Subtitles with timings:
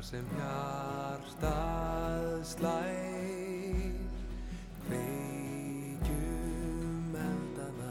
[0.00, 3.98] þar sem hjartað slæð
[4.86, 6.38] kveikjum
[7.24, 7.90] eldana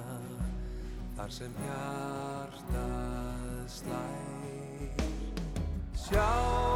[1.20, 5.06] þar sem hjartað slæð
[6.08, 6.69] sjá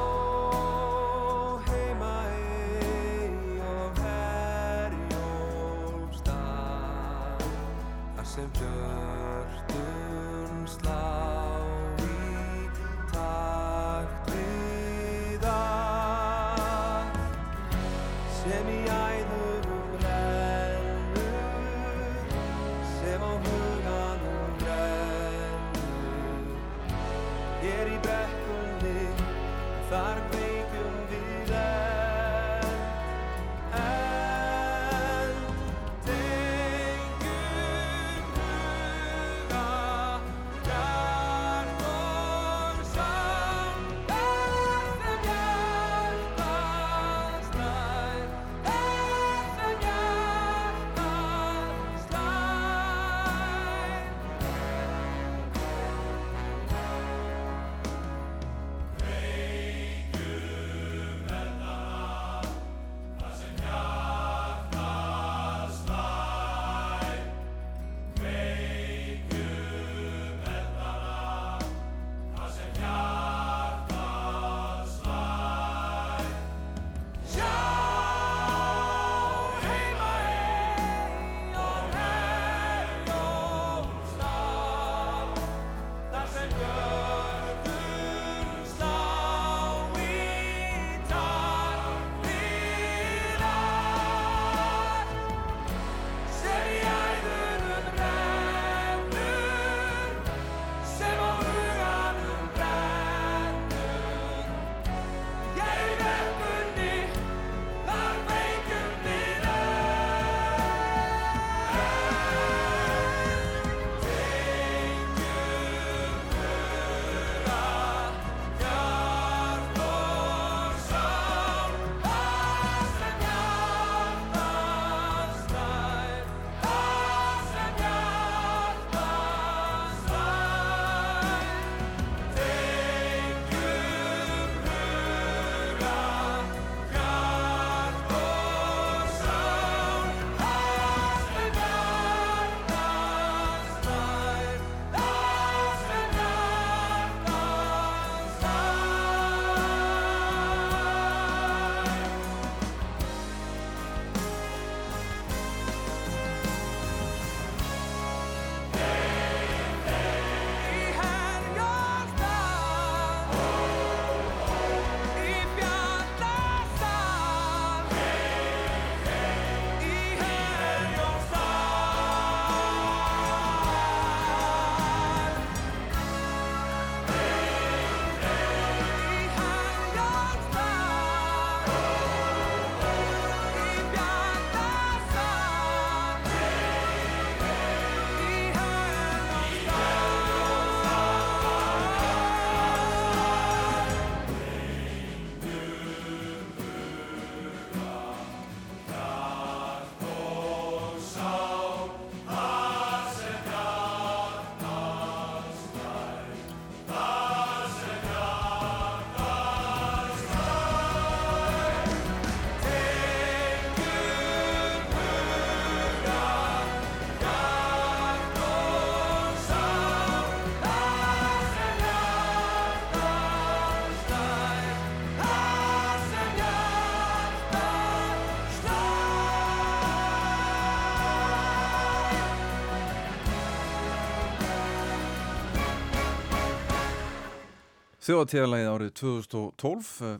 [238.04, 240.16] Þjóðatíðalagið árið 2012 uh,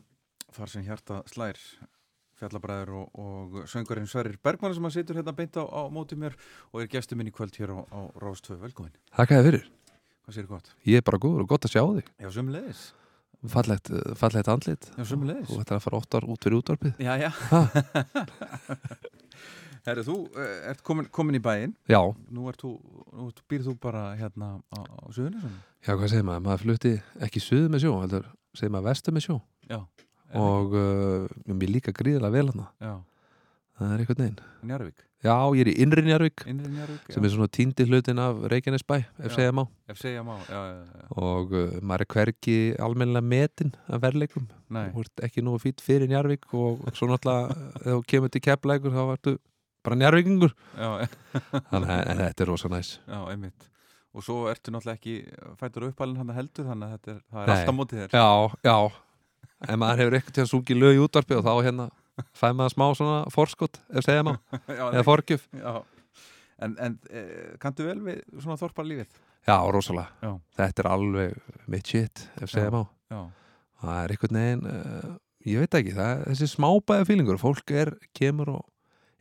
[0.56, 1.58] þar sem hjarta slær
[2.40, 6.32] fjallabræður og, og söngurinn Sverrir Bergmann sem að situr hérna beint á, á móti mér
[6.70, 8.94] og er gestur minn í kvöld hér á, á Rástvö, velkomin.
[9.12, 9.66] Þakka þér fyrir.
[10.24, 10.70] Hvað sér gott?
[10.88, 12.08] Ég er bara góður og gott að sjá þig.
[12.24, 12.86] Já, sömulegis.
[13.52, 14.88] Fallegt, eh, fallegt andlit.
[14.96, 15.50] Já, sömulegis.
[15.52, 17.04] Þú ættir að fara óttar út fyrir útvarpið.
[17.04, 17.30] Já, já.
[19.84, 21.74] Herru, þú uh, ert komin, komin í bæinn.
[21.90, 22.00] Já,
[22.32, 22.70] Nú, þú,
[23.12, 25.56] nú býrð þú bara hérna á, á Suðunisum.
[25.84, 26.44] já, hvað segir maður?
[26.46, 26.92] Maður flutti
[27.26, 29.40] ekki suðu með sjó, heldur segir maður vestu með sjó.
[29.68, 29.80] Já.
[30.34, 32.70] Og uh, mér líka gríðilega vel hana.
[32.80, 32.94] Já.
[33.74, 34.40] það er einhvern veginn
[34.70, 38.44] Njarvík, Já, ég er í innri Njarvík innri Njarvík sem er svona týndi hlutin af
[38.52, 39.32] Reykjanesbæ ef Já.
[39.34, 41.08] segja má ef segja má, já, já, já.
[41.18, 42.54] og uh, maður er hvergi
[42.86, 47.50] almennilega metin af verleikum Nei, þú ert ekki nú fýtt fyrir Njarvík og svo náttúrulega
[47.82, 49.34] ef þú kemur til keppleikur þá ertu
[49.84, 50.88] bara Njarvíkingur já,
[51.70, 52.92] þannig að þetta er rosa næs.
[53.06, 53.70] Já, einmitt.
[54.14, 55.14] Og svo ertu náttúrulega ekki
[55.58, 57.56] fættur uppalinn hann heldur þannig að þetta er, það er Nei.
[57.56, 58.14] alltaf mótið þér.
[58.14, 58.28] Já,
[58.68, 58.76] já.
[59.64, 61.88] En maður hefur eitthvað til að sungið lög í útvarpi og þá hérna
[62.36, 64.24] fæ maður smá svona forskot ef segja
[64.78, 65.46] já, eða forgjöf.
[65.58, 65.74] Já.
[66.62, 67.22] En, en e,
[67.62, 69.16] kanntu vel við svona þorpar lífið?
[69.44, 70.30] Já, rosalega, Já.
[70.56, 73.18] þetta er alveg mitt shit, ef segja Já,
[73.82, 75.10] það er einhvern veginn uh,
[75.44, 78.62] ég veit ekki, það þessi smábæða fílingur fólk er, kemur og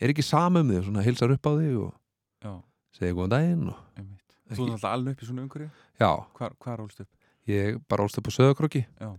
[0.03, 1.91] er ekki sama um þig, svona hilsar upp á þig og
[2.43, 2.53] já,
[2.99, 3.81] segir góðan daginn og,
[4.53, 5.67] Þú er alltaf alveg upp í svona umhverju
[6.03, 7.09] já, Hvar, hvar rólst upp?
[7.49, 9.09] ég bara ólst upp á söðakróki Já.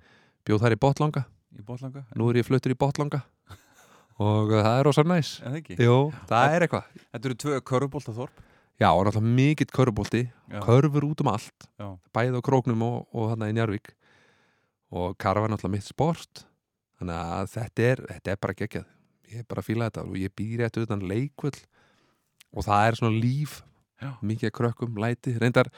[0.46, 1.22] bjóð þar í botlanga,
[1.58, 2.04] Í Bóllanga?
[2.14, 3.22] nú er ég fluttur í botlanga
[4.22, 5.31] og uh, það er rosa næs.
[5.42, 5.76] En ekki?
[5.82, 5.96] Jú,
[6.31, 6.90] það er eitthvað.
[7.10, 8.42] Þetta eru tvö körubólta þorp
[8.75, 10.20] Já, og náttúrulega mikill körfubólti
[10.50, 13.92] Já, körfur út um allt, já, bæði á króknum og, og þarna í Njarvík
[14.94, 16.42] og karfa er náttúrulega mitt sport.
[16.98, 18.88] Þannig að þetta er, þetta er bara geggjað
[19.32, 21.61] ég bara að fíla þetta og ég býri þetta utan leikvöld
[22.55, 23.62] og það er svona líf
[24.03, 24.11] Já.
[24.23, 25.69] mikið krökkum, læti reyndar,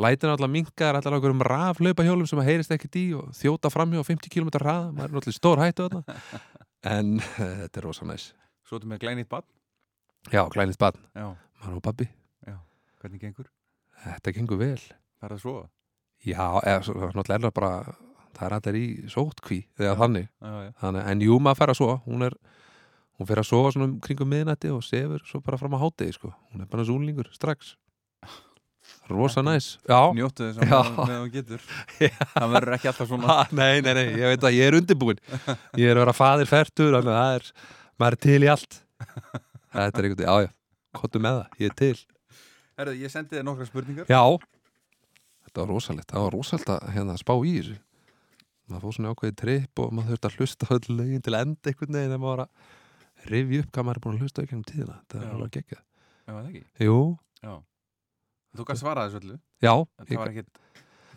[0.00, 3.70] læti náttúrulega minkaðar allar okkur um raflaupa hjólum sem að heyrist ekkert í og þjóta
[3.72, 6.18] framhjá 50 km hraða maður er náttúrulega stór hættu þarna.
[6.88, 8.28] En þetta er rosa næs.
[8.68, 9.42] Svo ertu með glænýtt barn?
[10.30, 11.24] Já, glænið barn, Já,
[11.62, 12.06] maður og pabbi.
[13.02, 13.48] Hvernig gengur?
[14.04, 14.78] þetta gengur vel.
[15.18, 15.64] Það er að sofa?
[16.26, 17.70] Já, eða svo- náttúrulega bara
[18.38, 19.92] það er allir í sótkví Já.
[19.98, 21.96] þannig, Já, já, en jú maður fer að sofa.
[22.06, 22.34] Hún er,
[23.18, 26.14] hún fer að sofa svona um kringum miðnætti og sefur svo bara fram á hátegi
[26.14, 26.32] sko.
[26.52, 27.74] hún er bara zúlingur strax.
[29.08, 29.78] Rosa næs.
[29.88, 31.64] Njóttu þess að þú getur.
[32.34, 33.28] Það verður ekki alltaf svona.
[33.28, 35.20] Ha, nei, nei, nei, ég veit að ég er undirbúin
[35.80, 37.48] ég er að vera faðir færtur er,
[38.00, 38.78] maður er til í allt.
[38.98, 40.52] Þetta er einhvern veginn, já já.
[40.98, 41.98] Kottu með það, ég er til.
[42.78, 44.08] Herðu, ég sendi þér nokkra spurningar.
[44.08, 44.22] Já,
[45.48, 46.10] þetta var rosalegt.
[46.12, 47.78] Það var rosalegt að hérna, spá í þessu.
[48.68, 51.96] Maður fór svona ákveðið tripp og maður þurfti að hlusta öll lögin til enda einhvern
[51.96, 52.16] veginn
[53.26, 54.96] rifja upp hvað maður er búin að hlusta í gegnum tíðina.
[55.08, 55.18] Já.
[55.22, 55.50] er alveg
[56.38, 56.62] það ekki?
[58.58, 59.38] Þú kannst svara þessu öllu.
[59.62, 60.46] Já, Það ég,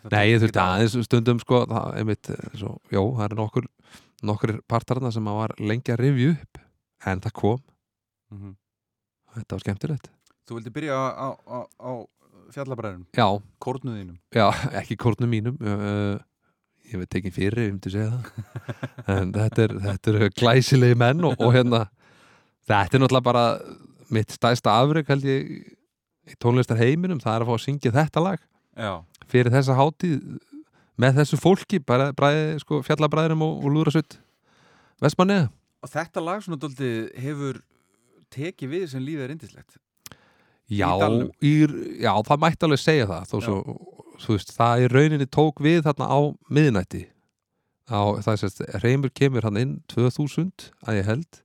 [0.02, 3.68] það nei ég þurfti aðeins stundum sko, það, einmitt, svo, jó, það er nokkur
[4.22, 6.58] nokkur partarna sem maður var lengi að rifja upp
[7.06, 7.62] en það kom,
[8.32, 8.52] Mhm.
[9.36, 10.10] þetta var skemmtilegt.
[10.46, 11.90] Þú vildi byrja á, á, á, á
[12.52, 13.26] fjallabræðinum Já,
[13.60, 14.50] Kórnuðinum Já,
[14.82, 16.18] ekki kórnum mínum uh,
[16.94, 18.26] ég veit ekki fyrir, ég myndi segja það.
[19.16, 21.86] En þetta er, þetta er glæsilegi menn og, og hérna
[22.68, 23.44] þetta er náttúrulega bara
[24.12, 25.52] mitt stæsta afreg held ég
[26.32, 28.42] í tónlistar heiminum, það er að fá að syngja þetta lag.
[28.78, 28.92] Já,
[29.28, 30.20] fyrir þessa hátíð
[31.02, 34.18] með þessu fólki, bara bræði, sko, fjallabræðurum og, og lúðrasutt
[35.02, 35.48] Vestmanniða
[35.82, 37.58] og þetta lag svona dóldi hefur
[38.32, 39.78] tekið við sem lífið er indislegt
[40.72, 40.88] Já,
[41.44, 41.52] í,
[42.00, 43.56] já, það mætti alveg segja það þó svo,
[44.22, 46.20] þú veist, það í rauninni tók við þarna á
[46.52, 47.06] miðnætti.
[47.90, 51.40] Á, það er sérst, Reymur kemur hann inn 2000 að ég held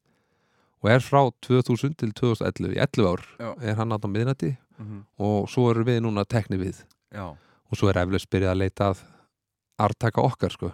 [0.83, 3.49] og er frá 2000 til 2011 í 11 ár Já.
[3.65, 5.01] er hann að á miðnætti mm -hmm.
[5.17, 6.85] og svo erum við núna tekni við.
[7.11, 7.33] Já,
[7.69, 9.01] og svo er eflaust byrjað að leita að
[9.77, 10.71] artaka okkar sko.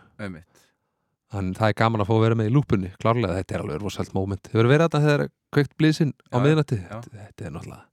[1.33, 3.81] Þannig það er gaman að fá að vera með í lúpunni klárlega, þetta er alveg
[3.81, 4.49] rosalt moment.
[4.51, 6.37] Hefur verið þetta þegar kveikt blísinn á
[6.89, 7.01] já.
[7.01, 7.85] þetta, er náttúrulega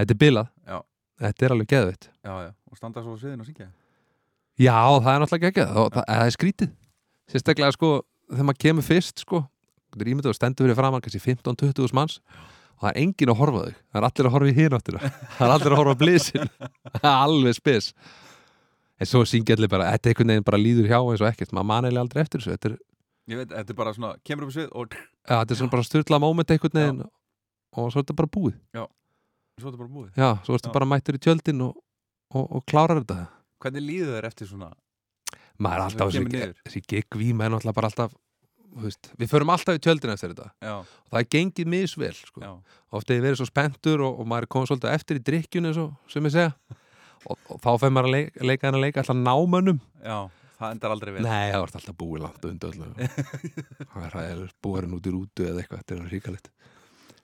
[0.00, 0.50] Þetta er bilað.
[1.20, 3.68] Þetta er alveg geðveitt Já, já, og standa svo sviðin og syngja?
[4.60, 5.76] Já, það er náttúrulega geggjað.
[5.80, 6.70] Og það, það er skrítið.
[7.30, 7.90] Sérstaklega sko,
[8.30, 9.42] þegar maður kemur fyrst sko
[9.90, 12.18] Þetta er ímyndið og stendur fyrir framann kannski 15-20 manns
[12.76, 13.78] og það er enginn að horfa þig.
[13.90, 15.00] Það er allir að horfa í hináttina
[15.36, 16.52] það er allir að horfa blísin
[17.00, 17.88] það er alveg spes.
[19.00, 21.54] En svo syngja allir bara, þetta er einhvern veginn bara líður hjá eins og ekkert,
[21.56, 22.54] maður man eiginlega aldrei eftir þessu.
[22.54, 22.78] Þetta er,
[23.30, 25.74] Ég veit, þetta er bara svona, kemur upp á svið og ja, þetta er svona
[25.74, 28.56] bara styrla moment einhvern veginn og svo er þetta bara búið
[29.60, 30.10] svo er þetta bara búið.
[30.16, 31.76] Já, svo ertu bara mættur í tjöldin og,
[32.34, 33.26] og, og klárar þetta.
[33.60, 34.72] Hvernig líður þér eftir svona
[35.60, 38.14] maður er alltaf þessi, gigvíma er náttúrulega bara alltaf
[38.80, 40.50] veist, við förum alltaf í tjöldin eftir þetta.
[40.64, 42.52] Já, og það er gengið misvel sko.
[42.96, 45.80] ofta ég verið svo spenntur og, og maður er komið svolítið eftir í drikkjunni eins
[45.82, 46.54] og sem ég segja.
[47.28, 50.14] Og, þá fær maður að leika, leika hennar leika alltaf námönnum já,
[50.56, 51.24] það endar aldrei vel.
[51.26, 53.08] Nei, það vart alltaf búið langt undir öllu.
[53.92, 56.48] Það er- búið hann út í rútu eða eitthvað, þetta er ríkalegt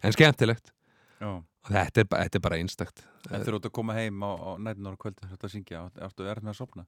[0.05, 0.69] en skemmtilegt.
[1.17, 1.31] Já,
[1.69, 3.03] þetta er, þetta er bara einstakt.
[3.31, 5.83] En þegar þú ert að koma heim á, á nætunar og kvöldin þetta að syngja,
[6.07, 6.87] ertu erð með að sopna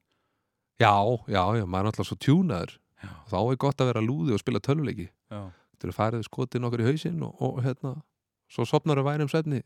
[0.79, 0.95] já,
[1.27, 2.77] já, já, maður er alltaf svo tjúnaður.
[2.99, 5.07] Já, þá er gott að vera lúði og spila tölvuleiki.
[5.31, 5.41] Já,
[5.73, 7.93] þetta eru farið skotin okkur í hausinn og, og hérna,
[8.51, 9.61] svo sopnar við væri um svefni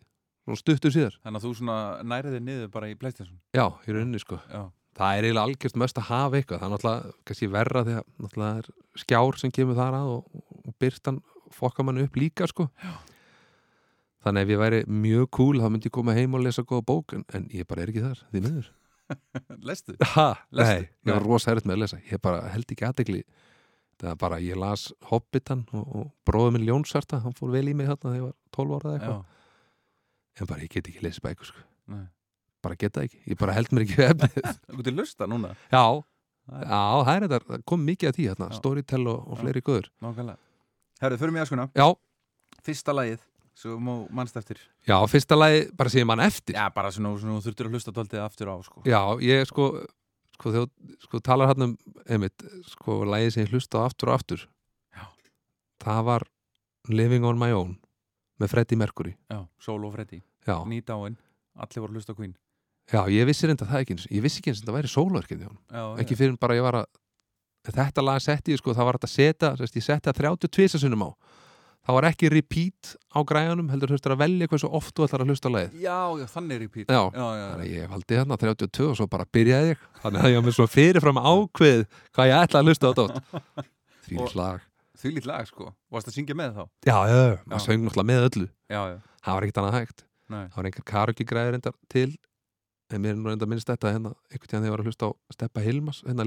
[0.50, 1.18] og stuttur síðar.
[1.24, 3.40] Þannig að þú svona nærið þig niður bara í Playstation?
[3.56, 4.38] Já, í rauninni sko.
[4.52, 4.68] Já,
[5.00, 6.62] það er eiginlega algjörst mest að hafa eitthvað.
[6.62, 7.94] Það er náttúrulega verra að
[8.26, 11.22] náttúrulega skjár sem kemur þar að og, og byrtan
[11.54, 12.68] fokka manni upp líka sko
[14.24, 17.16] þannig ef ég væri mjög cool þá myndi ég koma heim og lesa góða bók
[17.18, 18.70] en, en ég bara er ekki þar, því miður.
[19.68, 19.96] Lestu?
[20.16, 20.84] ha, Lestu?
[20.84, 22.00] nei, ég var erfitt með að lesa.
[22.10, 23.24] Ég bara held ekki aðtegli
[24.04, 27.76] það var bara, ég las Hobbitan og, og bróður minn Ljónsarta, hann fór vel í
[27.78, 29.40] mig þarna þegar ég var 12 ára eða eitthvað.
[30.34, 31.64] En bara ég get ekki lesið bækur sko.
[32.64, 34.50] bara geta ekki, ég bara held mér ekki við efnið.
[34.70, 35.52] Þú getur lusta núna?
[35.72, 35.84] Já,
[36.48, 38.58] er já, það er þetta kom mikið af því hérna, Já.
[38.60, 40.40] Storytel og, og fleiri góður Nákvæmlega.
[41.04, 41.88] Herru, förum í askuna já,
[42.64, 43.20] Fyrsta lagið
[43.54, 44.58] Svo mannst eftir.
[44.88, 46.56] Já, fyrsta lagi bara sé mann eftir.
[46.58, 48.82] Já, bara svona, svona þurftur að hlusta daldið aftur á sko.
[48.90, 49.68] Já, ég sko
[50.34, 51.78] sko, þú- sko talar hann um
[52.10, 54.48] einmitt, sko, lagið sem ég hlusta aftur og aftur.
[54.96, 55.06] Já.
[55.84, 56.24] það var
[56.90, 57.78] Living on my own
[58.42, 59.16] með Freddie Mercury.
[59.32, 61.16] Já, Sól og Freddy Já, Nýdáin
[61.56, 62.36] Allir voru að hlusta Queen.
[62.92, 64.92] Já ég vissi reynda það ekki eins ég vissi ekki eins og það væri
[65.72, 66.86] Já, ekki fyrir bara ég var að
[67.72, 71.10] þetta lag setti ég sko, það var að setja ég setti það 32 sinnum á
[71.84, 75.32] það var ekki repeat á græjanum heldur þurftur að velja hversu oft þú ætlar að
[75.34, 75.74] hlusta á lagið.
[75.84, 77.02] Já, já, þannig er pít Já.
[77.12, 79.84] já, já, Þannig að ég valdi hérna 32 og svo bara byrjaði ég.
[80.04, 81.82] Þannig að ég var með svo fyrirfram ákveð
[82.16, 83.66] hvað ég ætla að hlusta á þetta
[84.08, 84.70] Því Og- lag.
[85.04, 85.74] Því lít lag, sko.
[85.92, 86.64] Varst að syngja með þá?
[86.88, 88.48] Já, já, maður söng náttúrulega með öllu.
[88.70, 90.04] Það var ekkert annað hægt.
[90.32, 90.44] Nei.
[90.48, 92.12] Það var einhver karaoke græður reyndar til
[92.94, 95.08] En mér er nú reyndar minnst þetta hérna einhvern tíðan þegar ég var að hlusta
[95.10, 96.26] á Steppa Hilmas hérna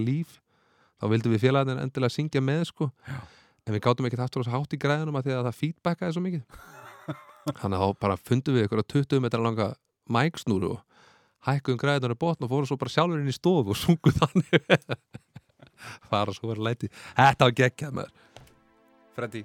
[0.96, 2.86] Þá vildum við félagarnir endilega syngja með sko.
[3.06, 3.16] Já.
[3.66, 6.14] En við gátum ekkert aftur á þess hátt í græðunum að því að það feedbackaði
[6.14, 6.44] svo mikið.
[7.60, 9.72] Þannig að þá bara fundum við ykkur 20 metra langa
[10.12, 11.02] mæksnúru og
[11.46, 14.70] hækkuðum græðunar í botn og fórum svo bara sjálfur inn í stofu og sungu þannig.
[16.10, 16.90] Fara svo verið læti.
[17.18, 18.16] Þetta var geggjað með
[19.16, 19.44] Freddy.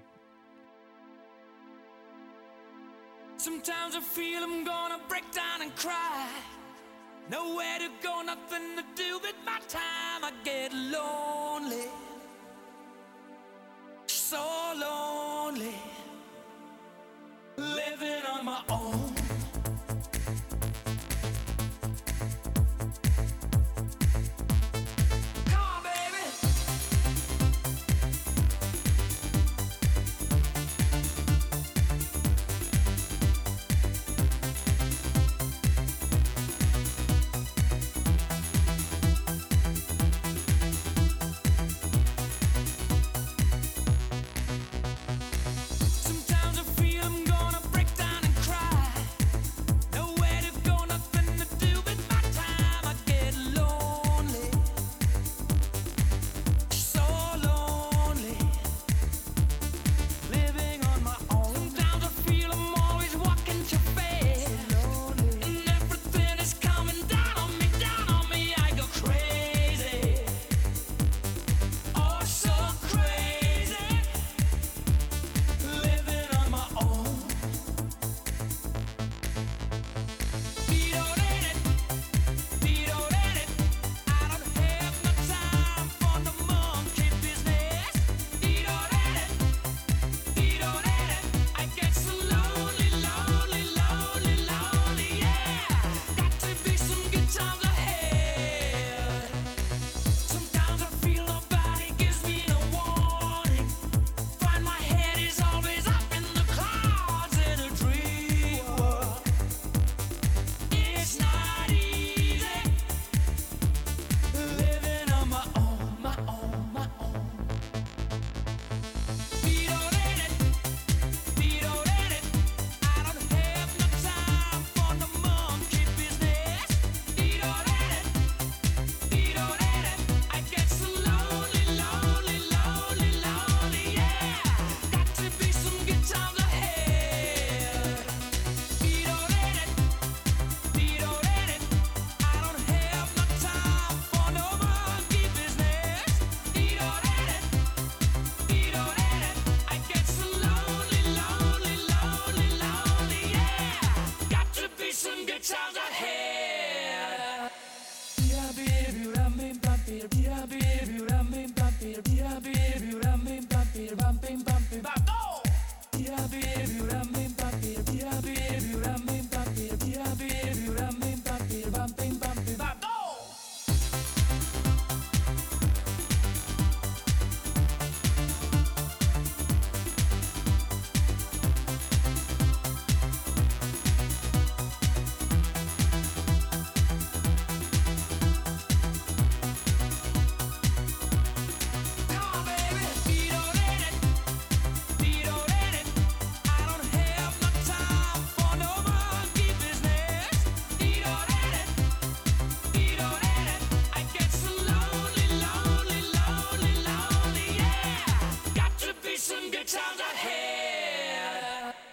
[3.42, 6.30] Sometimes I feel I'm gonna break down and cry.
[7.30, 10.22] Nowhere to go, nothing to do with my time.
[10.24, 11.90] I get lonely,
[14.32, 15.76] so lonely,
[17.58, 19.21] living on my own.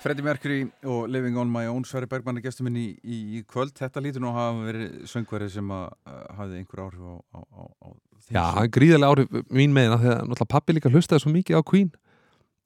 [0.09, 3.41] Freddie Mercury og Living on my own Sverri Bergmann er gestur minn í, í, í
[3.45, 3.75] kvöld.
[3.77, 7.65] Þetta lítur nú að hafa verið söngverið sem að hafði einhver áhrif á, á, á,
[7.85, 11.33] á Já, sem- það er gríðarlega áhrif mín meina þegar náttúrulega pappi líka hlustaði svo
[11.35, 11.91] mikið á Queen.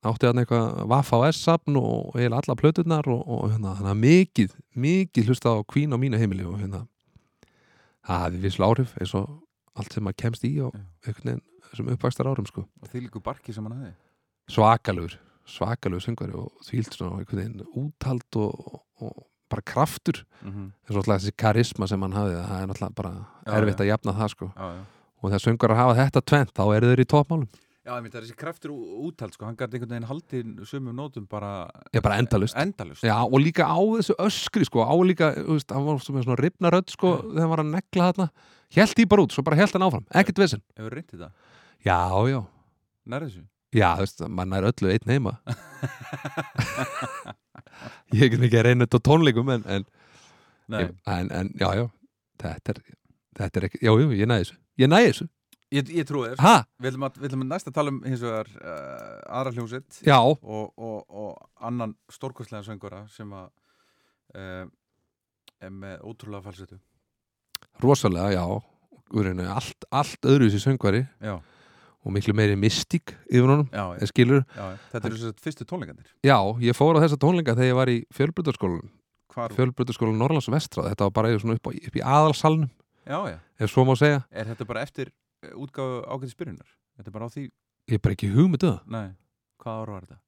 [0.07, 4.01] Átti hann eitthvað Vaffa og S-sapn og eiginlega alla plöturnar og, og hérna, þannig að
[4.07, 4.55] mikið,
[4.87, 6.85] mikið hlustaði á Queen á mínu heimili og hérna
[8.07, 9.29] það hafði visslega áhrif eins og
[9.79, 10.75] allt sem maður kemst í og
[11.07, 12.65] einhvern veginn þessum uppvækstar árum sko.
[12.83, 13.95] og því líku barki sem hann hafði.
[14.51, 15.19] Svakalugur
[15.49, 20.69] svakalugur söngvari og þvílt svona einhvern veginn úthald og, og bara kraftur mm -hmm.
[20.91, 23.13] og alltaf þessi karisma sem hann hafði það er náttúrulega bara
[23.47, 23.83] Já, erfitt já.
[23.83, 24.85] að jafna það sko já, já.
[25.23, 27.49] og þegar söngar hafa þetta tvent þá eru þeir í toppmálum
[27.83, 31.27] Já, ég myndi að þessi kraftur úthald sko, hann gæti einhvern veginn haldið sumum nótum
[31.27, 35.73] bara ég bara endalust endalust Já, og líka á þessu öskri sko, á líka, veist,
[35.75, 38.29] hann var svona ripna rödd sko, þegar hann var að negla þarna
[38.73, 41.33] Helt því bara út, svo bara helt hann áfram, ekkert vesen Hefur reyndið það?
[41.83, 41.99] Já,
[42.31, 42.41] já,
[43.05, 43.43] Nær þessu?
[43.73, 45.37] Já, þú veist, mann er öllu einn heima.
[48.13, 49.87] Ég get ekki að reyna þetta á tónleikum en, en,
[50.77, 51.87] en, en já, já
[52.43, 52.83] þetta er,
[53.39, 55.27] þetta er ekki, já, já, ég næði þessu Ég næði þessu,
[55.77, 56.43] ég, ég trúi þér.
[56.43, 60.71] Ha, Við ætlum að, að næst að tala um hins vegar uh, aðra hljómsitt og,
[60.77, 63.51] og, og annan stórkostlega söngura sem að
[64.39, 64.65] uh,
[65.63, 66.81] er með ótrúlega falsetu
[67.83, 68.45] Rosalega, já.
[69.13, 71.03] Úrinu, allt, allt öðru þessi söngvari.
[71.21, 71.35] Já,
[72.03, 75.67] og miklu meiri mystík yfir honum, já, en skilur já, þetta eru þess að fyrstu
[75.71, 78.91] tónleikandir Já, ég fór á þessa tónleika þegar ég var í fjölbrytarskólanum
[79.33, 80.91] Hvar, fjölbrytarskólan Norrlands vestra.
[80.91, 82.69] Þetta var bara upp, á, upp í aðalsalnum
[83.07, 86.69] já, já, ef svo má segja, er þetta bara eftir eh, útgáfu ágætis byrjunar?
[86.99, 87.47] Þetta er bara á því,
[87.89, 88.83] ég er bara ekki hugmyndu það.
[88.93, 89.15] Nei,
[89.63, 90.21] hvað ára var þetta?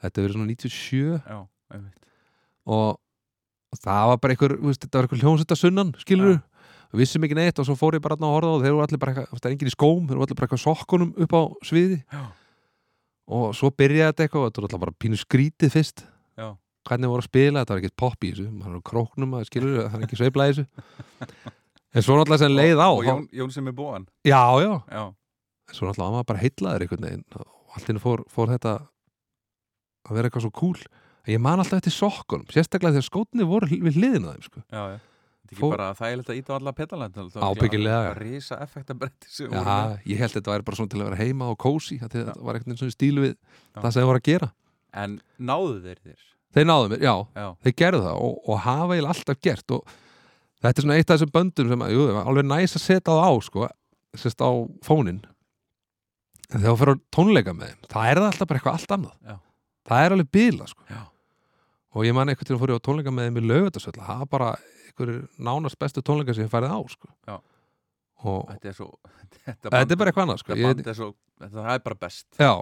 [0.00, 1.38] þetta er verið svona 97 Já,
[1.74, 2.10] einmitt.
[2.70, 6.40] Og það var bara einhver, þetta var einhver hljómsetta sunnan skilur.
[6.90, 8.98] Við vissum ekki neitt og svo fór ég bara að horfa og þeir voru allir
[9.02, 11.42] bara, eitthvað- það er enginn í skóm þeir voru allir bara eitthvað sokkunum upp á
[11.64, 11.98] sviði.
[12.12, 12.22] Já,
[13.30, 16.04] og svo byrjaði þetta eitthvað og þetta var alltaf bara pínu skrítið fyrst.
[16.40, 16.48] Já,
[16.88, 19.76] hvernig voru að spila, þetta var ekkert pop í þessu maður er króknum, maður skilur,
[19.90, 20.66] það er ekki sveifla í þessu.
[21.90, 25.00] En svo náttúrulega sem leið á Og Jón, Jón sem er búan já, já, Já,
[25.10, 28.74] en svo náttúrulega var maður bara heitlaður einhvern veginn og allt inni fór, fór þetta
[30.06, 30.78] að vera eitthvað svo cool.
[31.26, 34.62] Ég man alltaf eftir sokkunum, sérstaklega þegar skótni voru við hliðina á þeim sko.
[34.70, 34.98] já, já
[35.50, 38.10] Þetta er ekki Fór- bara þægilegt að íta á alla petalænt Ábyggilega.
[38.20, 40.04] Rísa effekta bretti sem voru já, með.
[40.06, 42.34] ég held þetta væri bara svona til að vera heima og kósi, þetta Já.
[42.38, 43.80] var veginn svona stílu við Já.
[43.80, 44.50] það sem þeir voru að gera
[44.94, 46.22] En náðu þeir þér
[46.54, 49.92] þeir náðu mér, já, Já, þeir gerðu það og, og hafa eiginlega alltaf gert og
[50.62, 53.26] þetta er svona eitt af þessum böndum sem að, jú, alveg næs að setja það
[53.26, 53.68] á sko,
[54.18, 54.50] sérst á
[54.86, 55.20] fónin
[56.50, 58.94] en þegar þú fyrir að tónleika með þeim það er það alltaf bara eitthvað allt
[58.96, 59.36] annað Já.
[59.90, 60.82] það er alveg bila sko.
[61.90, 63.96] Já, og ég man eitthvað til að fór ég á tónleika með þeim í lögutasöll
[63.98, 64.50] það er bara
[64.86, 67.10] einhverjir nánast bestu tónleika sem ég færið á sko.
[67.26, 67.36] Já.
[68.20, 68.90] þetta er svo
[69.40, 70.56] Þetta, þetta er bara eitthvað annað sko.
[70.60, 71.08] Band er svo
[71.40, 72.26] það er bara best.
[72.38, 72.52] Já,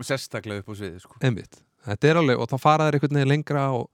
[0.00, 1.16] Sérstaklega upp á sviði sko.
[1.20, 3.86] Þetta er alveg, og þá fara þeir einhvern veginn lengra og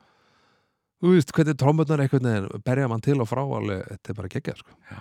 [1.03, 4.31] þú veist hvernig trómurnar einhvern veginn berja mann til og frá alveg, þetta er bara
[4.33, 4.77] geggjað sko.
[4.91, 5.01] Já.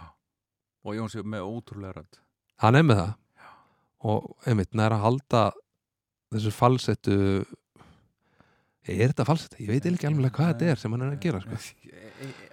[0.85, 2.19] Og Jón sem með ótrúlega rödd.
[2.61, 3.13] Hann er með það.
[4.05, 5.43] Og einmitt næra að halda
[6.35, 7.15] þessu falsettu
[8.93, 9.56] er þetta falsett?
[9.60, 11.58] Ég veit ekki alveg hvað þetta er sem hann er að gera sko.
[11.89, 12.08] e,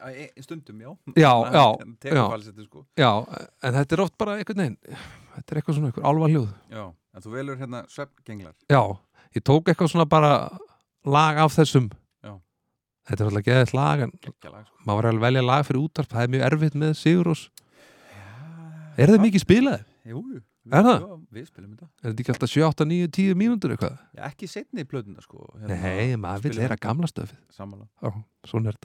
[0.08, 0.90] e, e, Stundum, já
[1.20, 1.64] Já, já,
[2.08, 2.24] já.
[2.32, 2.84] falsetti, sko.
[2.96, 3.10] Já,
[3.62, 4.78] en þetta er oft bara einhvern veginn
[5.36, 8.82] þetta er eitthvað svona einhver álfa hljóð Já, en þú velur hérna svefngenglar Já,
[9.36, 10.32] ég tók eitthvað svona bara
[11.04, 11.90] lag af þessum
[12.24, 12.32] Já.
[13.10, 14.78] Þetta er alltaf geðið lag en Geggjalag, sko.
[14.86, 17.44] maður var að velja lag fyrir útarp það er mjög erfitt með Sigurós
[19.00, 19.84] Er það mikið spilað?
[20.04, 21.00] Jú, jú Er það?
[21.02, 21.88] Já, við spilum þetta.
[22.02, 23.98] Er þetta ekki alltaf 7, 8, 9, 10 mínútur eitthvað?
[24.14, 27.38] Já, ekki setni í plötuna sko Nei, maður vil heyra gamla stöfið.
[27.50, 28.82] Samanlega Já, svona er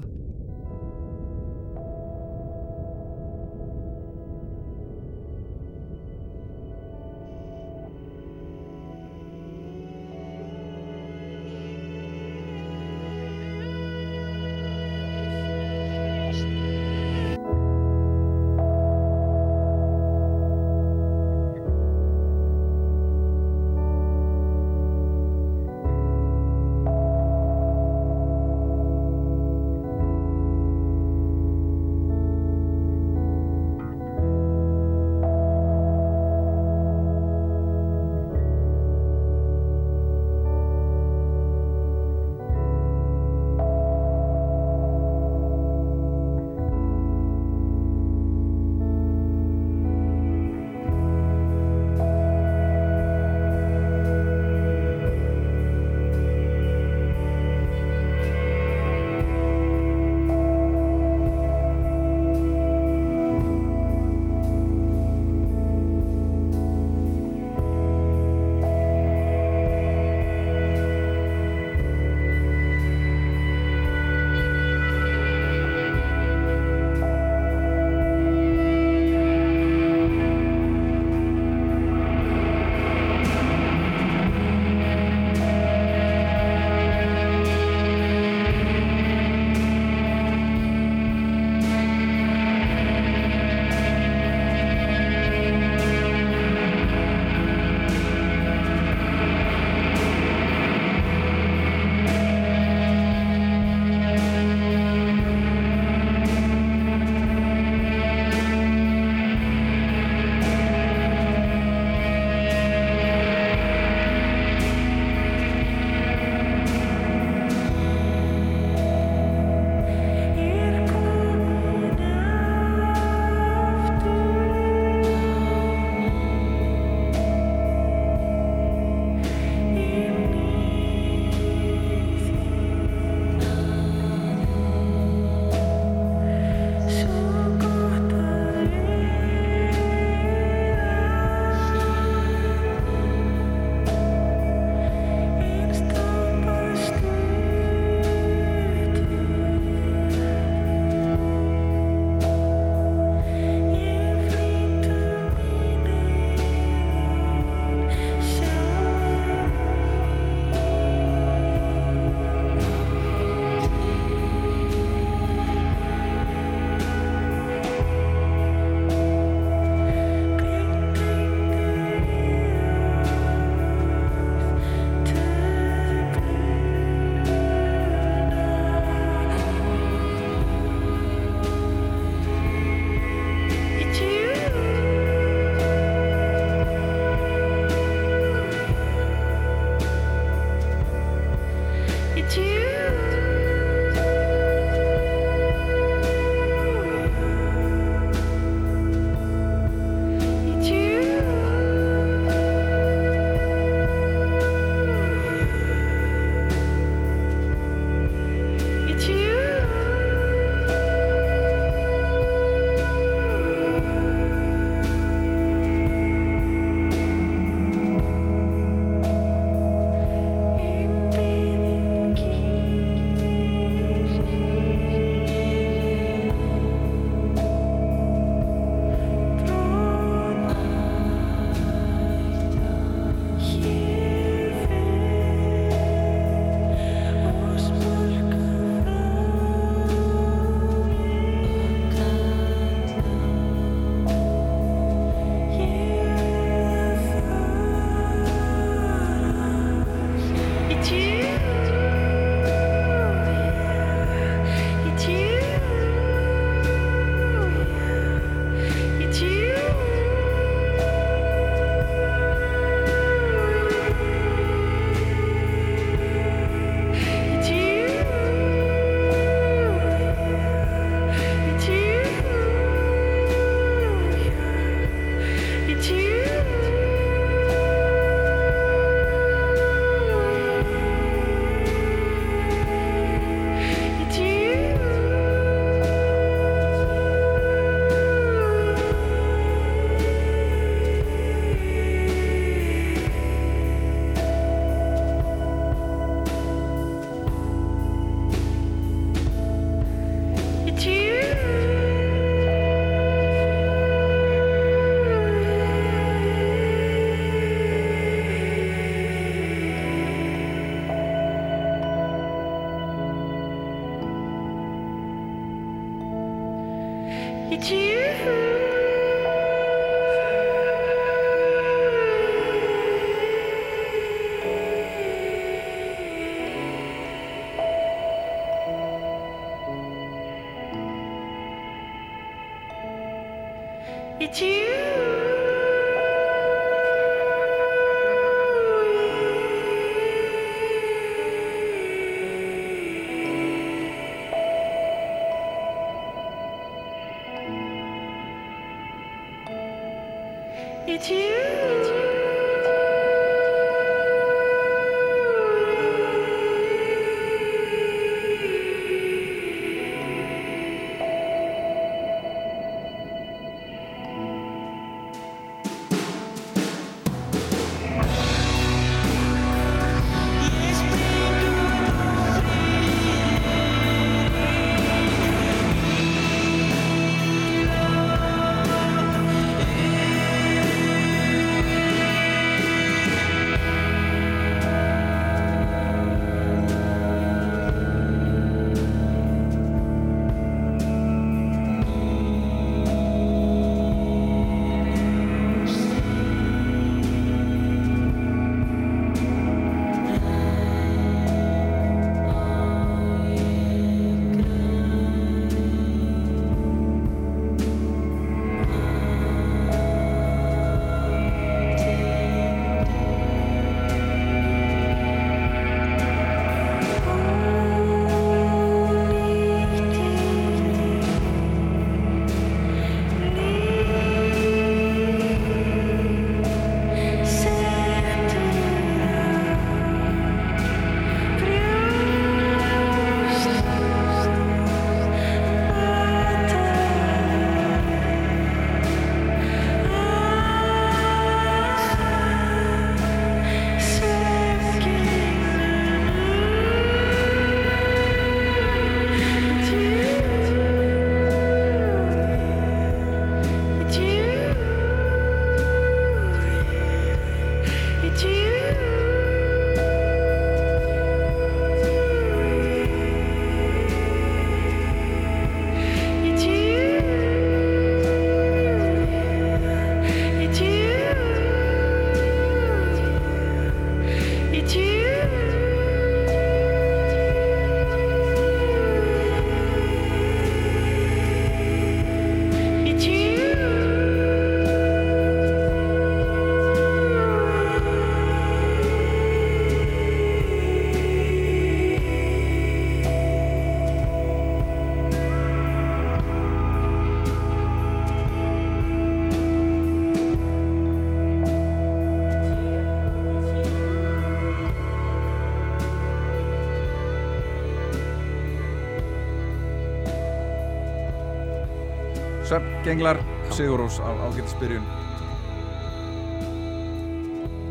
[512.87, 513.17] Svefngenglar,
[513.51, 514.83] Sigurós á ágættisbyrjun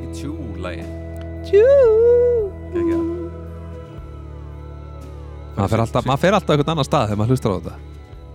[0.05, 0.91] Í tjú-lægin
[1.47, 1.65] Tjú.
[5.57, 7.75] Maður fer alltaf, maður fer alltaf einhvern annan stað þegar maður hlustar á þetta.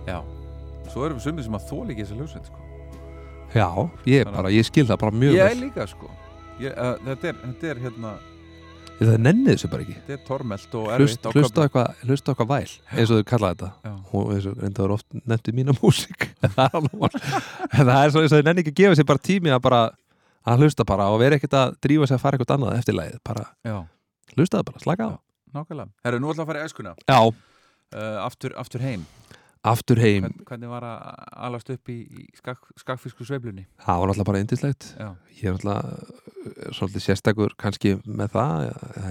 [0.08, 0.18] Já,
[0.90, 2.58] svo erum við sumið sem að þóla ekki þessa hljósveit sko.
[3.54, 3.68] já,
[4.10, 5.60] ég, bara, ég skil það bara mjög Ég vel.
[5.62, 6.10] líka sko.
[6.58, 8.16] Ég, uh, þetta, er, þetta er hérna
[9.08, 9.94] það nennið þessu bara ekki.
[9.98, 13.70] Þetta er tormelt og erfitt hlusta eitthvað eitthvað væl, eins og þau kalla þetta.
[13.82, 13.92] Já.
[14.12, 16.28] og eins og reynda það oft nefndi mína músík.
[17.72, 19.62] En það er svo eins og þau nenni ekki að gefa sér bara tími að
[19.64, 19.82] bara
[20.42, 23.20] að hlusta bara og vera ekkert að drífa sig að fara eitthvað annað eftir lagið,
[23.24, 23.46] bara
[24.36, 25.12] hlusta það bara, slaka á.
[25.52, 25.92] Nákvæmlega.
[26.06, 26.94] Herru, nú ætla að fara í æskuna.
[27.04, 29.04] Já, uh, aftur, aftur heim
[29.62, 30.24] aftur heim.
[30.26, 31.02] Hvern, Hvernig var að
[31.48, 33.66] alast upp í, í skak, skakfisku sveiflunni?
[33.84, 34.88] það var náttúrulega bara eindislegt
[35.38, 38.64] ég er náttúrulega uh, svolítið sérstakur kannski með það.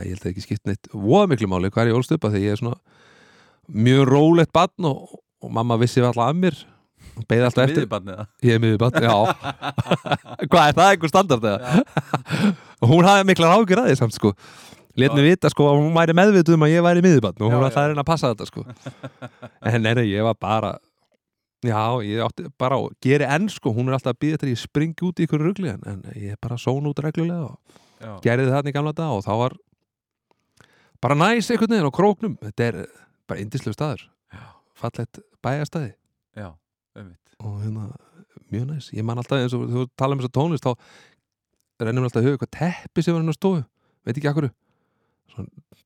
[0.04, 2.36] Ég held að ekki skipt neitt voða miklu máli hvað er ég ólst upp að
[2.36, 2.80] því ég er svona
[3.72, 6.60] mjög rólegt barn og, og mamma vissi alltaf af mér.
[7.20, 9.16] Og beði alltaf eftir Miðjubarnið það ég er miður barn, já.
[10.52, 11.80] Hvað er það einhver standard eða?
[12.92, 14.32] Hún hafði mikla rákir að því samt sko
[15.00, 17.64] Lét mig vita sko að hún væri meðvituð um að ég væri miðjubarn og hún
[17.64, 17.68] já.
[17.72, 18.66] að reyna að passa þetta sko.
[19.72, 20.72] En nei, nei, ég var bara
[21.64, 24.62] já, ég átti bara að gera enn sko, hún er alltaf að býða þetta ég
[24.62, 28.50] springi út í ykkur rugli en, ég er bara són út reglulega og Já, gerði
[28.50, 29.58] þarna í gamla dag og þá var
[31.02, 32.38] bara næs einhvern veginn á króknum.
[32.42, 32.80] Þetta er
[33.30, 34.08] bara indislu staður.
[34.34, 34.46] Já.
[34.78, 35.92] fallegt bæjastæði
[36.38, 36.48] já,
[37.42, 37.92] og hérna,
[38.50, 38.90] mjög næs.
[38.96, 42.30] Ég man alltaf eins og þú tala um þess að tónlist þá rennum alltaf að
[42.30, 43.64] huga hvað teppi sem var hann að stofu,
[44.06, 44.50] veit ekki akkur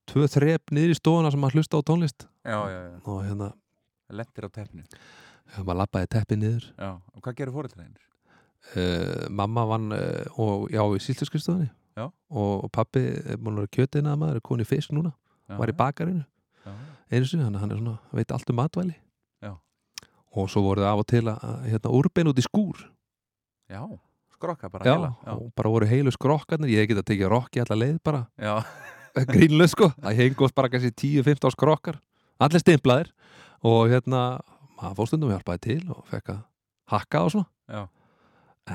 [0.09, 2.27] tvö þrep niður í stofuna sem maður hlusta á tónlist.
[2.45, 3.51] Já, já, já, og hérna,
[4.09, 4.83] lendir á teppinu.
[5.53, 6.67] Ja, maður lappaði teppi niður.
[6.77, 8.05] Já, og hvað gerir fóreldræðinir?
[8.73, 12.07] uh, mamma vann uh, og já, í síltuskristofunni Já.
[12.09, 15.13] og, og pappi er búin að vera kjötiðna maður, er konið fisk núna.
[15.45, 16.23] Já, var í bakarinu
[16.65, 16.73] já,
[17.13, 18.95] einu sinni, að hann er svona, veit allt um matvæli.
[19.45, 19.53] Já.
[20.35, 22.81] og svo voru það af og til að, að hérna, úrbein út í skúr.
[23.71, 23.81] Já,
[24.35, 25.11] skrokka bara já, heila.
[25.21, 26.73] Já, og bara voru heilu skrokkarnir.
[26.73, 28.25] Ég get að tekið rokki alla leið bara.
[28.41, 28.57] Já,
[29.31, 30.91] grínlega sko, það hengast bara kannski
[31.23, 31.99] 10-15 skrokkar,
[32.39, 33.11] allir stimplaðir.
[33.65, 34.41] Og hérna
[34.75, 36.41] maður fórstundum hjálpaði til og fekk að
[36.91, 37.85] hakka og svona, já,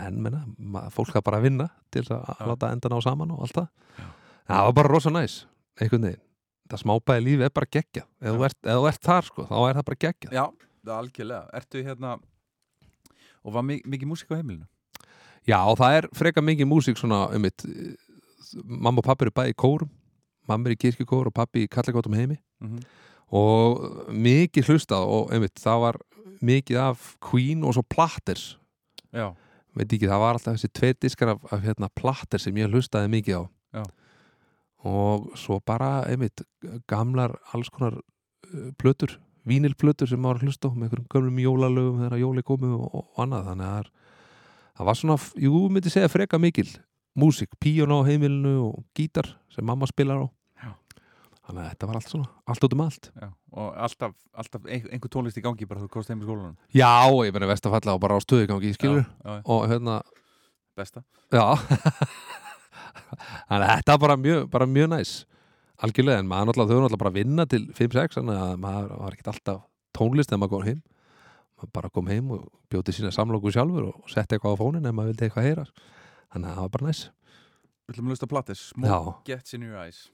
[0.01, 2.47] en menna, maður, fólk að bara vinna til að Já.
[2.49, 3.69] láta endan á saman og allt það.
[4.01, 4.07] Já.
[4.51, 5.37] það var bara rosa næs,
[5.81, 6.25] einhvern veginn.
[6.71, 9.87] Það smábæði lífi er bara geggja ef þú ert, ert þar sko, þá er það
[9.91, 10.45] bara geggja já,
[10.87, 11.45] það er algjörlega.
[11.61, 12.13] Ertu hérna
[13.45, 14.67] og var mi- mikið músík á heimilinu?
[15.49, 17.65] Já, það er freka mikið músík svona um mitt
[18.65, 19.91] mamma og pappi eru bæði í kórum
[20.51, 22.41] mamma er í kirkjukór og pappi í kallakótum heimi.
[22.61, 22.83] Mm
[23.31, 26.01] og mikið hlustað og einmitt, það var
[26.43, 28.57] mikið af Queen og svo Platters.
[29.15, 29.33] Já,
[29.77, 33.13] veit ekki, það var alltaf þessi tvei diskar af, af hérna, Platters sem ég hlustaði
[33.17, 33.45] mikið á.
[33.71, 33.85] Já.
[34.81, 36.41] og svo bara einmitt,
[36.89, 42.23] gamlar alls konar uh, plötur, vínilplötur sem maður hlusta á með einhverjum gömlum jólalögum þegar
[42.23, 43.51] jóli komu og, og annað.
[43.51, 46.67] Þannig að það, var svona, jú, myndi segja freka mikil
[47.19, 50.27] músík, píjón á heimilinu og gítar sem mamma spilar á.
[51.51, 53.09] Þannig að þetta var allt svona, allt út um allt.
[53.11, 53.29] Já,
[53.61, 56.55] og alltaf, alltaf ein, einhver tónlist í gangi bara þú komst heim í skólanum.
[56.75, 56.91] Já,
[57.27, 59.03] ég meina vestafalla og bara á stöðugangi, skilur.
[59.03, 59.97] Já, já, og hérna,
[60.79, 61.03] besta.
[63.51, 65.13] Þannig að þetta er bara mjög, bara mjög næs.
[65.81, 69.17] Algjörlega, en maður náttúrulega, þau náttúrulega bara að vinna til 5-6, þannig að maður var
[69.17, 69.63] ekkert alltaf
[69.97, 70.83] tónlist þegar maður kom heim.
[71.61, 74.97] Maður bara kom heim og bjóti sína samlóku sjálfur og setti eitthvað á fónin ef
[74.97, 75.67] maður vildi eitthvað heyra.
[76.31, 77.03] Þannig að það var bara næs.
[77.91, 78.95] Við ætlum að lusta plattis Já.
[79.03, 80.07] Smoke gets in your eyes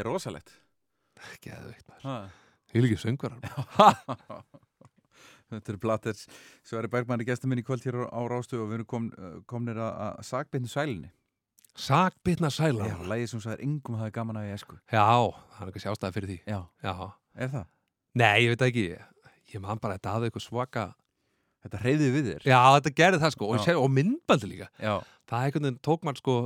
[0.00, 0.52] Þetta er rosalegt.
[1.44, 2.28] Geðveikt maður.
[2.72, 3.42] Hylgir söngvarar.
[5.50, 6.22] Þetta er Blatters
[6.64, 9.08] Sverri Bergmann er gestur minn í kvöld hér á, Rástu og við erum kom,
[9.50, 11.10] komnir að, að sagbyrnu sælinni
[11.76, 15.72] Sakbitna sælar Já, lægið sem sagði engum hafi gaman að ég esku Já, það er
[15.74, 16.38] ekki sjástæði fyrir því.
[16.46, 16.94] Já, Já,
[17.34, 17.66] er það?
[18.22, 18.86] nei, ég veit það ekki.
[19.50, 20.86] Ég man bara að þetta hafði eitthvað svaka
[21.60, 22.48] Þetta reyði við þér?
[22.54, 23.50] Já, þetta gerði það sko.
[23.50, 23.64] Og, Já.
[23.66, 24.70] sér, og myndbaldi líka.
[24.80, 24.94] Já,
[25.28, 26.36] Það er tók mann sko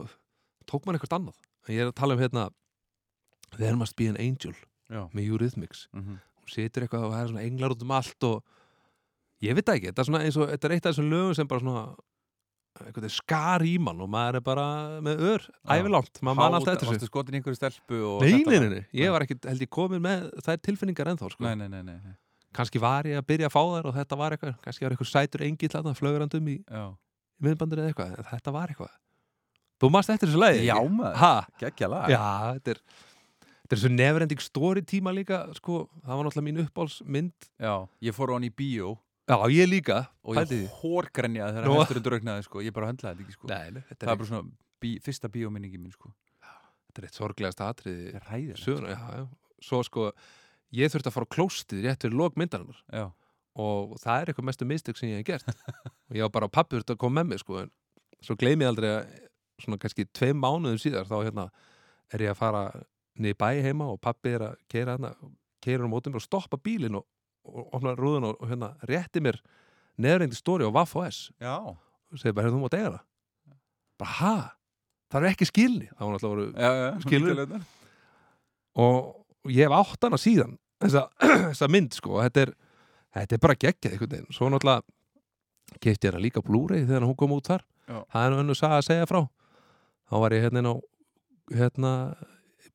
[0.66, 1.36] tók mann eitthvað annað.
[1.70, 2.48] Ég er að tala um hérna
[3.58, 4.54] There must be an angel
[4.90, 5.04] já.
[5.14, 5.88] með Eurythmics.
[5.94, 8.42] Mm hún situr eitthvað og það er svona englar út um allt og
[9.44, 11.38] ég veit það ekki, þetta er svona eins og þetta er eitt af þessum lögum
[11.38, 11.84] sem bara svona
[12.84, 14.66] eitthvað skar í mann og maður er bara
[15.04, 15.76] með ör, Já.
[15.78, 16.18] ævilangt.
[16.26, 17.10] Maður man alltaf eftir þessu.
[17.10, 20.60] skotin einhverju stelpu Nei, nei, nei, nei, ég var ekki held ég komin með þær
[20.68, 21.46] tilfinningar ennþá sko.
[21.46, 22.16] Nei, nei, nei, nei,
[22.54, 25.12] kannski var ég að byrja að fá þær og þetta var eitthvað, kannski var eitthvað
[25.12, 26.84] sætur engill þarna flögrandum í, í
[27.42, 28.92] minnbandur eða eitthvað, þetta var eitthvað.
[29.82, 30.66] Þú mannst eftir þessu lagi?
[30.66, 32.10] já maður, geggja lag.
[32.10, 32.26] Já,
[32.58, 32.82] þetta er
[33.64, 38.16] þetta er svo neverending story tíma líka sko, það var náttúrulega mín uppáhalsmynd Já, ég
[38.16, 38.94] fór á hann í bíó.
[39.24, 40.02] Já, ég líka.
[40.20, 41.78] Og ég hórgrenjaði þegar Nú.
[41.80, 42.60] hesturinn draugnaði sko.
[42.60, 42.90] ég bara
[43.24, 43.48] ekki sko.
[43.48, 44.50] Nei, þetta það er, er bara svona
[44.84, 46.12] bí, fyrsta bíóminningi mín sko.
[46.90, 47.64] þetta er eitt sorglegast
[48.92, 49.24] já, já.
[49.64, 50.10] Svo sko,
[50.76, 52.18] ég þurfti að fara á klóstið rétt fyrir
[52.92, 53.06] Já,
[53.64, 55.64] og það er eitthvað mestu mistök sem ég hef gert.
[56.12, 57.72] Og ég var bara pappi þurfti að koma með mig sko, en
[58.20, 59.14] svo gleymi ég aldrei að
[59.62, 61.48] svona kannski tveim mánuðum síðar þá hérna
[62.12, 62.64] er ég að fara
[63.20, 65.14] niður bæ heima og pappi er að keira hérna
[65.64, 67.04] keira um mótum og stoppa bílinn og,
[67.46, 69.38] og opna rúðun og, og hérna rétti mér
[70.00, 73.04] neðurreindi stóri á Vaff OS já, og segi bara, hérna þú mátt eiga það.
[74.02, 74.34] Bara, ha?
[75.14, 75.88] Það er ekki skilni.
[75.94, 77.38] Það var já Skilur?
[77.38, 77.66] skilur
[78.74, 81.04] og ég hef átt hana síðan þessa,
[81.52, 82.16] þessa mynd sko.
[82.18, 82.52] Og þetta er,
[83.20, 84.34] þetta er bara geggjað einhvern veginn.
[84.34, 87.62] Svo náttúrulega kefti ég hana líka á Blu-ray þegar hún kom út þar.
[87.84, 87.98] Já.
[88.10, 89.20] það er nú saga að segja frá.
[90.08, 90.74] Þá var ég hérna á
[91.54, 91.92] hérna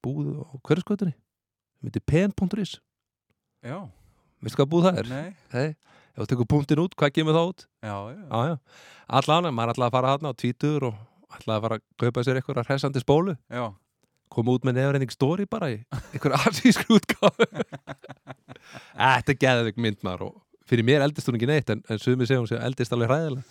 [0.06, 1.16] búð á hverjaskötunni
[1.84, 2.78] myndi pen.is
[3.64, 3.78] Já,
[4.44, 5.10] veistu hvað búð það er?
[5.12, 5.30] nei.
[5.52, 5.70] Hei,
[6.16, 7.66] ef þú tekur punktin út, hvað kemur það út?
[7.84, 8.56] Já, já, Já, já,
[9.20, 11.00] allan, maður ætlaði að fara þarna á tvítur og
[11.36, 13.36] ætlaði að fara að kaupa sér eitthvað hressandi spólu.
[13.52, 13.66] Já.
[14.30, 15.80] Koma út með nefnreining story bara í
[16.14, 17.48] einhver asísku útgáfu.
[19.00, 20.38] Þetta er geðveik mynd maður og
[20.70, 23.44] fyrir mér eldist hún ekki neitt en, en sumið segja hún sé eldist alveg hræðilega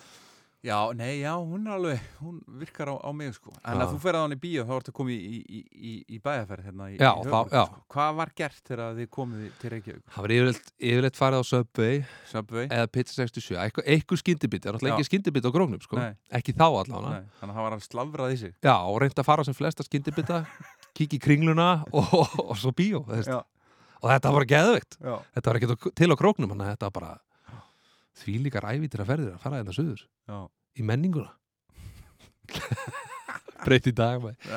[0.66, 3.98] Já, nei, já, hún er alveg, hún virkar á, á mig sko En að þú
[4.02, 6.96] ferði á hann í bíó þá ertu komið í, í, í, í bæjarferð hérna í,
[6.98, 7.62] Já, í þá- Höfnum, já.
[7.68, 7.82] sko.
[7.94, 10.02] Hvað var gert þegar þið komið til Reykjavík?
[10.16, 12.00] Það var yfirleitt, yfirleitt farið á Subway
[12.32, 12.66] Subway?
[12.74, 14.94] eða Pizza 67, eitthvað, eitthvað skyndibit það er Já.
[14.98, 16.00] ekki skyndibit á grónum sko.
[16.40, 19.30] Ekki þá allavega þannig að það var hann slavrað í sig Já, og reynda að
[19.30, 20.42] fara sem flesta skyndibita
[20.98, 22.74] kíkja í kringluna og, og, og svo.
[23.30, 23.38] Já.
[24.02, 24.44] og þetta var
[24.98, 27.14] Já, þetta var ekki til á króknum þannig að þetta var bara
[28.18, 30.04] því líka rævítir að ferðir að fara þetta suður.
[30.28, 30.38] Já,
[30.78, 31.32] í menninguna.
[33.64, 34.52] Breytt í dag maður.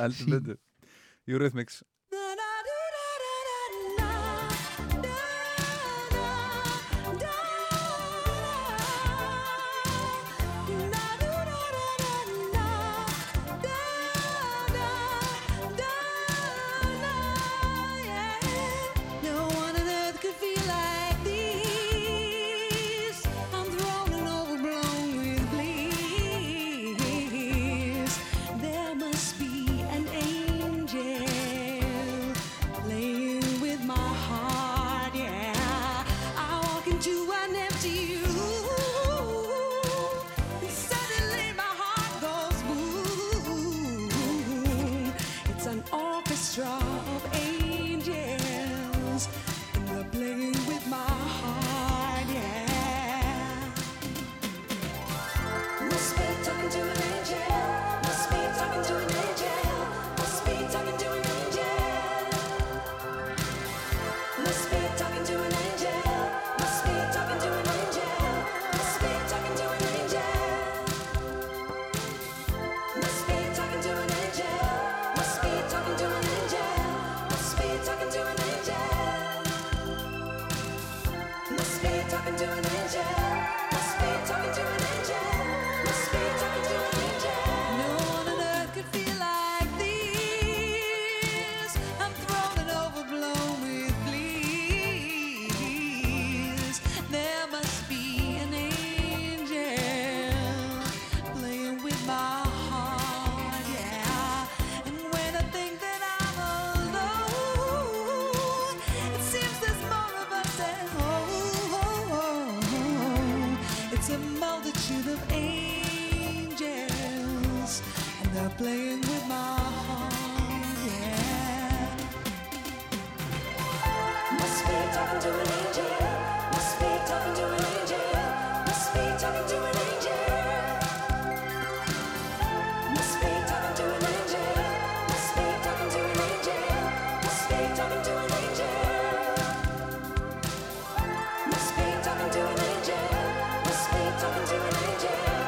[144.22, 145.41] Talking to an angel.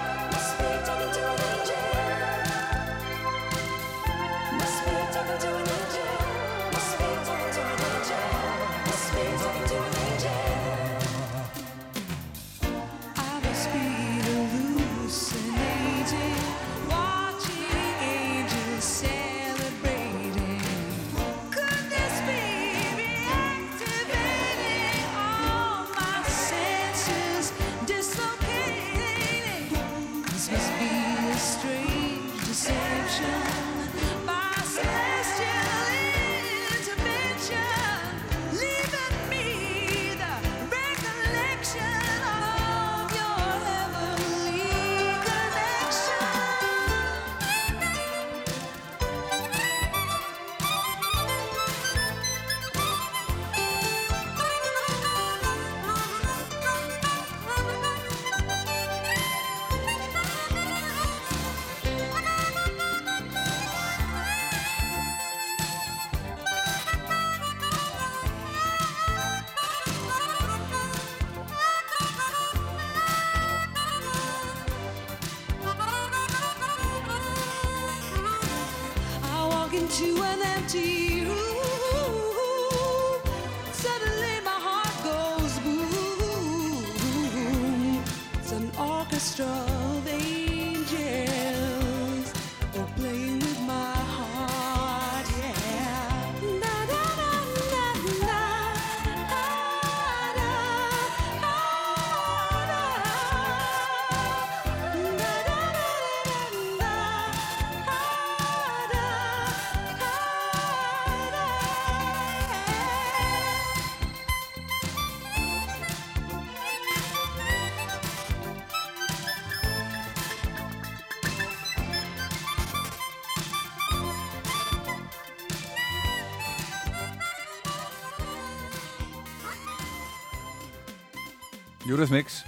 [131.93, 132.39] Eurythmics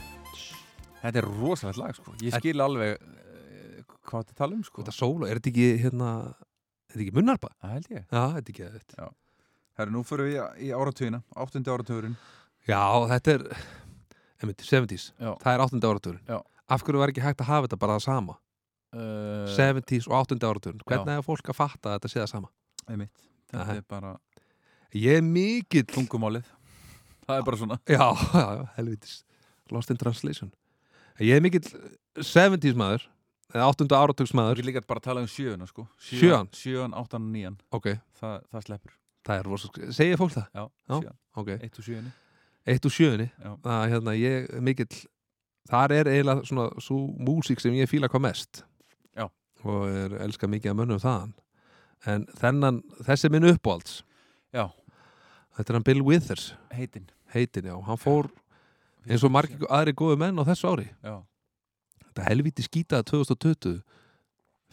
[1.03, 4.95] Þetta er rosalegt lag sko Ég skil alveg uh, hvað þetta tala um sko Þetta
[4.95, 7.51] sóla, er þetta ekki hérna Er þetta ekki munnarpa?
[7.61, 9.09] Það held ég Já, þetta er ekki þetta
[9.75, 12.15] Herru, nú fyrir við í, áratugina Áttundi áratugurinn
[12.65, 12.81] Já,
[13.11, 13.45] þetta er
[14.41, 15.29] einmitt, 70s, Já.
[15.43, 15.79] það er 8.
[15.85, 16.41] áratugurinn.
[16.73, 18.37] Af hverju var ekki hægt að hafa þetta bara það sama
[18.95, 20.39] uh, 70s og 8.
[20.41, 21.19] áratugurinn Hvernig Já.
[21.21, 22.51] er fólk að fatta að þetta sé það sama?
[22.89, 23.13] Einmitt
[23.51, 23.77] Þetta Aha.
[23.77, 24.15] er bara
[24.95, 26.49] Ég er mikill tungumálið
[27.25, 28.05] Það er bara svona já,
[28.79, 29.19] helvitis
[29.71, 30.51] Lost in translation.
[31.19, 31.63] Ég er mikill
[32.19, 33.05] 70s maður
[33.55, 33.87] eða 8.
[33.95, 35.87] áratugs Það maður er líka bara að tala um sjöuna sko.
[36.01, 36.49] Sjöan?
[36.53, 37.57] Sjöan, áttan og nían.
[37.73, 38.95] Ok, Það, það sleppur.
[39.25, 40.47] Það er rosa Segir fólk það?
[40.53, 40.99] Já, Já.
[40.99, 41.17] sjöan.
[41.41, 42.13] Ok, Eitt og sjöunni.
[42.65, 43.27] Eitt úr sjöunni?
[43.41, 43.51] Já.
[43.65, 45.03] Það hérna, ég er mikill
[45.65, 48.59] Þar er eiginlega svona svo músík sem ég fíla hvað mest.
[49.17, 49.25] Já.
[49.65, 51.31] Og er elska mikið að mönnum þaðan.
[52.05, 54.03] En þennan, þessi er minn uppáhalds.
[54.53, 54.67] Já,
[55.55, 56.51] Þetta er hann Bill Withers.
[56.75, 58.29] Heitin heitin, já, hann fór
[59.09, 60.87] eins og margir aðri góðu menn á þessu ári.
[61.05, 61.15] Já,
[62.07, 63.79] þetta helviti skýtaði 2020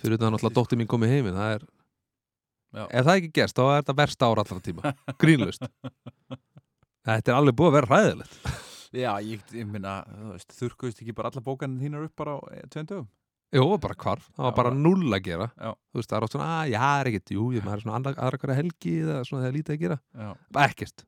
[0.03, 1.65] fyrir þetta náttúrulega dóttir mín komið heiminn það er,
[2.73, 2.85] Já.
[2.89, 5.67] ef það ekki gerst þá er þetta versta ára allra tíma, grínlust
[7.07, 8.39] þetta er alveg búið að vera hræðilegt.
[8.93, 9.99] Já ég, ég minna,
[10.53, 13.07] þurrkuðist ekki bara alla bókaninn þínar upp bara á eh, tveim dögum?
[13.53, 15.47] Jó, bara hvarf, það var bara null að gera.
[15.61, 15.73] Já.
[15.93, 18.13] þú veist, það er oft svona, að, já, það er ekkert jú, ég maður svona
[18.13, 20.29] aðra hverja helgi eða svona þegar lítið að gera, Já,
[20.65, 21.05] ekkert.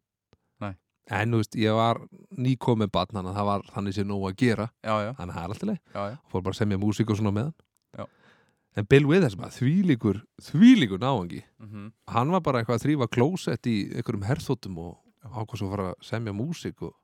[1.11, 2.01] En þú veist, ég var
[2.39, 4.67] nýkomið barn, þannig að það var þannig sé nóg að gera.
[4.85, 6.19] Já, já, þannig að það er alltaf leið já.
[6.33, 7.51] fór bara að semja músík og svona með
[7.99, 8.05] Já.
[8.05, 13.09] hann en Bill Withers maður, þvílíkur þvílíkur náangi Mm hann var bara eitthvað að þrýfa
[13.13, 16.95] klósett í einhverjum herþóttum og ákvað svo að fara að semja músík og,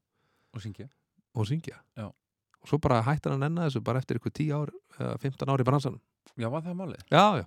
[0.55, 0.89] Og syngja.
[1.35, 1.77] og syngja.
[1.97, 2.07] Já.
[2.11, 5.61] og svo bara hættir hann enna þessu bara eftir eitthvað 10 ár, eða 15 ár
[5.61, 6.01] í bransanum.
[6.37, 7.05] Já, var það málið?
[7.11, 7.45] já, já,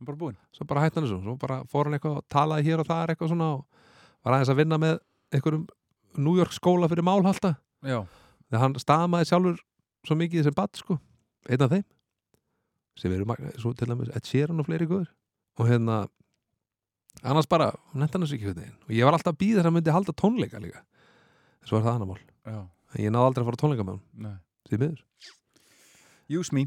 [0.00, 0.36] er bara búinn.
[0.52, 1.22] Svo bara hætti hann þessu.
[1.24, 3.66] Svo bara fór hann eitthvað og talaði hér og það eitthvað svona og
[4.24, 4.98] var aðeins að vinna með
[5.34, 5.66] einhverjum
[6.18, 7.56] New York skóla fyrir málhalta.
[7.86, 8.00] Já,
[8.48, 9.60] þegar hann stamaði sjálfur
[10.06, 10.98] svo mikið sem badd sko,
[11.50, 11.86] einn af þeim.
[12.96, 15.10] Sem eru svo til dæmis Ed Sheeran og fleiri guður
[15.60, 16.06] og hérna
[17.24, 18.72] annars bara, nefnt hann þessu ekki hvernig.
[18.88, 20.82] Og ég var alltaf að býða þess að myndi halda tónleika líka.
[21.62, 22.24] En svo er það annar mál.
[22.46, 24.36] Já, en ég náði aldrei að fara tónleika með hann nei.
[24.66, 25.04] Því miður.
[26.36, 26.66] Use me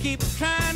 [0.00, 0.69] keep trying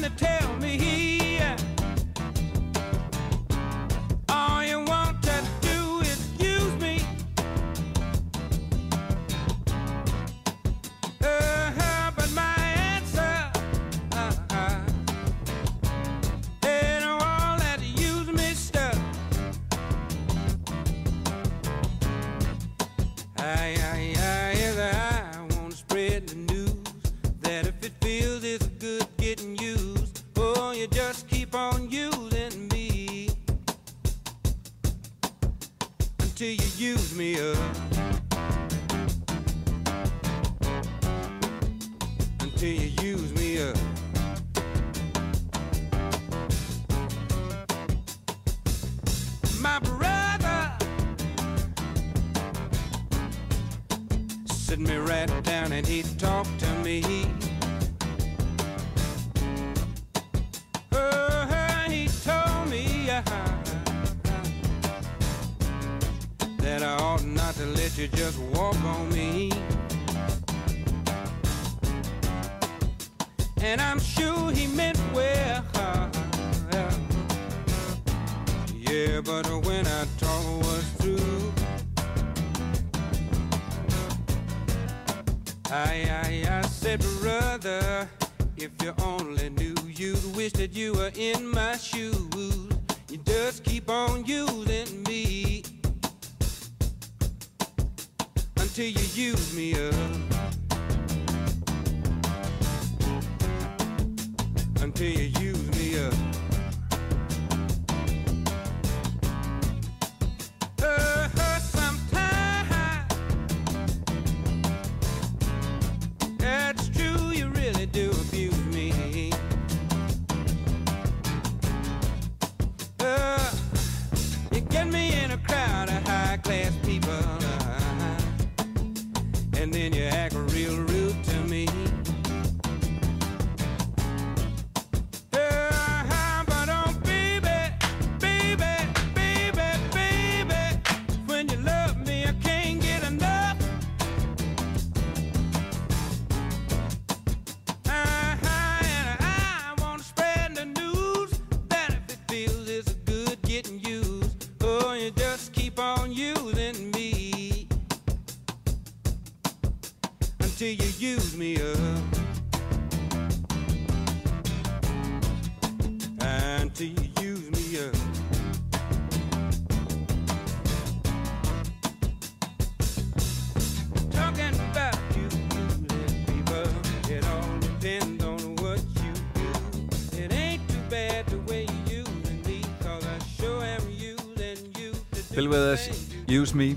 [186.44, 186.76] things you Use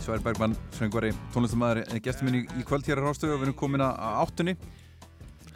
[0.00, 3.82] Sværi Bergmann, söngvari, tónlistamæður gestur minni í kvöld hér á Rástöðu og við erum komin
[3.84, 4.54] að áttunni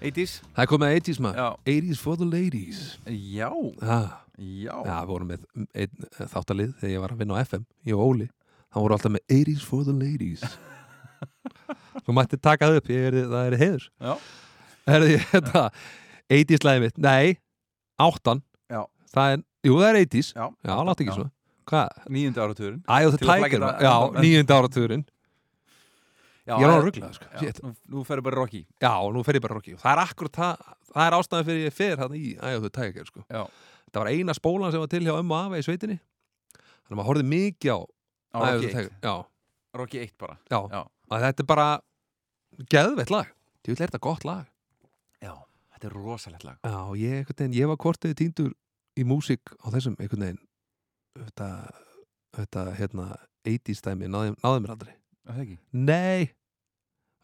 [0.02, 1.48] 80s Það er komið að 80s maður Já.
[1.72, 3.48] 80s for the ladies Já,
[3.80, 4.20] ah.
[4.36, 7.64] já, Já, við vorum með einn eh, þáttalið þegar ég var að vinna á FM
[7.88, 8.28] Ég og Óli,
[8.68, 10.44] það voru alltaf með 80s for the ladies
[12.04, 14.14] Þú mætti taka það upp, er, það er heiður Já.
[14.84, 15.64] Er þið þetta
[16.28, 17.00] 80s lagið mitt?
[17.00, 17.38] Nei,
[17.96, 18.84] áttan Já.
[19.14, 20.44] Það er, jú það er 80s Já.
[20.60, 21.30] Já, látt ekki Já.
[21.70, 21.88] Hvað?
[22.12, 22.80] nýjönda áratugurinn.
[22.84, 25.04] Æ, og það tækir þetta Já, nýjönda áratugurinn.
[26.44, 27.24] Já, Ég er á ruglað, sko.
[27.32, 27.60] já, Shit.
[27.64, 28.66] Nú, nú ferður bara Rocky.
[28.82, 29.72] Já, og nú fer ég bara Rocky.
[29.80, 32.72] Það er akkurat það, það er ástæðan fyrir ég fer hann í Æ, og þau
[32.76, 33.22] tækir, sko.
[33.32, 33.46] Já.
[33.94, 35.96] Það var eina spólan sem var til hjá ömmu og afa í sveitinni.
[36.84, 37.78] Þannig að maður horfði mikið á
[38.34, 38.92] Á Eye of Rocky the 1 Tiger.
[39.00, 39.14] Já,
[39.80, 40.36] Rocky 1 bara.
[40.50, 40.82] Já, Já.
[41.14, 41.68] að þetta er bara
[42.74, 43.30] geðveitt lag.
[43.64, 44.44] Þú vil er þetta gott lag.
[45.24, 45.32] Já,
[45.72, 46.58] þetta er rosalegt lag.
[46.60, 48.52] Já, og ég, einhvern veginn, ég var kortið týndur
[49.00, 50.42] í músík á þessum einhvern veginn
[51.18, 51.48] þetta,
[52.38, 53.06] þetta hérna
[53.44, 54.94] 80s dæmi, náði, náði mér aldrei.
[55.24, 55.56] Það ekki?
[55.72, 56.28] Nei,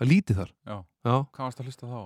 [0.01, 0.55] það lítið þar.
[0.69, 0.77] Já.
[1.01, 2.01] Já, Hvað varst að hlusta þá?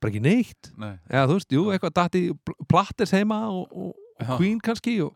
[0.00, 0.70] bara ekki neitt.
[0.76, 0.94] Nei.
[1.08, 2.20] Já, þú veist, jú, eitthvað datti
[2.68, 3.94] Platters heima og, og,
[4.36, 5.14] Queen kannski og,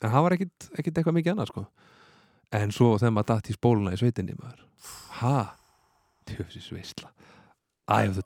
[0.00, 1.64] en það var ekkit, ekkit eitthvað mikið annað sko.
[2.54, 4.64] en svo þegar maður datti í spóluna í sveitinni maður.
[5.20, 5.36] Ha,
[6.28, 7.12] tjöfsis veistla
[7.88, 8.16] Eye of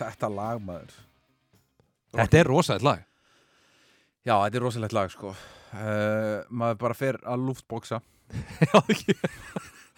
[0.00, 0.96] Þetta lag maður.
[2.16, 3.04] Þetta er rosaðið lag.
[4.26, 5.32] Já, þetta er rosalegt lag sko.
[5.76, 7.98] Uh, Maður bara fer að luftboksa
[8.70, 9.14] Já, ekki.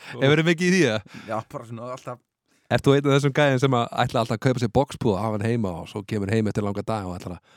[0.09, 2.21] Hefur verið mikið í því að Já, bara svona alltaf.
[2.69, 4.75] Ert þú einn af þessum gæðin sem að ætla alltaf að kaupa sér
[5.09, 7.55] og hafa hann heima og svo kemur heim eftir langa dag og ætla að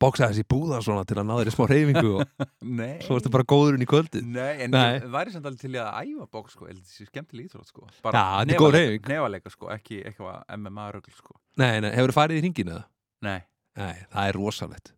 [0.00, 2.46] boxa þessi búða svona til að ná í smá reyfingu og
[2.80, 2.96] Nei.
[3.04, 4.26] Svo ertu bara góðurinn í kvöldið.
[4.26, 4.96] Nei, en Nei.
[4.96, 7.86] ég væri samt alveg til í að æfa bók sko, eða þessi skemmtileg íþrótt sko.
[7.86, 9.06] Já, þetta er góð hreyfing.
[9.12, 12.84] Nefaleika sko, ekki eitthvað MMA-rögl sko Nei, nei, hefur farið í hringin eða?
[13.26, 13.40] Nei,
[13.80, 14.92] Nei, það er rosalegt.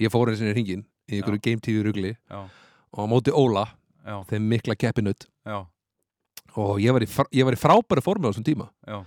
[0.00, 3.64] Ég fór eins og í hringin í einhverju Game TV rugli og á móti Óla,
[4.06, 5.58] já, þeim mikla keppinutt já,
[6.56, 8.68] og ég var í, ég var í frábæri formi á þessum tíma.
[8.86, 9.00] Já.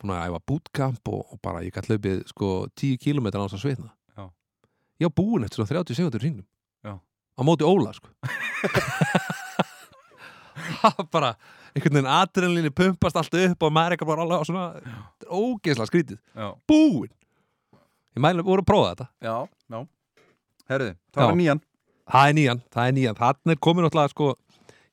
[0.00, 3.58] Búin að æfa bootcamp og, og bara ég gætt hlaupið sko 10 km á þess
[3.58, 3.90] að svitna.
[4.18, 4.24] Já.
[5.00, 6.46] ég var búin eftir svona 30 sekundur hringnum.
[6.84, 6.94] Já.
[6.98, 8.10] á móti Óla sko.
[11.14, 11.34] Bara
[11.74, 14.66] einhvern veginn adrenalinni pumpast allt upp og maður eitthvað bara alveg á svona
[15.26, 17.10] ógeðslega skrítið, Já, búin
[18.14, 19.06] ég mælum voru að prófa þetta.
[19.26, 19.36] Já,
[19.74, 19.80] já.
[20.70, 21.26] Herðu, það Já.
[21.26, 21.62] var nýjan.
[22.04, 24.28] Það er nýjan, það er nýjan, þannig er komin náttúrulega sko,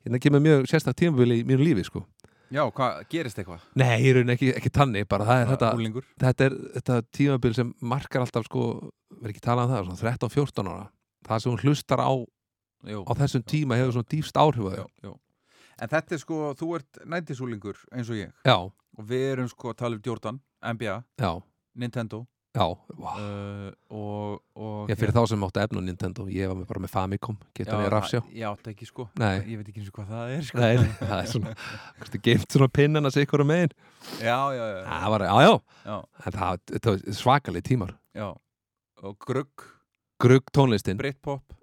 [0.06, 2.06] hérna kemur mjög sérstak tímabili í mínu lífi sko.
[2.52, 3.62] Já, hvað, gerist eitthvað?
[3.80, 7.54] nei, ég raun ekki, ekki tanni, bara það er þetta Úlingur þetta er þetta tímabil
[7.56, 8.64] sem markar alltaf sko,
[9.22, 10.88] verð ekki talað um það, svona 13-14 ára.
[11.30, 12.12] Það sem hún hlustar á
[12.92, 15.14] Jú, á þessum tíma hefur svona dýfst áhrif á já, þau já
[15.82, 18.34] En þetta er sko, þú ert nættisúlingur eins og ég.
[18.46, 21.32] Já, og við erum sko að tala um Jordan, NBA, já,
[21.82, 22.26] Nintendo.
[22.52, 22.66] Já,
[23.00, 23.12] vá.
[23.16, 26.82] uh, og, og ég fyrir þá sem áttu efna á Nintendo ég var með bara
[26.84, 28.20] með Famicom, getur hann í rafsjá?
[28.36, 29.06] Já, það ekki sko.
[29.22, 29.38] Nei.
[29.48, 30.60] Ég veit ekki eins og hvað það er sko.
[30.60, 31.54] Nei, það er svona
[32.02, 33.76] kannski geimt svona pinnan að ykkur um megin?
[34.20, 35.54] Já, já, já, það var, já, já,
[35.88, 37.96] já, en það, þetta var svakalig tímar.
[38.20, 38.28] Já.
[39.08, 39.66] Og grugg,
[40.22, 41.00] grugg tónlistin.
[41.00, 41.56] Britpop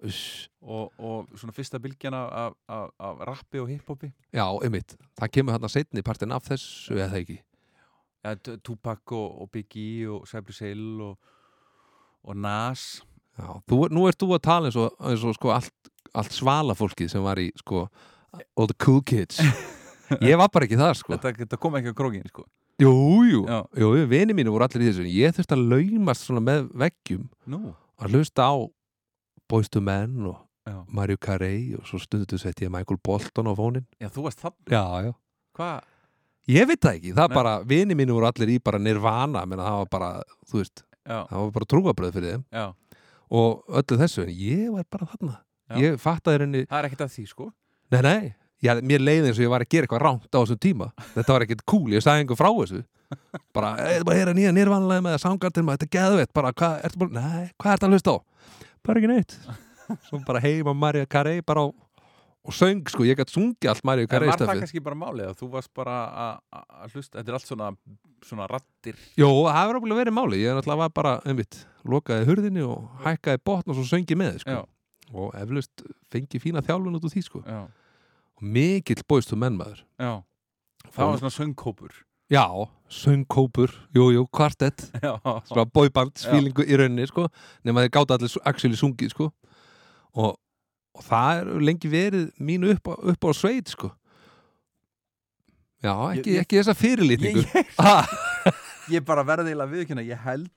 [0.61, 4.11] og, og svona fyrsta bylgjana af, af, af rappi og hiphopi.
[4.35, 4.95] Já, einmitt.
[5.19, 7.39] Það kemur hann að setni partin af þessu eða það ekki?
[8.25, 8.35] Ja,
[8.67, 11.17] Tupac og, og Biggie og Cypress Hill og,
[12.23, 13.01] og Nas.
[13.39, 16.75] Já, þú, nú ert þú að tala eins og, eins og sko allt, allt svala
[16.75, 17.87] fólkið sem var í sko
[18.55, 19.39] all the cool kids.
[20.25, 21.13] Ég var bara ekki þar sko.
[21.15, 22.47] Þetta, þetta kom ekki á krókin sko.
[22.79, 22.93] jú,
[23.77, 25.05] jú, vini mínu voru allir í þessu.
[25.11, 27.27] Ég þurfti að laumast svona með veggjum.
[27.51, 28.55] Nú, að hlusta á
[29.49, 30.37] Boys to Men og
[30.67, 34.43] já, Mario Carey og svo stundu sett ég Michael Bolton á fónin já þú varst
[34.43, 35.13] það já, já.
[35.57, 35.87] Hvað?
[36.49, 37.35] Ég veit það ekki, það Nei.
[37.37, 40.07] bara, vini mínu voru allir í bara nirvana, menn það var bara,
[40.49, 42.43] þú veist, Já, það var bara trúabröð fyrir þeim.
[42.53, 42.65] Já,
[43.39, 45.35] og öllu þessu, en ég var bara þarna.
[45.69, 45.75] Já.
[45.83, 47.49] Ég fattaði henni, það er ekkert að því sko.
[47.93, 48.31] Nei, nei,
[48.63, 50.87] já, mér leiði eins og ég var að gera eitthvað ránt á þessum tíma.
[51.15, 52.81] Þetta var ekkert cool, ég sagði einhver frá þessu.
[53.55, 56.99] Bara, eða bara heyra nýja nýrvanlega með sangartir maður, þetta er geðveitt, bara, hvað, ertu
[57.01, 58.17] bara, nei, hvað ertu að hlusta á?
[58.85, 59.37] Bara ekki neitt.
[60.05, 61.67] Svo bara heima Maria Carey bara á,
[62.45, 65.31] og söng, sko, ég gæti sungið allt Maria En Carey var það kannski bara málið
[65.31, 67.71] að þú varst bara að- að að hlusta Þetta er allt svona,
[68.29, 72.63] svona rattir Jó, það hefur alveg verið máli, ég náttúrulega var bara, einmitt, lokaði hurðinni
[72.69, 73.87] og hækkaði botn og svo
[78.41, 79.83] mikill bóist um mennmaður.
[79.99, 80.23] já
[80.89, 81.91] Það var svona söngkópur
[82.29, 82.45] Já,
[82.93, 84.83] söngkópur, jú, jú, kvartett,
[85.49, 87.23] svona boyband, svílingu í rauninni, sko.
[87.65, 89.31] Nefn að þeir gáta allir actually sungið, sko.
[90.13, 90.35] Og,
[90.93, 93.89] og það er lengi verið mín upp, á- upp á sveit, sko.
[95.81, 97.43] Já, ekki, Ég- ekki þessa fyrirlítningu.
[97.47, 97.97] ég, ég, Ha,
[98.93, 100.51] ég bara verði eiginlega viðkynna Ég held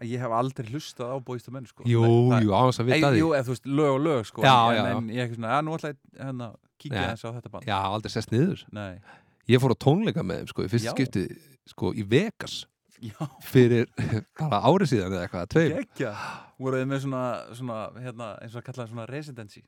[0.00, 1.84] að ég hef aldrei hlustað á bóistu menn sko.
[1.86, 3.18] jú, Það- jú, á þess að vita því.
[3.22, 4.42] Jú, eða þú veist, lög og lög sko.
[4.42, 4.96] Já, en, já, já.
[4.96, 7.10] en ég ekki svona, að nú ætla ég hérna, kíkja Já.
[7.14, 8.64] þess á þetta band Já, aldrei sest niður.
[8.72, 9.00] Nei,
[9.46, 10.92] Ég fór á tónleika með þeim, sko, í fyrst Já.
[10.94, 11.24] skipti,
[11.68, 12.66] sko, í Vegas.
[13.04, 13.86] já, fyrir
[14.40, 15.72] bara árið síðan eða eitthvað, tveim.
[15.76, 16.12] gekkja
[16.58, 17.22] Voruð þið með svona,
[17.52, 19.62] svona hérna, eins og að kalla það svona residency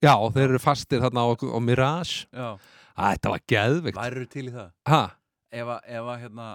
[0.00, 2.26] Já, þeir eru fastir þarna á, á Mirage.
[2.30, 2.54] Já,
[2.94, 3.98] Æ, þetta var geðveikt.
[3.98, 5.00] væru til í það Ha,
[5.50, 6.46] Ef að, ef að hérna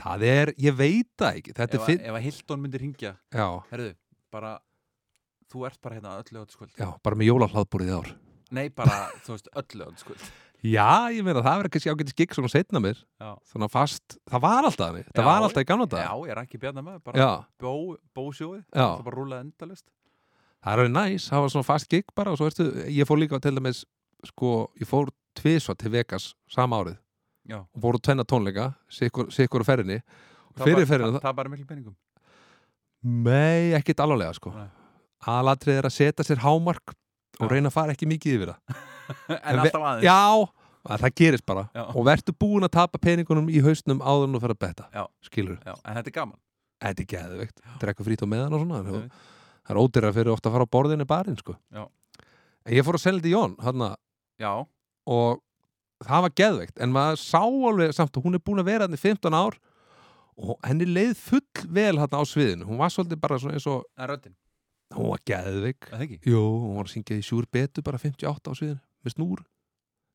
[0.00, 1.54] það er, ég veit það ekki.
[1.54, 2.00] Ef finn...
[2.02, 3.90] ef að Hilton myndir ringja Já, Herðu,
[4.34, 4.54] bara
[5.54, 8.08] Þú ert bara hérna öllu öll skvöld já, bara með jólahlaðbúrið í ár.
[8.54, 10.24] Nei, bara, þú veist, öllu öll skvöld
[10.64, 13.02] Já, ég meina, það verður kannski ágætis gig svona setna mér.
[13.20, 14.96] Já, Svona fast, það var alltaf.
[15.12, 16.22] Það Já, var alltaf í gamla já dag.
[16.24, 17.28] ég er ekki bjarnar með Bara Já,
[17.60, 17.74] bó,
[18.16, 18.86] bósjóið Já.
[18.88, 19.86] Það bara rúlaði endalist
[20.64, 21.28] það er alveg næs.
[21.28, 23.84] Það var svona fast gig bara og svo ertu, ég fór líka til dæmis,
[24.30, 26.96] sko, ég fór tvisvar til Vegas sama árið
[27.48, 27.58] Já.
[27.60, 29.28] Og að tvenna tónleika, sikkur,
[29.62, 30.00] á ferðinni.
[30.56, 31.94] Það bara- miklu peningum.
[33.04, 34.52] Nei, ekkit alvarlega sko.
[34.54, 34.68] Nei.
[35.28, 36.94] Aðalatrið er að setja sér hámark
[37.40, 38.82] og reyna að fara ekki mikið yfir það.
[39.44, 40.06] En alltaf aðeins.
[40.06, 40.48] Já,
[40.88, 41.66] að það gerist bara.
[41.76, 41.82] Já.
[41.92, 44.86] og verður búin að tapa peningunum í hausnum áður en þú fer að betta
[45.26, 46.38] skilur, Já, En þetta er gaman.
[46.84, 47.60] Þetta er geðveikt.
[47.82, 49.18] Drekka frít á meðan og svona Einmitt.
[49.64, 51.56] það er ódýra fyrir ofta að fara á borðinu barinn sko.
[51.72, 51.84] Já.
[52.64, 53.90] en ég fór að selja þetta í Jón hana,
[54.40, 54.52] Já,
[55.06, 55.42] og
[56.02, 58.96] það var geðveikt en maður sá alveg samt að hún er búin að vera hann
[58.96, 59.58] í 15 ár
[60.34, 62.66] og henni leið full vel hérna á sviðinu.
[62.66, 64.36] Hún var svolítið bara svona eins og Það er röddinn,
[64.96, 65.90] hún var geðveik?
[66.26, 69.44] Jú, hún var að syngja í Sjúr Betu bara 58 á sviðinu með snúr.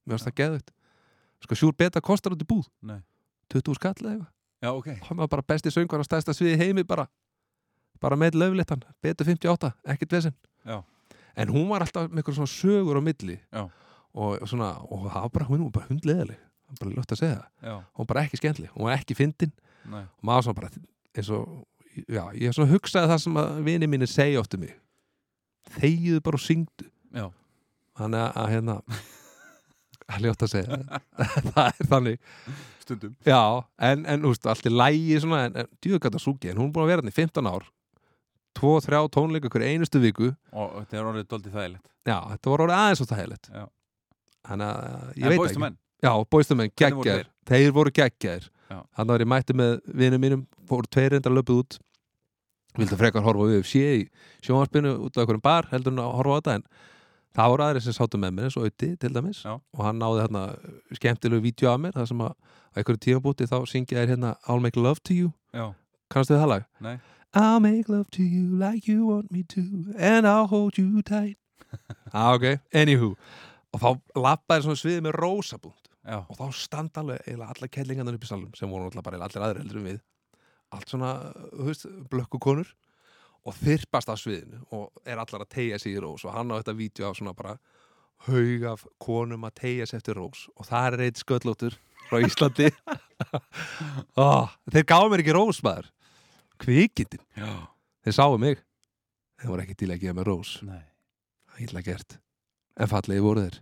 [0.03, 0.73] Mér varst það geðveikt.
[1.45, 2.67] Sko Sjúr Beta kostar út í búð.
[2.84, 2.99] Nei.
[3.53, 4.34] 20 skall eða eitthvað.
[4.59, 4.88] Já, ok.
[5.07, 7.07] hann var bara besti söngar á stærsta sviði heimi bara.
[8.03, 10.36] Bara með löflittan, Betu 58 ekkert vesinn
[10.67, 10.82] Já.
[11.36, 13.38] en hún var alltaf með eitthvað svona sögur á milli.
[13.51, 13.63] Já.
[14.14, 17.20] Og svona, og það var bara hún var bara hundleðileg, það var bara ljótt að
[17.22, 17.82] segja það.
[17.93, 19.51] Hún var bara ekki skemmtileg, hún var ekki fyndin.
[19.89, 20.01] Nei.
[20.03, 20.70] og maður svona bara
[21.18, 21.53] eins og,
[22.12, 24.74] já, ég svona hugsaði það sem að vini mínir segja oft um mig.
[25.80, 26.89] Þegiðu bara og syngdu.
[27.16, 27.28] Já,
[27.99, 28.76] þannig að, að hérna
[30.10, 30.80] það er ljótt að segja
[31.53, 31.66] það.
[31.70, 32.30] Er þannig,
[32.84, 33.16] stundum.
[33.30, 33.41] já
[33.89, 36.86] en, en úst, allt er lægi svona, en, en djúðgata súki, en hún er búin
[36.88, 37.68] að vera hann í 15 ár.
[38.60, 40.32] 2-3 tónleika hver einustu viku.
[40.51, 41.86] Og þetta er orðið doldið þægilegt.
[42.10, 43.66] já, þetta var orðið aðeins og heilet Já.
[44.48, 45.78] Þannig að ég En veit ekki Men?
[46.04, 48.78] já, bóistumenn, voru geggjaðir þeir voru geggjaðir Já.
[48.96, 51.80] þannig var ég mætti með vinum mínum fóru tveir reyndar löpuð út
[52.78, 54.04] vildu frekar horfa á UFC í
[54.46, 56.66] sjónvarpinu út á einhverjum bar heldur en að horfa á þetta en
[57.40, 59.56] það voru aðri sem sátu með mér eins og Ötti til dæmis Já.
[59.58, 60.44] og hann náði hérna
[60.98, 64.62] skemmtilegu vídeo af mér það sem að á einhverju tímabúti þá syngja þér hérna I'll
[64.64, 65.74] make love to you Já,
[66.14, 66.66] kannstu þið það lag?
[66.80, 66.96] nei.
[67.34, 69.62] I'll make love to you like you want me to
[69.98, 71.38] and I'll hold you tight
[72.14, 73.16] ah, ok, anywho
[73.74, 78.26] og þá lappaði svona sviðið með rósabúnd og þá standa alveg eiginlega alla kellingarnar upp
[78.26, 79.99] í salum sem voru eiginlega allir aðrir heldur við.
[80.74, 81.11] Allt svona,
[81.51, 82.72] þú veist, blökku konur
[83.47, 86.26] og þyrpast af sviðinu og er allar að tegja sig í rós.
[86.26, 87.57] Og hann á þetta vídeo á svona bara
[88.28, 90.47] haug af konum að tegja sig eftir rós.
[90.57, 91.78] Og það er eitt sköllóttur
[92.09, 92.72] frá Íslandi.
[94.17, 95.91] Oh, þeir gáðu mér ekki rós maður.
[96.59, 97.51] Kvikindin, já.
[98.05, 98.63] þeir sáu mig.
[99.39, 100.57] Þeir voru ekki til að gefa mér rós.
[100.65, 100.82] Nei.
[101.49, 102.20] það er illa gert
[102.80, 103.57] en fallegi voru þeir,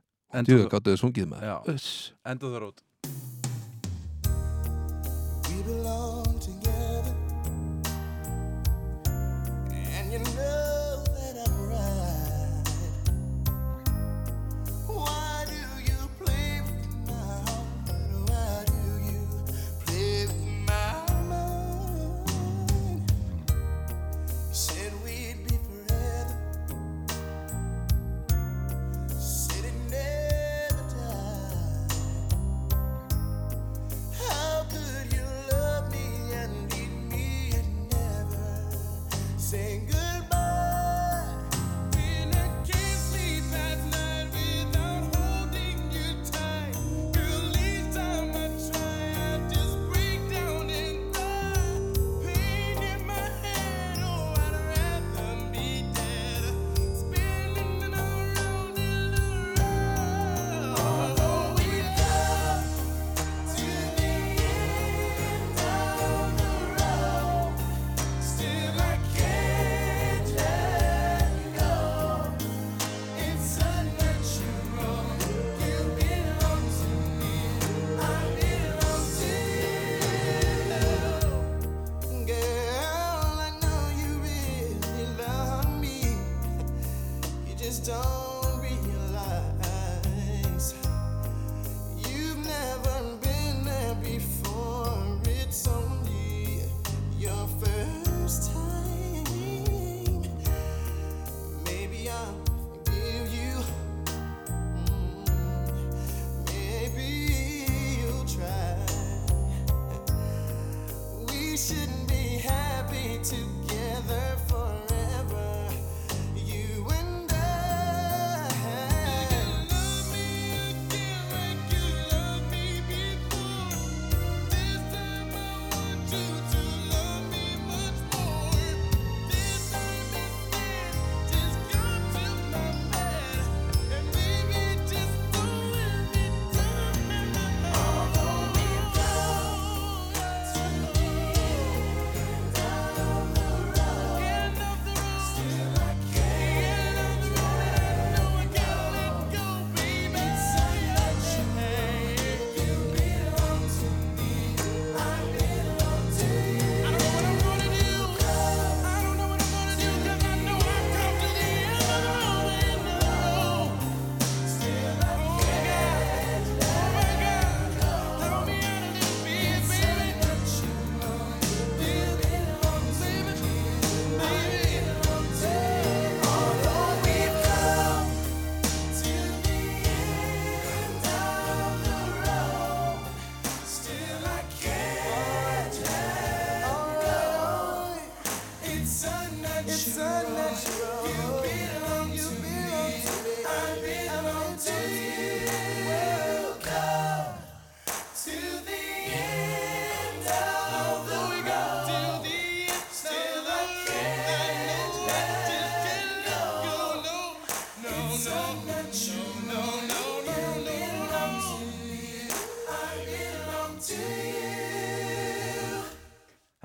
[0.63, 1.33] þú- gáttuðu sungið.
[1.73, 2.13] Uss.
[2.25, 2.83] Enda það rót.
[5.47, 6.36] We belong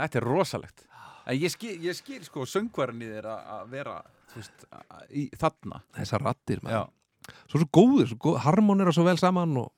[0.03, 0.87] Þetta er rosalegt.
[1.31, 3.97] En ég skil, ég skil sko söngvarinn í þér að að vera
[4.35, 5.83] veist, að- í þarna.
[5.95, 6.91] Þessar rattir, Já, maður
[7.47, 9.71] Svo svo góðir, svo góð, harmonera svo vel saman og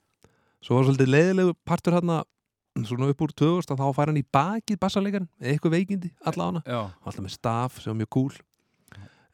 [0.65, 2.23] svo var svolítið leiðilegu partur hérna
[2.83, 6.63] svona upp úr 2000 að þá fær hann í bakið bassalegan, eitthvað veikindi alla hana,
[6.67, 8.33] já, alltaf með staf sem var mjög cool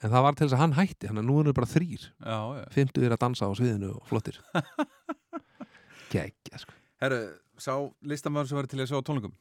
[0.01, 2.36] en það var til þess að hann hætti hann að nú er bara þrýr, já,
[2.59, 2.64] já.
[2.74, 4.41] fymtu þér að dansa á sviðinu og flottir.
[6.12, 6.74] Gekkja, sko.
[7.01, 7.20] Herru,
[7.61, 7.72] sá
[8.11, 9.34] listamæður sem var til að sjá á tónleikum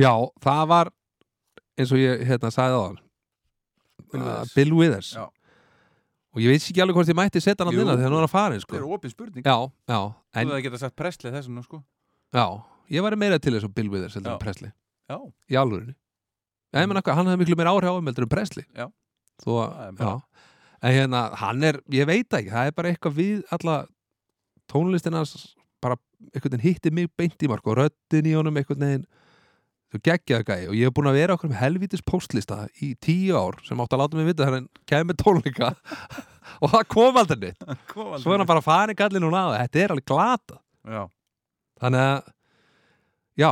[0.00, 0.10] Já,
[0.42, 0.90] það var
[1.78, 3.00] eins og ég hérna sagði á hann
[4.10, 4.54] Bill Withers.
[4.54, 5.10] Bill Withers.
[5.14, 5.24] Já.
[6.34, 7.82] og ég veit ekki alveg hvort ég mætti setja hann Jú.
[7.84, 8.76] að þegar hann var að fara Það sko.
[8.76, 9.44] er opið spurning.
[9.46, 9.56] Já,
[9.90, 9.98] já,
[10.34, 11.82] Þú en hefði geta sagt presslið þessum sko.
[12.34, 12.46] Já,
[12.90, 14.72] ég var meira til þess að Bill Withers heldur en Presley.
[15.10, 15.18] Já,
[15.50, 15.94] í alvörinni
[16.74, 18.64] ég menn eitthvað, hann hefði miklu meira áhrif á um heldur en Presley.
[18.74, 18.88] Já.
[19.44, 19.50] Þó,
[19.98, 20.22] Það
[20.84, 23.76] en hérna, hann er, ég veit það ekki það er bara eitthvað við alla
[24.68, 25.22] tónlistina
[25.84, 25.96] bara
[26.34, 29.06] einhvern veginn hitti mig beint í mark og röddin í honum einhvern veginn
[29.94, 33.36] þú geggjaði gæði og ég hef búin að vera okkur með helvítis póstlista í tíu
[33.38, 35.70] ár sem átti að láta mig vita hann kemur tónleika.
[36.62, 37.62] Og það kom aldrei neitt.
[37.94, 41.00] Svo er hann bara farin gallin núna og þetta er alveg glata Já,
[41.80, 42.18] þannig að
[43.40, 43.50] já,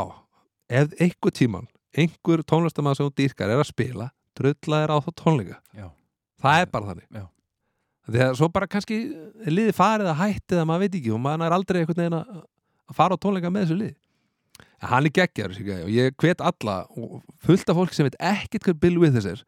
[0.76, 5.10] ef einhver tíman einhver tónlistamæður sem þú dýrkar er að spila drulla er á þá
[5.22, 5.58] tónleika.
[5.72, 5.88] Já,
[6.44, 7.08] það er bara þannig.
[7.16, 7.24] Já.
[8.12, 9.00] því að svo bara kannski
[9.48, 12.42] liði farið að hætti það maður veit ekki og maður er aldrei einhvern veginn að
[12.92, 13.94] að fara á tónleika með þessu lið
[14.82, 18.80] hann er geggjar og ég hvet alla og fullt af fólki sem veit ekkert hver
[18.82, 19.44] Bill Withers er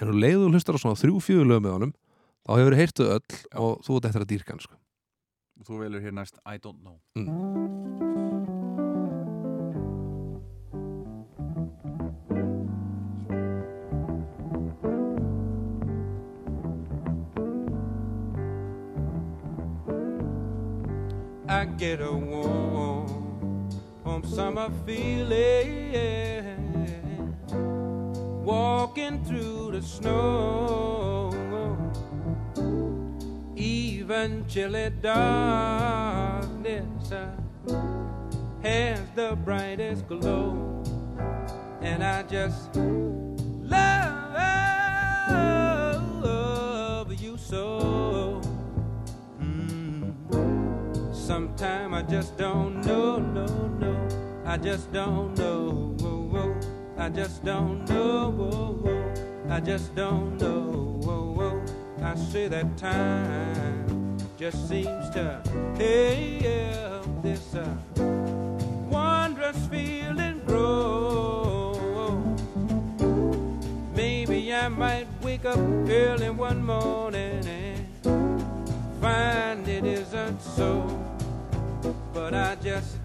[0.00, 1.94] en þú leiður og hlustar á svona þrjú fjögur lög með honum
[2.46, 4.76] þá hefur þú heyrtu öll og þú ert eftir að dýrka hann sko.
[5.66, 6.96] þú velur hér næst I don't know
[21.50, 22.69] I get a warm,
[24.20, 26.56] warm summer feeling
[28.44, 31.30] walking through the snow.
[33.56, 36.42] Even chilly darkness
[37.12, 37.30] uh,
[38.62, 40.82] has the brightest glow,
[41.82, 43.92] and I just love
[47.20, 48.40] you so.
[49.40, 50.14] Mm.
[51.14, 53.79] Sometime I just don't know, no, no.
[54.50, 55.94] I just don't know.
[56.98, 58.82] I just don't know.
[59.48, 61.62] I just don't know.
[62.02, 65.40] I say that time just seems to
[65.78, 66.90] hey
[67.22, 67.64] this uh,
[68.90, 72.20] wondrous feeling grow.
[73.94, 77.86] Maybe I might wake up early one morning and
[79.00, 80.82] find it isn't so.
[82.12, 82.96] But I just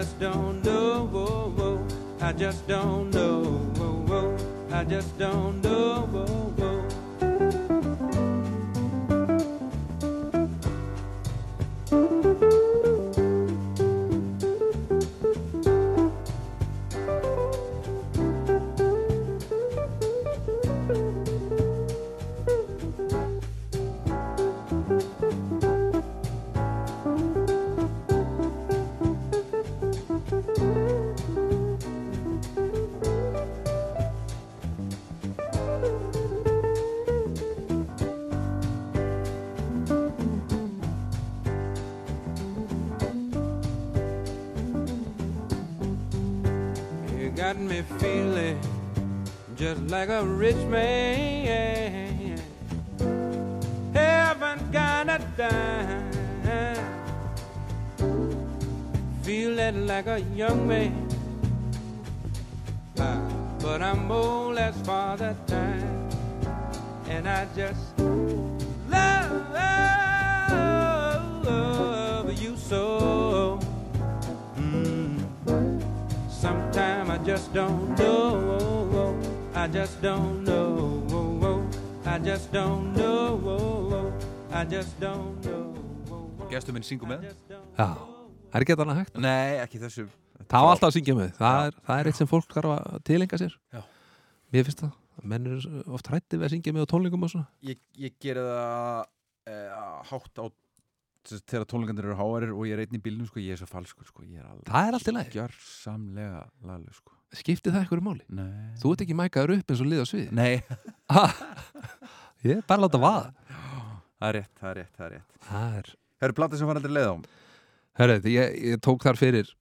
[0.00, 1.04] just don't know.
[1.12, 1.86] Whoa, whoa.
[2.22, 3.44] I just don't know.
[3.76, 4.36] Whoa, whoa.
[4.72, 6.08] I just don't know.
[6.10, 6.49] Whoa.
[49.90, 52.38] Like a rich man.
[53.92, 56.12] Haven't got a dime.
[59.22, 61.09] Feeling like a young man.
[86.60, 87.22] Gestur minn syngur með.
[87.48, 89.14] Já, það er ekki annað hægt?
[89.24, 90.02] Nei, ekki þessu.
[90.50, 92.98] Það var alltaf að syngja með, það er, það er eitt sem fólk þarf að
[93.08, 93.54] tilenga sér.
[93.72, 93.80] Já.
[94.52, 94.90] Mér finnst það,
[95.32, 97.48] menn eru oft hrætti við að syngja með á tónlingum og svona.
[97.64, 99.00] Ég, ég geri það
[99.48, 99.56] e,
[100.10, 100.44] hátt á
[101.30, 104.08] þegar tónleikandir eru háarir og ég er einn í bílnum sko, ég er svo falskur
[104.08, 107.16] sko, ég er alveg Það er allt í lagi, gjörsamlega lalu sko.
[107.40, 108.24] skipti það eitthvað máli?
[108.36, 108.72] Nei.
[108.80, 110.54] Þú ert ekki mækaður upp eins og lið á svið Nei,
[112.44, 113.50] Ég er bara að láta vaða.
[114.20, 115.36] Það er rétt, það er rétt, það er rétt.
[115.44, 117.16] Það er Eru platið sem var aldrei leið á.
[118.00, 119.52] Herrið, ég, ég tók þar fyrir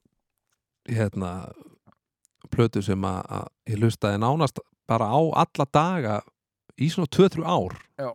[0.89, 1.32] hérna
[2.53, 6.18] plötu sem að, ég lustaði nánast bara á alla daga
[6.80, 7.78] í svona 2-3 ár.
[7.99, 8.12] Já.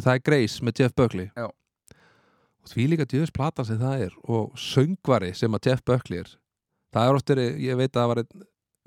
[0.00, 1.30] það er Grace með Jeff Buckley.
[1.36, 1.48] Já.
[2.60, 6.34] og því líka djöðs platan sem það er og söngvari sem að Jeff Buckley er.
[6.90, 8.22] Það er oft verið, ég veit að það var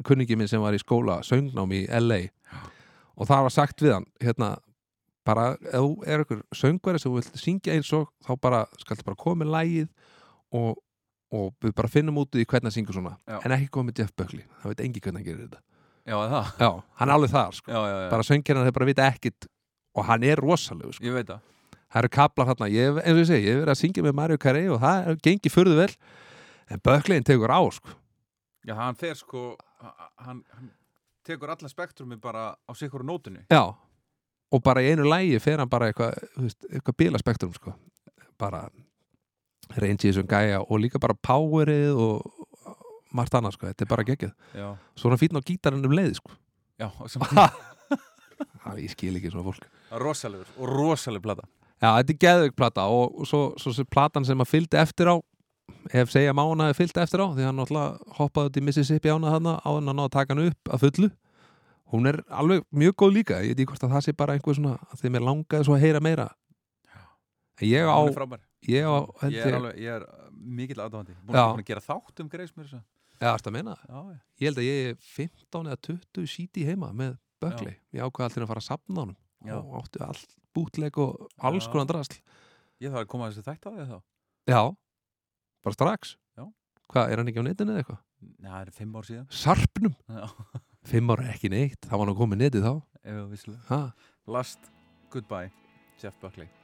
[0.03, 2.19] kunningi minn sem var í skóla, söngnám í LA
[3.13, 4.55] og það var sagt við hann hérna,
[5.25, 9.15] bara, ef þú er ykkur söngvari sem vilt syngja eins og þá bara, skaltu bara
[9.19, 9.87] koma með lægið
[10.59, 10.81] og,
[11.33, 13.39] og við bara finnum út í hvernig að syngja svona, Já.
[13.45, 15.61] en ekki koma með Jeff Buckley það veit engi hvernig hann gerir þetta.
[16.03, 16.51] Já, það?
[16.59, 16.69] Já,
[16.99, 17.71] hann er alveg þar sko.
[17.71, 17.79] Já,
[18.11, 19.47] bara söngjarnar þeir bara vita ekkit
[19.95, 21.05] og hann er rosalegu sko.
[21.07, 21.39] ég veit það.
[21.93, 24.15] Það eru kaplar þarna, ég, eins og ég segi ég hef verið að syngja með
[24.17, 25.89] Mario Carey og það er- gengi furðu vel.
[26.73, 27.89] En Buckley tekur á sko.
[28.65, 29.55] Já, hann fer sko
[30.17, 30.71] hann, hann
[31.23, 33.45] tekur alla spektrumi bara á sikkur nótunni.
[33.51, 33.75] Já,
[34.53, 36.17] og bara í einu lægi fer hann bara eitthvað
[36.69, 37.73] eitthvað bílaspektrum sko.
[38.39, 38.67] bara
[39.79, 42.47] reyngi þessum gæja og líka bara powerið og
[43.13, 43.69] margt annað, sko.
[43.69, 44.67] þetta er bara geggjað Já,
[44.97, 46.33] svo er hann fýtn á gítarinn um leið sko.
[46.81, 46.89] já,
[48.63, 49.67] það ég skil ekki svona fólk
[50.01, 51.45] rosalegur og rosaleg plata
[51.83, 55.09] Já, þetta er geðveik plata og, og svo, svo sem platan sem að fylgdi eftir
[55.11, 55.15] á
[55.91, 59.11] ef segja má hann að fylgdi eftir á því hann náttúrulega hoppaði út í Mississippi
[59.11, 61.09] ána þarna á hann að taka hann upp að fullu
[61.93, 64.57] hún er alveg mjög góð líka ég veit ekki hvort að það sé bara einhver
[64.57, 66.27] svona að því mér langaði svo að heyra meira.
[67.61, 68.97] En ég á, er ég á
[69.29, 71.43] Ég er, ég, alveg, ég er uh, mikill aðdáðandi Búin Já.
[71.53, 72.89] að gera þátt um greis mér þess að
[73.23, 73.83] eða ertu að meina það?
[73.93, 74.19] Já, já.
[74.41, 77.13] Ég held að ég er 15 eða 20 síti heima með
[77.43, 79.17] Bökli, ég ákvaði alltaf að fara að sapna honum.
[79.43, 79.57] Já.
[79.59, 81.71] og átti allt bútleg og alls Já.
[81.73, 82.19] konar drasl.
[82.79, 83.97] Ég þarf að koma að þessi þætt á því þá.
[84.53, 84.61] Já,
[85.63, 86.13] bara strax.
[86.39, 86.45] Já.
[86.93, 88.01] hvað, er hann ekki á netinu eða eitthvað?
[88.23, 89.27] Já, það er fimm ár síðan.
[89.43, 90.23] Sarpnum, Já,
[90.87, 92.73] fimm ára ekki neitt það var nú komið netið þá.
[93.69, 93.81] Ha.
[94.27, 94.71] Last
[95.11, 95.51] Goodbye,
[96.01, 96.62] Jeff Buckley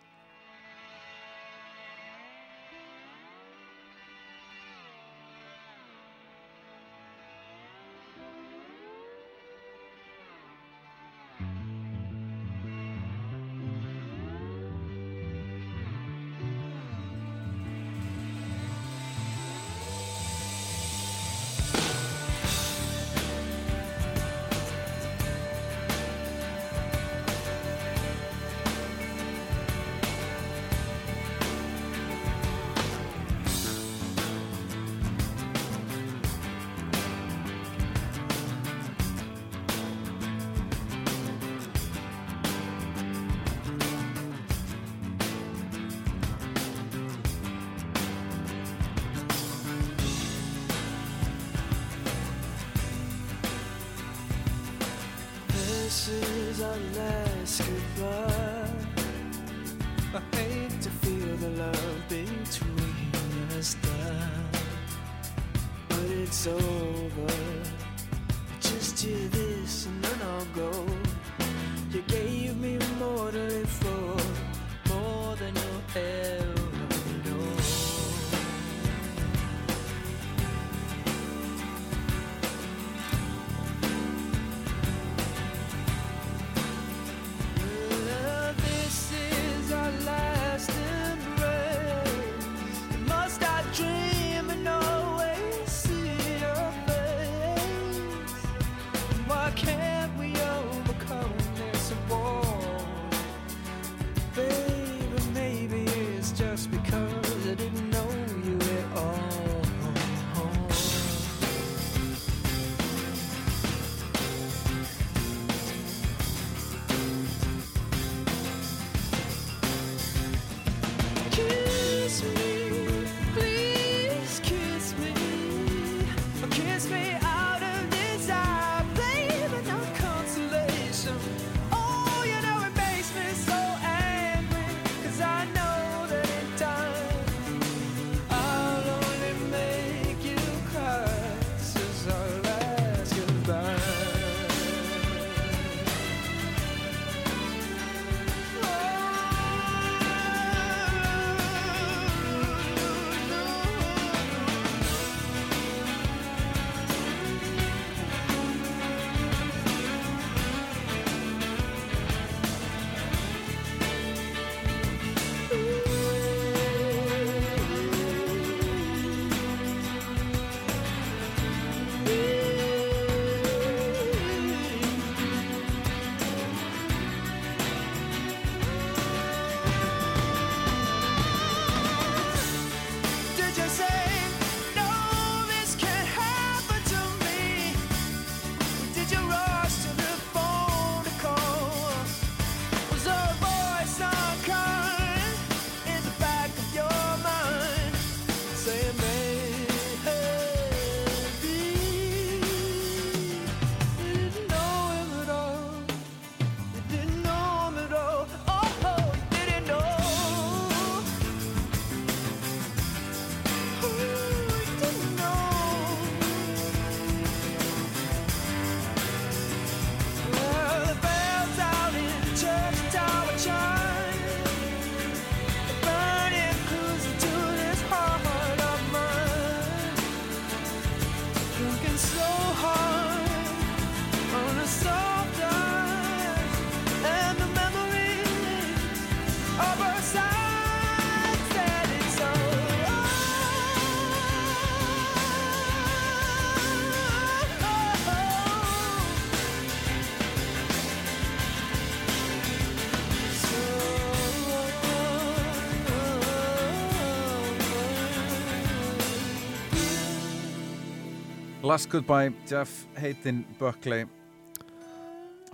[261.70, 264.08] Last Goodbye, Jeff Hayden Buckley.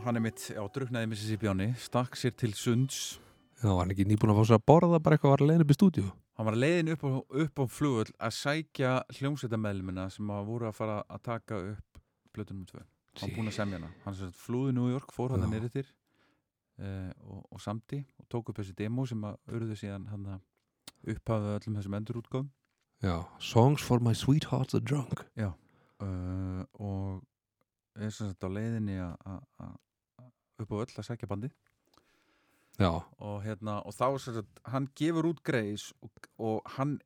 [0.06, 3.18] Hann er mitt, já, druknaði Mississippi áni stakk sér til sunds.
[3.60, 5.74] Já, hann ekki nýbúin að fá sér að borða bara eitthvað var að leiðin upp
[5.74, 6.06] í stúdíu
[6.38, 7.12] hann var leiðin upp á,
[7.44, 12.00] upp á flugull að sækja hljómsveitamæðlumina sem að voru að fara að taka upp
[12.36, 12.86] blötunum 2
[13.22, 15.52] hann búin að semja hana, hann flúði New York fór hann Já.
[15.52, 15.86] nýrið til
[16.80, 20.32] uh, og, og samti og tók upp þessi demo sem að urðu síðan hann
[21.04, 22.50] upphafði öllum þessum endurútgáðum
[23.04, 25.28] Já, Songs for my sweethearts are drunk
[26.04, 27.24] uh, og
[27.96, 29.78] er sem sagt á leiðinni að-
[30.60, 31.50] upp á öll að sækja bandi
[32.80, 32.92] Já,
[33.24, 36.98] og hérna og þá sem sagt hann gefur út greis og, og hann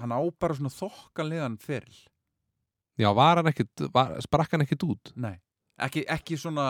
[0.00, 1.98] hann á bara svona þokkanlegan feril.
[3.00, 5.12] Já, var hann ekkit var, sprakk hann ekkit út?
[5.20, 5.34] Nei,
[5.80, 6.66] ekki, ekki svona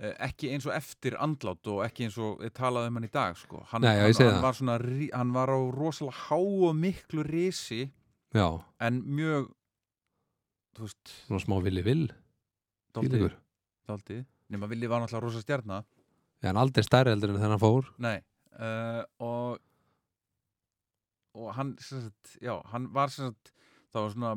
[0.00, 3.38] eh, ekki eins og eftir andlát og ekki eins og talaði um hann í dag
[3.38, 3.62] sko.
[3.70, 4.78] hann, Nei, já, hann, hann, var svona,
[5.14, 7.84] hann var á rosalega há og miklu risi
[8.34, 8.48] Já,
[8.88, 9.50] en mjög
[10.76, 12.06] þú veist, svona smá villi vill
[12.92, 13.36] dálítið Fílingur
[13.86, 15.84] dálítið, nema Vili var náttúrulega rosa stjarnar
[16.42, 17.86] Já, hann aldrei stærri heldur en hann fór.
[18.02, 18.18] Nei,
[18.60, 19.62] uh, og
[21.36, 23.52] og hann sagt, já, hann var sagt
[23.92, 24.34] það var svona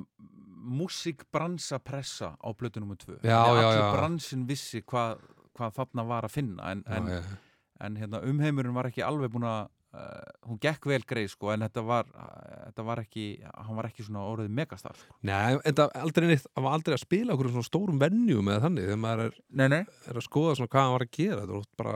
[0.79, 3.91] músikbransa pressa á blötu Því já, allir já.
[3.95, 5.19] bransin vissi hvað,
[5.55, 6.71] hvað þarna var að finna.
[6.71, 7.37] En, en, já, já.
[7.79, 11.65] en hérna, umheimurinn var ekki alveg búin að uh, hún gekk vel greið sko en
[11.65, 15.17] þetta var, uh, þetta var ekki hann var ekki svona orðið megastar sko.
[15.27, 19.03] Nei, en það hann var aldrei að spila okkur svona stórum venjum eða þannig þegar
[19.05, 19.83] maður er, Nei, nei.
[20.09, 21.95] er að skoða svona hvað hann var að gera þetta er oft bara,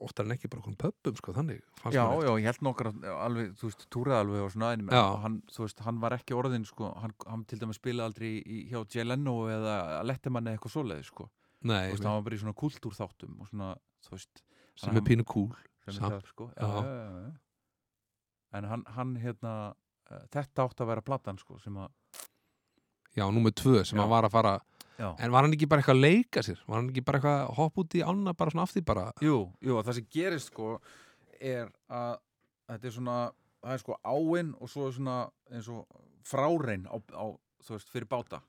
[0.00, 1.60] oftar en ekki bara okkur pöppum sko þannig
[1.90, 5.64] Já, já, ég held nokkar alveg, þú veist, túraði alveg og svona aðeins hann, þú
[5.66, 9.06] veist, hann var ekki orðin sko, hann, hann til dæmis spilaði aldrei í, hjá Jay
[9.08, 9.76] Leno eða
[10.08, 11.28] Letterman eða eitthvað svoleiði sko,
[11.68, 13.70] Nei, þú veist, hann var bara í svona kultúrþáttum og svona,
[14.06, 14.44] þú veist
[14.80, 15.28] sem er pínu er
[15.98, 16.82] það, sko já, Já.
[16.84, 17.32] já,
[18.58, 19.54] en hann, hann hérna
[20.10, 21.90] uh, þetta átt að vera platan sko sem að,
[23.16, 24.52] Já, númer tvö sem hann var að fara
[24.98, 26.60] já, En var hann ekki bara eitthvað að leika sér?
[26.66, 29.06] Var hann ekki bara eitthvað að hoppa út í ána bara svona aftur bara?
[29.24, 30.76] jú, jú, það sem gerist sko
[31.40, 32.20] er að
[32.70, 33.16] þetta er svona,
[33.64, 35.16] það er sko áinn og svo er svona
[35.50, 35.86] eins og
[36.30, 37.26] frárein á, á,
[37.66, 38.42] þú veist, fyrir báta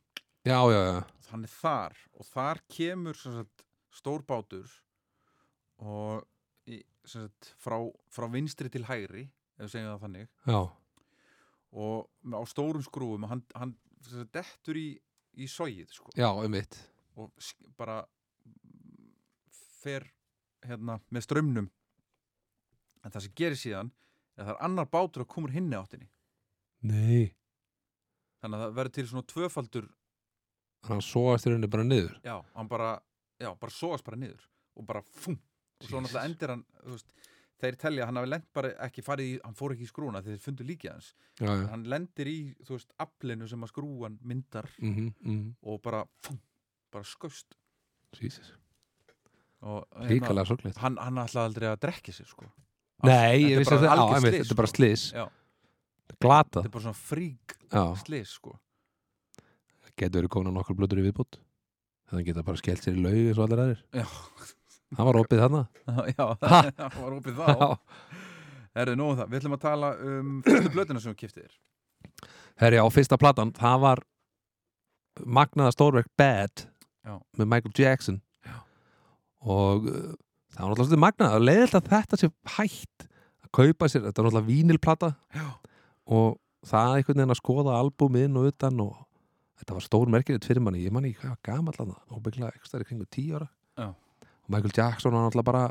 [0.46, 1.02] Já, já, já
[1.32, 3.64] hann er þar og þar kemur sem sagt,
[3.96, 4.68] stór bátur
[5.82, 6.26] og
[6.70, 7.78] í, sagt, frá,
[8.12, 9.26] frá vinstri til hægri
[9.58, 10.32] ef við segjum það þannig.
[10.46, 10.62] Já,
[11.72, 13.76] og á stórum skrúfum og hann, hann
[14.06, 14.88] sagt, dettur í,
[15.40, 16.58] í sogið sko, já, um
[17.22, 17.32] og
[17.78, 18.02] bara
[19.82, 20.06] fer
[20.64, 21.68] hérna með strömmnum
[23.02, 23.90] en það sem gerir síðan
[24.38, 26.08] er að það er annar bátur að komur hinni áttinni.
[26.88, 27.34] Nei.
[28.42, 29.90] Þannig að það verður til svona tvöfaldur
[30.82, 32.14] Þannig að hann sóast í rauninni bara niður.
[32.26, 32.92] Já, hann bara,
[33.38, 35.36] já, bara sóast bara niður og bara fum
[35.82, 37.12] og svo náttúrulega endir hann veist,
[37.62, 40.22] þeir telja að hann hafi lent bara ekki farið í hann fór ekki í skrúna
[40.24, 41.12] þegar þeir fundu líkið hans.
[41.40, 41.66] Já, já.
[41.74, 42.38] Hann lendir í,
[42.68, 46.40] þú veist, aflinu sem að skrúan myndar mm -hmm, mm og bara, fum,
[46.94, 47.58] bara skaust.
[48.20, 48.54] Jesus.
[49.62, 50.78] Og Ríkalega sorglegt.
[50.78, 52.50] hann, hann ætlaði aldrei að drekki sér sko.
[53.04, 54.76] Nei, ég vissi þetta, já, algjört einmitt, slys, þetta er bara sko.
[54.76, 55.30] slis Já.
[56.22, 56.64] Glatað.
[56.64, 57.56] Þetta er bara svona frík
[58.04, 58.60] slis sko.
[59.98, 61.38] Getur verið komin á nokkur blöður í viðbútt
[62.12, 63.84] Þannig geta bara skellt sér í laug eins og allir aðrir.
[63.96, 64.04] Já.
[64.92, 65.62] Það var opið þarna.
[66.12, 66.26] Já,
[66.78, 67.76] það var opið þá.
[68.78, 71.56] Herðu, nú það, við ætlum að tala um fyrstu blötuna sem þú kiptir
[72.62, 74.02] Herri, á fyrsta platan, það var
[75.28, 76.66] magnaða stórverk Bad
[77.04, 77.16] Já.
[77.40, 78.20] með Michael Jackson.
[78.46, 78.60] Já.
[79.44, 80.14] og uh,
[80.54, 81.36] það var náttúrulega svolítið magnað.
[81.38, 85.12] Og leiðilt að þetta sé hægt að kaupa sér, þetta var náttúrulega vínilplata.
[85.36, 85.48] Já.
[86.12, 86.38] og
[86.68, 88.96] það einhvern veginn að skoða albúmið inn og utan og
[89.62, 92.52] þetta var stór merkilegt fyrir manni, ég manni hvað var gamall að það og byggla
[92.54, 93.50] ekki stærri kringu tíu ára.
[93.80, 93.90] Já.
[94.46, 95.64] Og Michael Jackson var náttúrulega bara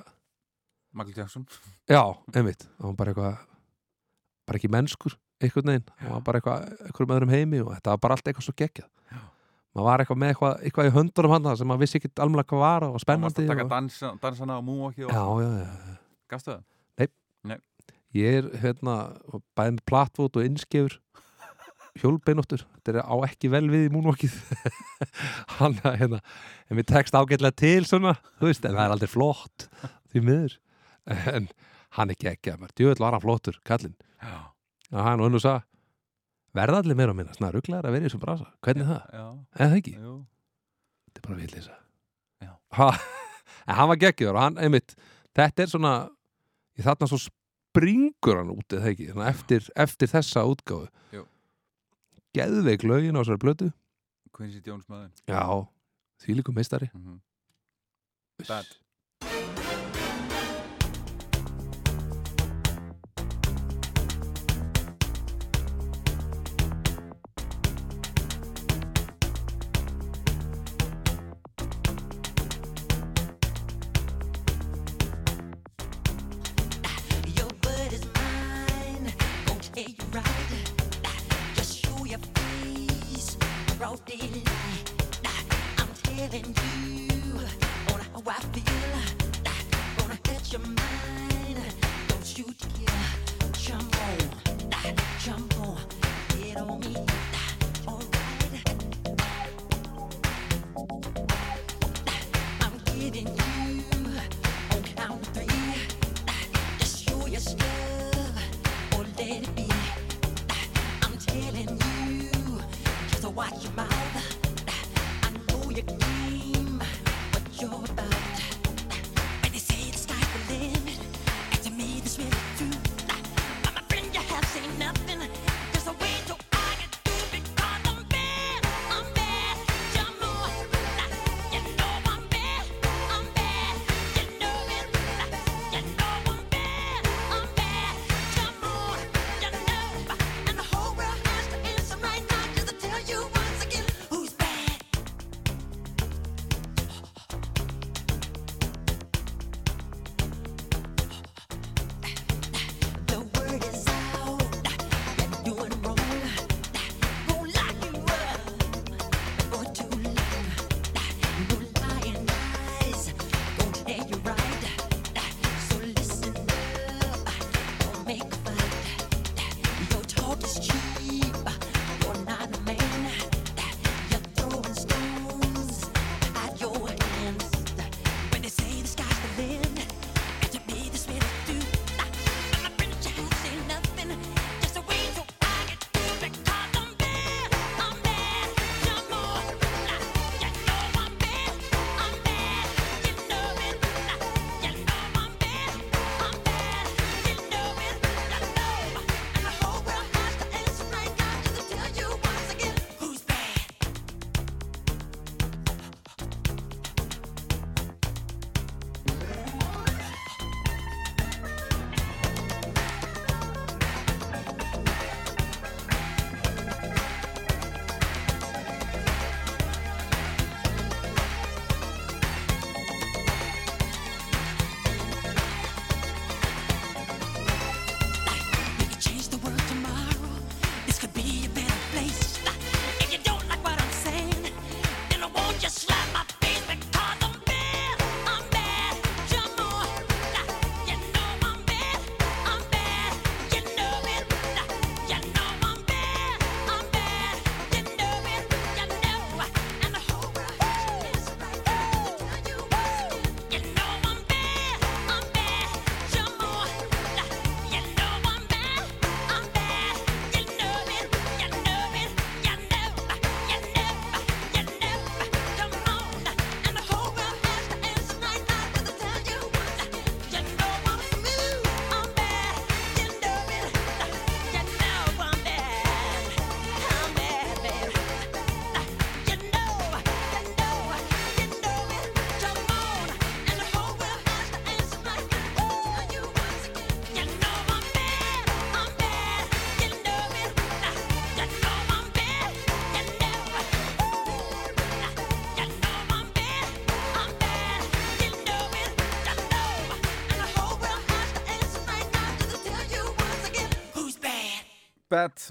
[0.92, 1.46] Michael Jackson.
[1.90, 2.02] Já,
[2.34, 3.44] einmitt, það var bara eitthvað
[4.50, 5.92] bara ekki mennskur, einhvern veginn.
[6.00, 8.90] Það var bara eitthvað, einhverjum öðrum heimi og þetta var bara allt eitthvað svo geggjað.
[9.70, 12.62] Maður var eitthvað með eitthvað, eitthvað í höndunum hann sem maður vissi ekki alveg hvað
[12.64, 13.70] var og Hann varst spennandi að taka og...
[13.70, 15.98] dansa, dansana og já, já, já,
[16.32, 16.64] gastu það?
[18.16, 18.96] ég er hérna
[19.54, 20.96] bæði með platvót og innskefur
[21.98, 24.36] hjólbeinóttur, þetta er á ekki vel við í múnvokið
[25.58, 26.20] hann að hérna
[26.68, 29.66] en mér tekst ágætlega til svona þú veist, en það er aldrei flott
[30.12, 30.56] því miður,
[31.10, 31.50] en
[31.98, 33.98] hann er ekki að mér, djöðl var hann flottur, kallinn.
[34.90, 35.66] Og hann og og sagði
[36.54, 38.48] verða allir meira að minna, svona rugglegar að vera í þessum brasa?
[38.66, 39.20] Hvernig það,
[39.54, 39.92] eða ekki?
[39.98, 40.16] Jú.
[41.06, 41.76] Þetta er bara villisa
[42.76, 42.90] ha,
[43.66, 44.94] en hann var geggjör og hann, einmitt,
[45.36, 45.94] þetta er svona
[46.78, 50.88] í þarna svo springur hann út eða ekki, eftir, eftir þessa útgáfu.
[51.14, 51.26] Jú.
[52.36, 53.70] Geðveik lögin á þessari blötu
[54.36, 55.10] Quincy Jones maður.
[55.26, 55.42] Já,
[56.22, 56.90] þvílíkum meistari.
[56.94, 58.46] Mm -hmm.
[58.48, 58.68] Bad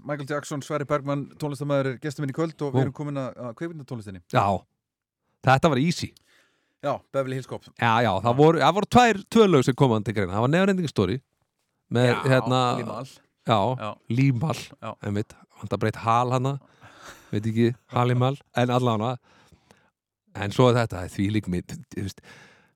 [0.05, 2.75] Michael Jackson, Sverri Bergman, tónlistamæður er gestur minn í kvöld og Ó.
[2.77, 4.21] við erum komin að, að kveikmyndatónlistinni.
[4.33, 4.45] Já,
[5.49, 6.11] þetta var easy
[6.79, 7.65] Já, Beverly Hills Cop.
[7.75, 10.87] Já, já, það voru, það voru tvær tvölaug sem komaðan til greina Það var Neverending
[10.91, 11.17] Story
[11.91, 13.09] með, hérna, Limal.
[13.49, 13.89] já, Já.
[14.15, 14.91] Límal Já.
[15.03, 16.53] einmitt, hann það breytt hal hana
[17.33, 19.03] veit ekki, Halimal en allan
[20.39, 21.75] en svo er þetta, því lík mitt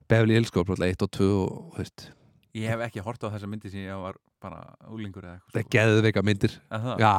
[0.10, 2.08] Beverly Hills Cop 1 og 2 og þú veist,
[2.54, 4.60] Ég hef ekki hort á þessa myndi sem ég var bara
[4.92, 5.74] úlingur eða það er eitthvað.
[5.78, 6.88] geðveika myndir Er?
[7.00, 7.14] Já,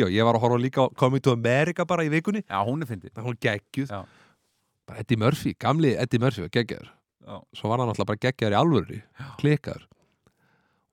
[0.00, 2.88] já, ég var að horfa líka Coming to America bara í vikunni Já, hún er
[2.90, 3.12] fyndið.
[3.18, 4.00] það var geggjuð Já.
[4.88, 6.88] bara Eddie Murphy, gamli Eddie Murphy var geggjaður
[7.24, 7.36] Já.
[7.56, 8.98] svo var hann alltaf bara geggjaður í alvöru
[9.40, 9.84] klikkaður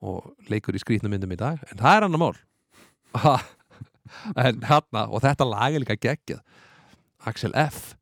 [0.01, 2.37] og leikur í skrýtnum myndum í dag en það er annar mál
[4.35, 6.41] en hérna, og þetta lag er líka geggjað
[7.29, 7.93] Axel F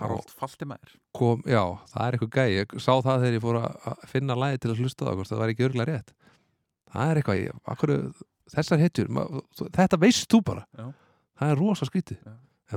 [0.00, 0.94] Harold Faltimæður.
[1.16, 1.62] kom, já,
[1.92, 4.80] það er eitthvað gæi ég sá það þegar ég fór að finna lagi til að
[4.82, 6.12] hlusta það, það var ekki örgulega rétt
[6.94, 7.92] það er eitthvað, akkur,
[8.54, 8.80] þessar
[9.56, 10.86] þú- þetta veist þú bara Já.
[11.40, 11.86] það er rosa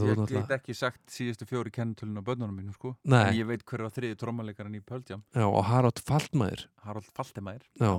[0.03, 2.95] þú Ég get náttúrulega- ekki sagt síðustu fjóri kennitölun á börnunum mínum, sko.
[3.05, 3.27] Nei.
[3.29, 5.21] En ég veit hver var þriði trommaleikaran í Pöldjam.
[5.35, 7.61] já, og Harold Faltmæður Harold Faltimæður.
[7.79, 7.91] já,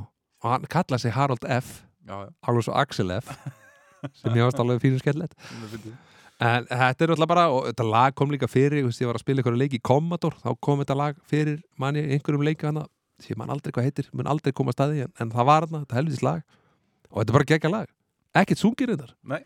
[0.43, 2.31] og hann kallaði sig Harold F Já, já.
[2.49, 3.28] alveg svo Axel F
[4.12, 5.95] sem ég varst alveg fyrir skellett hún er fyndið.
[6.41, 9.15] En þetta er alltaf bara, og þetta lag kom líka fyrir, ég, veist, ég var
[9.15, 12.89] að spila einhverju leik í Commodore, þá kom þetta lag fyrir manni einhverjum leika hana,
[13.23, 15.82] sem man aldrei hvað heitir, mun aldrei koma að staði, en, en það var hana,
[15.85, 16.43] þetta helvitis lag,
[17.11, 17.93] og þetta er bara gegga lag.
[18.35, 19.12] Ekkert sungir þetta.
[19.31, 19.43] Nei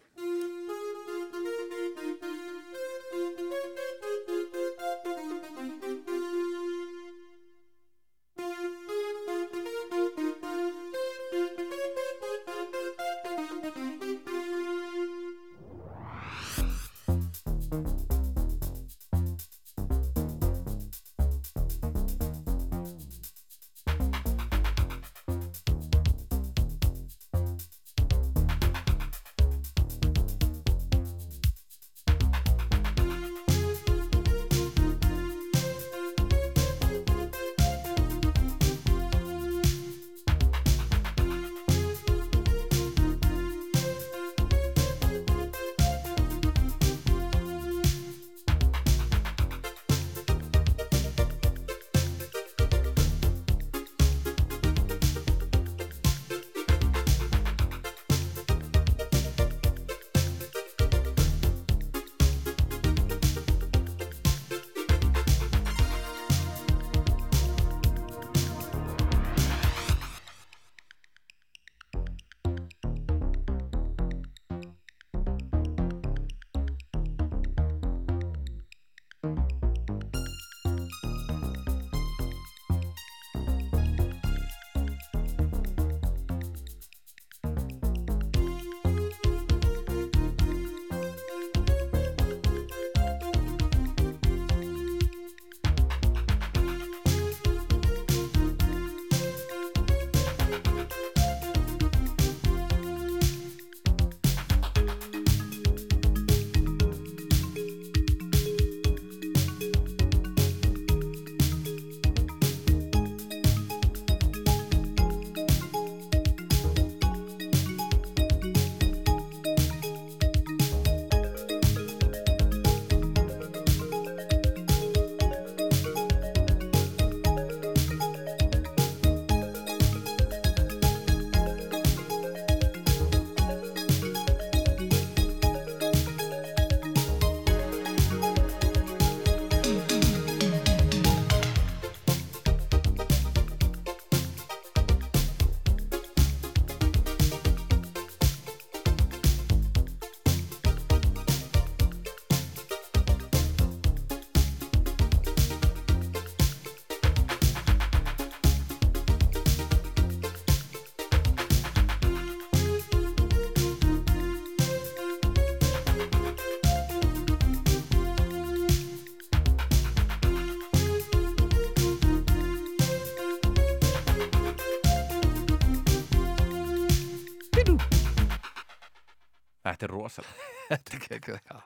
[179.79, 181.59] Þetta er rosalega Þetta er ekki, já,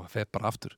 [0.00, 0.72] maður fer bara aftur.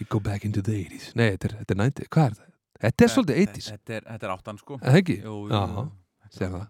[0.00, 1.10] You go back into the 80s.
[1.14, 2.48] Nei, þetta er, þetta er 90, hvað er það?
[2.82, 5.16] Þetta er svolítið 80s, Þetta er, þetta er áttan sko er það ekki?
[5.22, 5.84] Jú, jú, Já, jú.
[6.38, 6.64] sér það.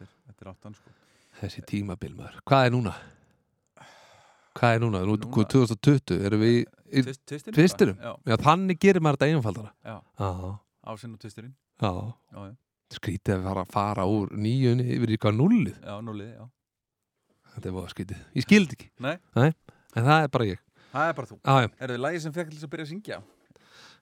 [0.00, 0.94] Þetta er, þetta er áttan sko
[1.36, 2.40] Þessi tímabil maður.
[2.48, 2.94] Hvað er núna?
[4.56, 5.02] Hvað er núna?
[5.04, 6.60] Nú, Núna- núna 2020, erum við í,
[6.96, 7.98] í Twist- Twistin twistirum?
[8.00, 9.72] Já, Já, þannig gerir maður þetta einfaldara.
[9.84, 10.30] já, Já,
[10.94, 11.92] ásinn og twisturinn já.
[12.32, 12.56] Já, já,
[12.96, 15.76] Skrítið að fara, fara úr nýjunni yfir í hvað nullið.
[15.84, 16.44] já, núlið, já
[17.56, 18.18] Þetta er voða skrítið.
[18.36, 18.88] Ég skildi ekki.
[19.00, 19.16] Nei,
[19.96, 20.58] En það er bara ég.
[20.92, 21.68] það er bara þú Já, já.
[21.80, 23.18] Er þið lagi sem fekk til þess að byrja að syngja?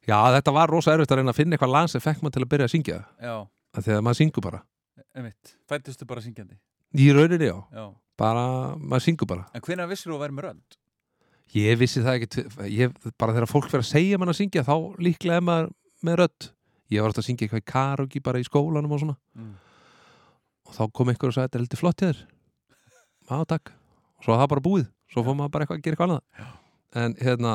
[0.04, 2.42] Já, þetta var rosa erfitt að reyna að finna eitthvað lag sem fekk maður til
[2.44, 3.34] að byrja að syngja Já,
[3.78, 4.60] að Þegar maður syngur bara
[5.14, 6.58] einmitt Fættustu bara syngjandi
[7.00, 7.84] Í rauninni já, Já
[8.20, 8.42] bara,
[8.78, 10.76] maður syngur bara En hvenær vissir þú að vera með rönd?
[11.54, 12.44] Ég vissi það ekki
[12.74, 15.70] ég, Bara þegar fólk fyrir að segja mann að syngja þá líklega er maður
[16.04, 16.50] með rödd
[16.92, 19.54] Ég var alltaf að syngja eitthvað í karaoke bara í skólanum og svona Mm.
[20.68, 22.20] og þá kom einhver og sagði þetta er heldur flott hjá þér
[23.30, 23.72] Já, takk.
[24.24, 26.52] Svo það bara búið, svo fór maður bara eitthvað að gera eitthvað annað.
[27.04, 27.54] En hérna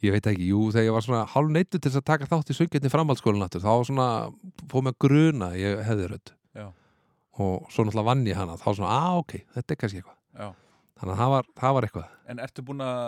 [0.00, 2.52] ég veit ekki, jú, þegar ég var svona hálf neittu til þess að taka þátt
[2.52, 4.08] í söngjarni framhaldsskólan aftur, þá svona
[4.72, 6.32] fór mig að gruna að ég hefði rödd.
[6.56, 6.66] Já.
[7.40, 10.18] og svo náttúrulega vann ég hana þá svona, að ok, þetta er kannski eitthvað.
[10.40, 10.48] Já.
[11.00, 12.08] Þannig að það var, það var eitthvað.
[12.28, 13.00] En ertu búin að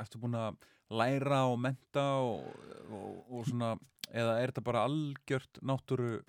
[0.00, 0.56] Ertu búin að
[0.96, 2.46] læra og menta og,
[2.92, 3.74] og, og svona
[4.14, 6.20] Eða er þetta bara algjört náttúru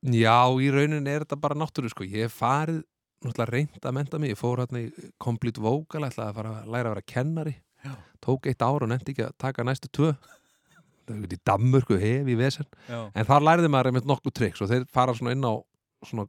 [0.00, 2.06] Já, í raunin er þetta bara náttúru sko.
[2.08, 2.80] Ég hef farið,
[3.24, 4.32] náttúrulega reynd að menta mig.
[4.34, 7.54] Ég fór hérna í Complete Vocal ætlaði að fara að læra að vera kennari.
[7.84, 7.94] Já.
[8.24, 10.12] Tók eitt ár og nefndi ekki að taka næstu tvö.
[11.10, 12.68] Í Danmörku hef í vesen.
[12.86, 15.58] Já, En þar læriði maður einmitt nokkuð tricks og þeir fara svona inn á
[16.06, 16.26] svona,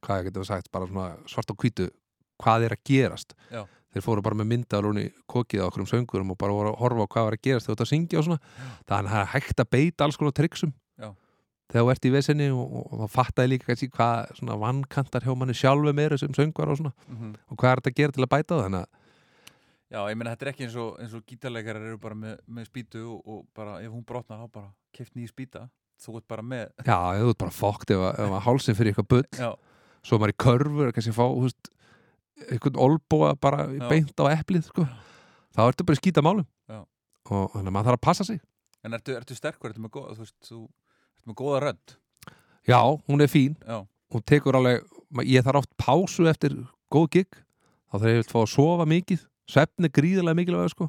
[0.00, 1.88] hvað ég getur sagt, bara svona svart á hvítu
[2.40, 3.34] hvað er að gerast.
[3.52, 3.66] Já.
[3.92, 7.04] þeir fóru bara með myndalunni kokið á okkur um söngurum og bara voru að horfa
[7.04, 8.40] á hvað var að gerast þegar þú ert að syngja og svona.
[8.88, 10.72] Þannig að það er hægt að beita alls konar triksum.
[11.72, 15.24] Þegar þú ert í vesenni og, og, og þá fattaði líka kannski hvað svona vannkantar
[15.26, 16.92] hjá manni sjálfum eru sem söngvar og svona.
[17.08, 17.30] Mhm.
[17.48, 18.66] og hvað er þetta að gera til að bæta það?
[18.66, 18.98] Þannig að
[19.92, 22.68] Já, ég meina þetta er ekki eins og, eins og gítarleikarar eru bara með, með
[22.70, 25.66] spýtu og, og bara ef hún brotnar þá bara keft nýja spýta.
[26.00, 26.70] Þú ert bara með.
[26.86, 29.26] Já, þú ert bara fókt ef, að- hálsinn fyrir eitthvað bull.
[29.36, 29.50] Já,
[30.00, 31.68] svo er maður í körfur að kannski fá veist,
[32.48, 33.84] einhvern olbúa bara Já.
[33.92, 34.86] beint á eplið sko.
[35.52, 36.46] þá ertu bara skýta málum.
[36.72, 36.80] Já.
[37.28, 38.40] og þannig að maður þarf að passa sig.
[38.82, 40.62] En ertu, ertu sterkur, ertu með góða þú veist, þú
[41.28, 41.96] með góða rödd?
[42.68, 43.56] Já, hún er fín.
[43.66, 43.82] Já,
[44.12, 44.86] og tekur alveg,
[45.26, 46.54] ég þarf oft pásu eftir
[46.92, 47.42] góð gig.
[47.90, 49.26] Þá þarf ég að fá að sofa mikið.
[49.52, 50.88] Svefn er gríðarlega mikilvæg sko.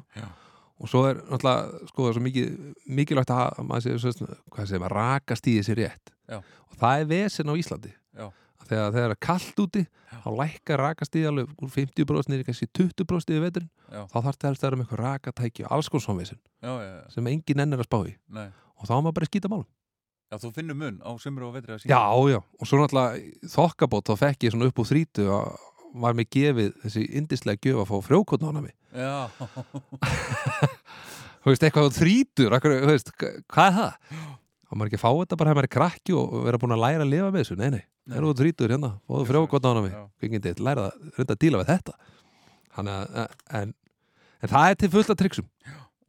[0.82, 2.54] Og svo er náttúrulega sko, er svo mikið,
[2.98, 4.22] mikilvægt að maður sé,
[4.78, 6.10] maður, rakast í þessi rétt.
[6.24, 6.38] Já.
[6.40, 7.92] og það er vesen á Íslandi.
[8.16, 8.26] Já.
[8.64, 9.82] Þegar það er kallt úti
[10.24, 13.70] þá lækkar rakast í alveg úr 50% niður í kannski 20% yfir veturinn.
[13.92, 16.72] Þá þarf það að vera með eitthvað rakatæki og alls konar svona já,
[17.12, 18.14] sem engin ennir að spá í.
[18.32, 18.46] Nei.
[18.80, 19.68] Og þá er maður bara að skýta málum
[20.34, 22.02] Já, þú finnur mun á sömur og vetri að Já,
[22.34, 25.70] já, og svo náttúrulega þokkabót þá fekk ég svona upp úr þrítu og
[26.02, 29.30] var mér gefið þessi indislega gjöf að fá frjókotn á hana mig Já,
[31.44, 33.92] Þú veist, eitthvað á þrítur, akkur, þú veist, hva- hvað er það?
[34.72, 37.04] Og maður ekki að fá þetta bara hefði maður krakki og vera búin að læra
[37.04, 37.56] að lifa með þessu?
[37.60, 38.14] Nei, nei, Nei.
[38.16, 40.00] erum þú þrítur hérna, fóðu frjókotn á hana mig Já.
[40.24, 41.94] Kvikið þetta, læra að reynda að díla við þetta.
[42.74, 43.04] Þannig að,
[43.60, 43.68] en,
[44.40, 45.46] en það er til fullt af triksum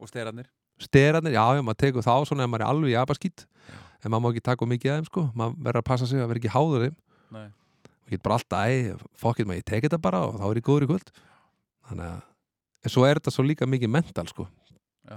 [0.00, 3.38] og steirarnir Sterarnir, já, já, maður tekur þá svona ef maður er alveg í abaskýt
[4.02, 5.24] en maður má ekki taka mikið af þeim, sko.
[5.36, 6.96] Maður verður að passa sig að vera ekki háður þeim.
[7.36, 7.46] Nei,
[8.06, 10.66] og get bara alltaf, æ, fokkið maður, ég teki þetta bara og þá er ég
[10.66, 11.14] góður í kvöld.
[11.88, 12.20] Þannig að,
[12.86, 14.46] en svo er þetta svo líka mikið mental, sko.
[15.06, 15.16] Já.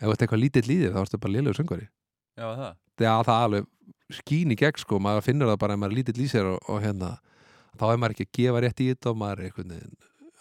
[0.00, 1.88] ef þú ert eitthvað lítið líðið, þá ertu bara lélegur söngvari.
[2.36, 2.74] Já, það?
[2.96, 3.70] Þegar það alveg
[4.16, 5.00] skín í gegn, sko.
[5.02, 7.14] Maður finnur það bara ef maður er lítið lísir og, og hérna,
[7.76, 9.96] þá er maður ekki að gefa rétt í þetta og maður er einhvern veginn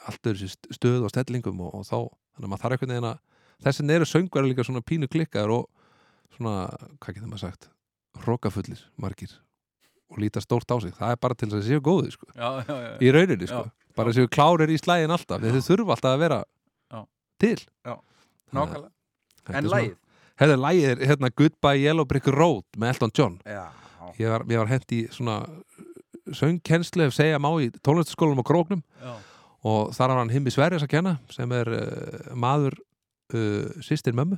[0.06, 1.98] allt öðru sér stöð og stellingum og, og þá,
[2.36, 3.22] þannig að maður þarf einhvern veginn að
[3.66, 6.56] þessi eru söngvari líka svona pínu klikkaður og svona,
[7.00, 7.70] hvað getur maður sagt
[8.24, 9.34] rókafullir, margir
[10.12, 12.28] og líta stórt á sig, það er bara til þess að séu góði, sko.
[12.36, 13.64] Já, já, já, í rauninni sko.
[13.98, 16.40] Bara séu klárir í slægin alltaf þeir þurfa alltaf að vera
[16.92, 17.00] Já.
[17.42, 17.58] til.
[18.56, 18.92] Nákvæmlega.
[19.54, 19.96] En lagið?
[20.40, 23.38] Herðu, lagið er hérna Goodbye Yellow Brick Road með Elton John.
[23.48, 23.66] Já,
[24.20, 25.38] ég var, var hent í svona
[26.36, 28.84] söngkennslu ef segja má í tónlistaskólanum á Króknum.
[29.02, 29.16] Já,
[29.66, 32.76] og þar var hann Himmi Sverris að kenna sem er uh, maður
[33.34, 34.38] uh, sýstir mömmu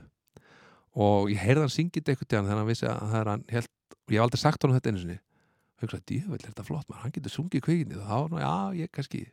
[0.97, 3.47] og ég heyrði hann syngið eitthvað til hann þegar hann vissi að það er hann
[3.53, 5.17] held, og ég hef aldrei sagt honum þetta einu sinni.
[5.17, 7.97] Og ég hugsaði, djöfull er þetta flott, man, hann getur sungið kvikindi.
[7.99, 9.23] Og þá hann, já, ég kannski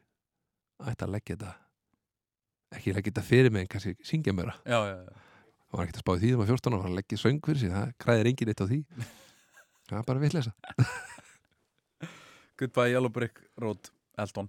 [0.85, 1.53] ætti að leggja þetta
[2.75, 5.13] ekki leggja þetta fyrir mig en kannski syngja mér já, já, já.
[5.71, 7.21] og var ekkert að spá í því þegar maður 14 ára að fara að leggja
[7.23, 8.81] söng fyrir sig, það græðir enginn eitt á því.
[9.85, 10.53] Það er bara vitleysa.
[12.57, 14.49] Goodbye Yellow Brick Road Elton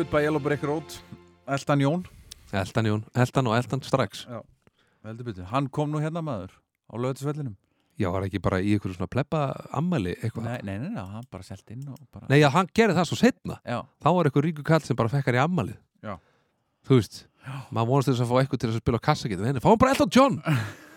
[0.00, 0.94] Goodbye Yellow Brick Road.
[1.44, 2.04] Eldan Jón
[2.56, 4.22] Eldan Jón, Eldan og Eldan strax.
[5.04, 6.54] Betur, hann kom nú hérna maður
[6.88, 7.52] á lögatisvellinum
[8.00, 9.42] Já, var ekki bara í ykkur svona plebba
[9.76, 10.46] ammæli eitthvað?
[10.46, 13.18] Nei, nei, nei, hann bara selt inn og bara Nei, já, hann gerði það svo
[13.20, 15.76] setna Já, Þá var eitthvað ríku kall sem bara fekkar í ammælið
[16.08, 16.16] Já.
[16.88, 17.20] Þú veist,
[17.68, 20.16] maður vonast þess að fá eitthvað til að spila á kassakit Nei, fáum bara Elton
[20.16, 20.40] John.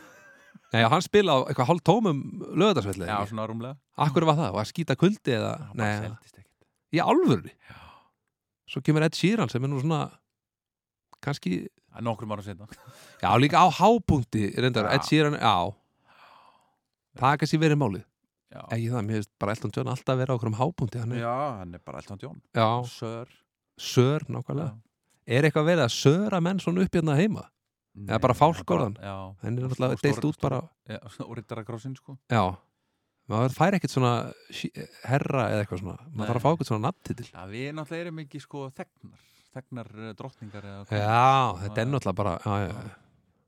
[0.71, 2.23] Nei, já, hann spila á eitthvað hálf tómum
[2.55, 3.75] lögadagsvelli já svona rúmlega.
[4.07, 4.55] Akkur var það?
[4.55, 5.57] Var að skýta kuldi eða?
[5.59, 6.69] hann Nei, bara seldist ekkert.
[6.95, 7.51] Í alvörni
[8.73, 10.07] Svo kemur Ed Sheeran sem er nú svona
[11.23, 11.67] kannski,
[12.03, 12.65] nokkrum ára setna
[13.21, 14.95] já líka á hábúndi reyndar, Já.
[14.97, 15.55] Ed Sheeran, já.
[17.19, 18.03] Það er kannski verið málið.
[18.53, 21.13] Já, Ekki það, mér finnst bara Elton John alltaf vera á okkur um hábúndi hann
[21.13, 22.41] er, já hann er bara Elton John.
[22.53, 23.29] Já, Sör.
[23.77, 24.73] Sör nákvæmlega.
[25.25, 27.47] Er eitthvað verið að söra menn svona upp hérna heima?
[27.93, 28.97] Eða bara fálkorðan?
[29.01, 30.59] Já, Henni er náttúrulega deilt út bara
[30.89, 32.17] já og rittara krossin sko.
[32.29, 32.43] Já,
[33.33, 34.13] maður fær ekkert svona
[35.09, 36.09] herra eða eitthvað svona Nei.
[36.15, 39.89] maður þarf að fá eitthvað svona nafntitil Já, við náttúrulega erum ekki sko þegnar Þegnar
[40.01, 40.63] eh, drottningar.
[40.89, 42.93] Já, þetta er náttúrulega bara já, já, já.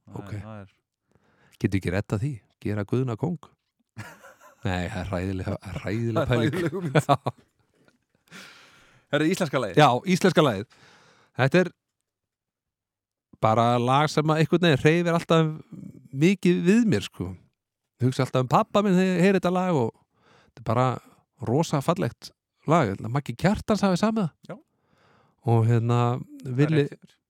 [0.06, 0.34] Það ok.
[0.36, 0.74] er- það er-
[1.64, 2.30] Getur ekki retta því,
[2.62, 3.40] gera guðna kóng
[4.68, 6.92] Nei, það er ræðilega ræðilega Það er pæling.
[7.10, 7.16] Já.
[9.16, 10.68] Herri, íslenska lagi Já, íslenska lagið
[11.40, 11.72] Þetta er
[13.46, 15.50] bara lag sem að einhvern veginn reyfir alltaf
[16.16, 17.28] mikið við mér sko
[18.04, 19.92] hugsa alltaf um pappa minn þegar ég heyri þetta lag og
[20.56, 20.88] þetta er bara
[21.48, 22.32] rosa fallegt
[22.68, 24.56] lag, Maggi Kjartans hafi samið það Já.
[25.46, 26.00] og hérna
[26.46, 26.88] villi,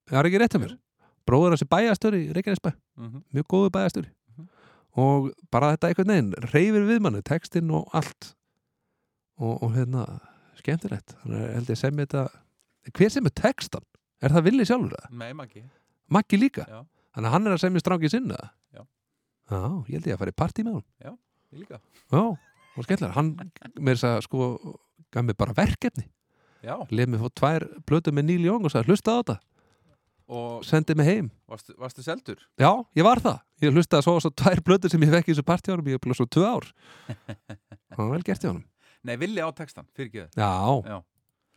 [0.07, 0.75] það er ekki rétt að mér
[1.27, 3.23] bróður þessi bæjastöri Reykjanesbæ Mhm.
[3.33, 4.47] mjög góðu bæjastöri Mhm.
[4.97, 8.33] og bara þetta einhvern veginn reyfir við manni, textinn og allt
[9.39, 10.19] og, og hérna
[10.61, 12.27] skemmtilegt, þannig held ég sem þetta
[12.93, 13.81] hver sem er textan?
[14.21, 15.09] Er það villi sjálfur það?
[15.11, 15.63] Nei, Maggi
[16.09, 16.65] Maggi líka?
[16.69, 16.85] Já.
[17.15, 18.49] Þannig að hann er að semja stráki sinna Já.
[19.45, 21.17] Já, ég held ég að fara í partí með hann
[21.53, 21.77] Ég líka
[22.11, 22.21] Já,
[22.75, 23.33] og skemmtilega, hann
[23.77, 24.47] með þess að sko
[25.13, 26.07] gaf mér bara verkefni
[26.65, 29.35] Já, leið mér fór tvær blötu með Neil Young og sagði hlusta á þetta,
[30.33, 32.39] og sendið mig heim varstu, varstu seldur?
[32.57, 33.35] Já, ég var það.
[33.61, 36.17] Ég hlustaði svo svo tvær blöður sem ég fekk í þessu partíunum, ég hef blöð
[36.17, 36.65] svo tvö ár.
[37.05, 38.65] Það var vel gert í honum.
[39.05, 40.49] Nei, villi á textan, fyrir ekki Já,
[40.89, 40.97] Já.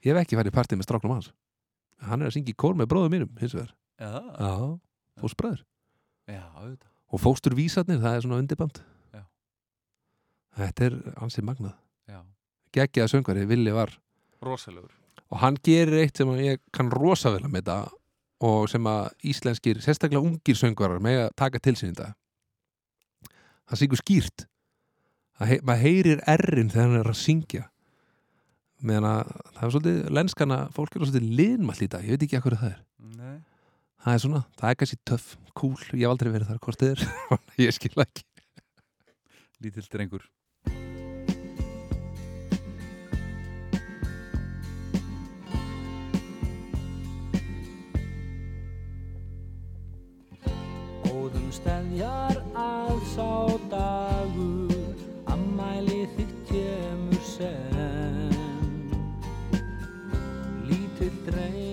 [0.05, 1.33] ég hef ekki farið í partí með stráknum hans.
[2.05, 3.73] Hann er að syngja í kór með bróðum mínum, hins vegar.
[3.97, 4.13] Já,
[4.45, 4.53] Já,
[5.25, 5.65] fóstbræður.
[6.29, 8.81] já, auðvitað Og fóstur vísarnir, það er svona undirband.
[9.15, 9.23] Já.
[10.59, 11.77] Þetta er ansið magnað.
[12.09, 12.21] Já,
[12.77, 13.95] Geggjaða söngvari, Villi var.
[14.45, 14.93] rosalegur
[15.29, 17.79] Og hann gerir eitt sem ég kann rosa vel að með þetta
[18.49, 22.15] og sem að íslenskir, sérstaklega ungir söngvarar með að taka til sín þetta.
[23.69, 24.47] Það syngur skýrt.
[25.43, 27.67] Hei, maður heyrir errin þegar hann er að syngja.
[28.79, 32.41] Meðan að það er svolítið lenskana, fólk er svolítið linmall í dag, ég veit ekki
[32.47, 32.83] hvað það er.
[33.19, 33.39] Nei
[33.99, 36.91] Það er svona, það er kannski töff, cool, ég hef aldrei verið þar, hvort þið
[36.95, 37.01] er,
[37.67, 38.25] ég skil ekki.
[39.59, 40.27] Lítill drengur.
[51.09, 53.31] Óðum steðjar að sá
[53.73, 58.37] dagur Ammæli þitt kemur senn
[60.69, 61.68] Lítill drengur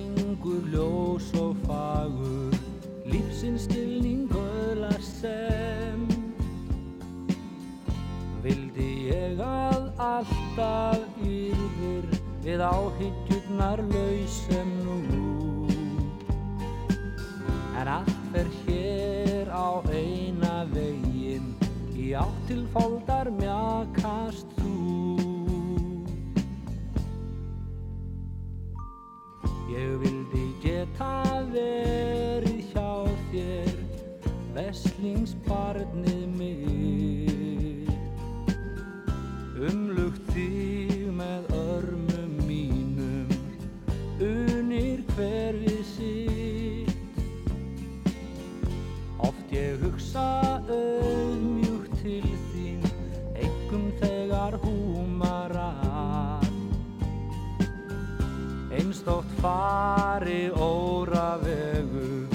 [10.06, 12.06] alltaf yrðir
[12.45, 14.98] Við áhyggjurnar laus sem nú.
[17.80, 21.56] En allt fer hér á eina veginn
[21.98, 24.73] Í átt til fóldar mjakast þú.
[29.73, 31.15] Ég vildi geta
[31.49, 32.91] verið hjá
[33.34, 33.73] þér
[34.53, 36.25] Veslingsbarnið
[50.16, 52.84] hugsa auðmjúkt til þín
[53.36, 56.48] Einkum þegar húmar að.
[58.72, 62.28] Einstótt fari óra vegu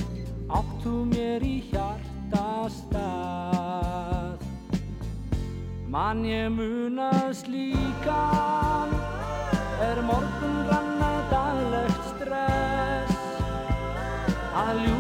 [0.51, 4.45] Áttu mér í hjarta stað
[5.89, 8.93] Man ég munað slíkan
[9.81, 13.17] Er morgun ranna daglegt stress.
[14.53, 15.00] Að ljúfur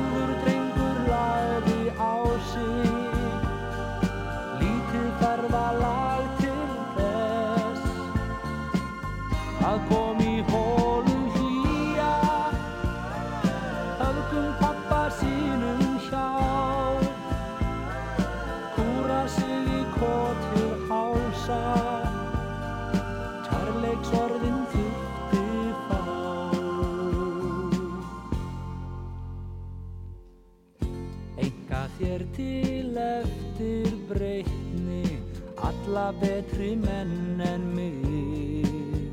[36.20, 39.10] betri menn en mig.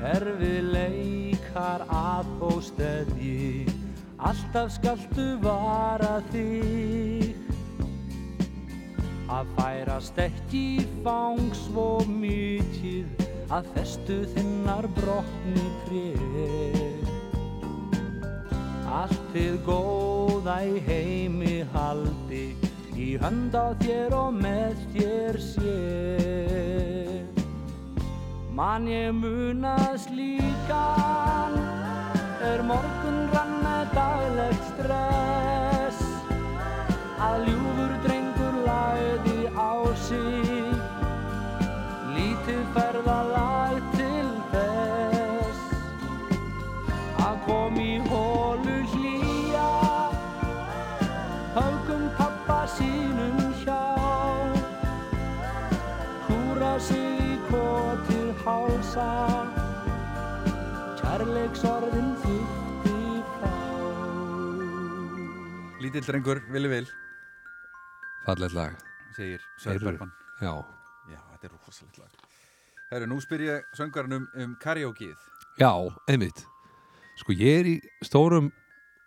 [0.00, 3.66] Erfiðleikar að bósteðji
[4.20, 7.34] Alltaf skaltu vara þig.
[9.30, 16.10] Að færast ekki fang svo mikið Að festu þinnar brotni tré.
[18.86, 21.49] Allt þið góða í heimi
[23.10, 25.78] Í hönd á þér og með þér sé.
[28.54, 31.56] Man ég munað slíkan
[32.46, 36.04] Er morgun rann með daglegt stress.
[37.18, 39.74] Að ljúfur drengur lagði á
[40.06, 40.70] sig
[42.14, 43.69] Lítið ferðalag til
[58.50, 59.06] hálsa
[61.00, 62.94] Kærleiksorðin þýtti
[63.36, 63.52] frá
[65.80, 66.88] Lítill drengur, villi vil,
[68.26, 68.74] Fallegt lag
[69.16, 69.86] segir Sverri Heyrðu.
[69.92, 70.10] Bergman.
[70.42, 70.52] Já,
[71.10, 72.18] Já, þetta er rosalegt lag.
[72.90, 75.16] Herru, nú spyr ég söngarinn um, um karaokeið.
[75.62, 75.70] já,
[76.10, 76.44] einmitt
[77.20, 78.50] Sko ég er í stórum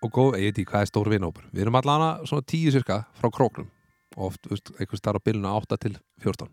[0.03, 3.03] og góð, ég veit ekki hvað er stór vinópur Við erum allan svona tíu cirka
[3.19, 3.69] frá króknum
[4.15, 6.51] oft, veist, einhvers starf á bylunu 8 til 14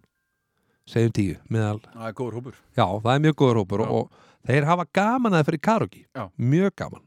[0.91, 2.59] segjum tíu, meðal Það er góður hópur.
[2.77, 5.62] Já, það er mjög góður hópur og, og þeir hafa gaman að það fyrir
[6.17, 6.25] Já.
[6.37, 7.07] mjög gaman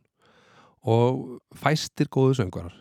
[0.84, 1.20] og
[1.58, 2.80] fæstir góðu söngvarar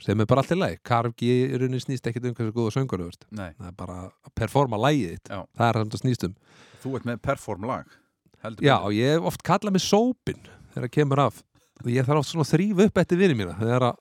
[0.00, 3.10] sem er bara allt í lagi karaoke í rauninni snýst ekkit um hversu góðu söngvarar
[3.58, 5.40] það er bara að performa lagið þitt Já.
[5.58, 6.36] það er það sem snýst um
[6.80, 7.90] þú ert með perform lag.
[8.40, 8.94] Heldur Já, betur.
[8.96, 11.42] ég oft kallað mig sópin þegar það kemur af
[11.80, 13.98] og ég þarf oft svona að þrýfa upp eftir vinni mína þegar að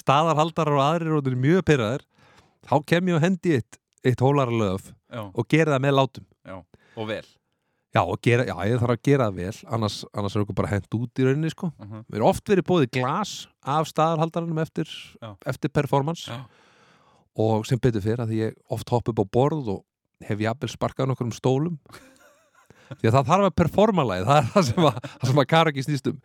[0.00, 2.04] staðarhaldarar og aðrir og eru mjög pyrraðir
[2.66, 6.56] þá kem ég og hendi eitt, eitt hólaralöf Já, og gera það með látum já,
[6.96, 7.24] og vel.
[7.92, 10.70] Já, og gera, já, ég þarf að gera það vel annars, annars er okkur bara
[10.70, 11.68] hent út í rauninni sko.
[11.76, 12.04] Uh -huh.
[12.08, 14.88] Við erum oft verið bóðið glas af staðarhaldaranum eftir,
[15.46, 16.46] eftir performance Já.
[17.36, 19.84] og sem betur fyrir að því ég oft hopp upp á borð og
[20.24, 21.78] hef jafnvel sparkað nokkur um stólum
[23.00, 25.50] því að það þarf að performa lagið það er það sem að, það sem að
[25.52, 26.18] karaki snýst um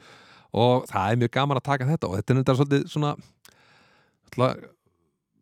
[0.53, 3.15] og það er mjög gaman að taka þetta og þetta er þetta svolítið svona
[4.27, 4.49] ætla,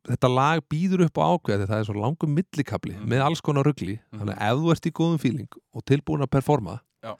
[0.05, 3.07] þetta lag býður upp á ákveð það er svo langum millikabli Mhm.
[3.09, 6.31] með alls konar rugli þannig að ef þú ert í góðum fíling og tilbúin að
[6.37, 7.15] performa Já.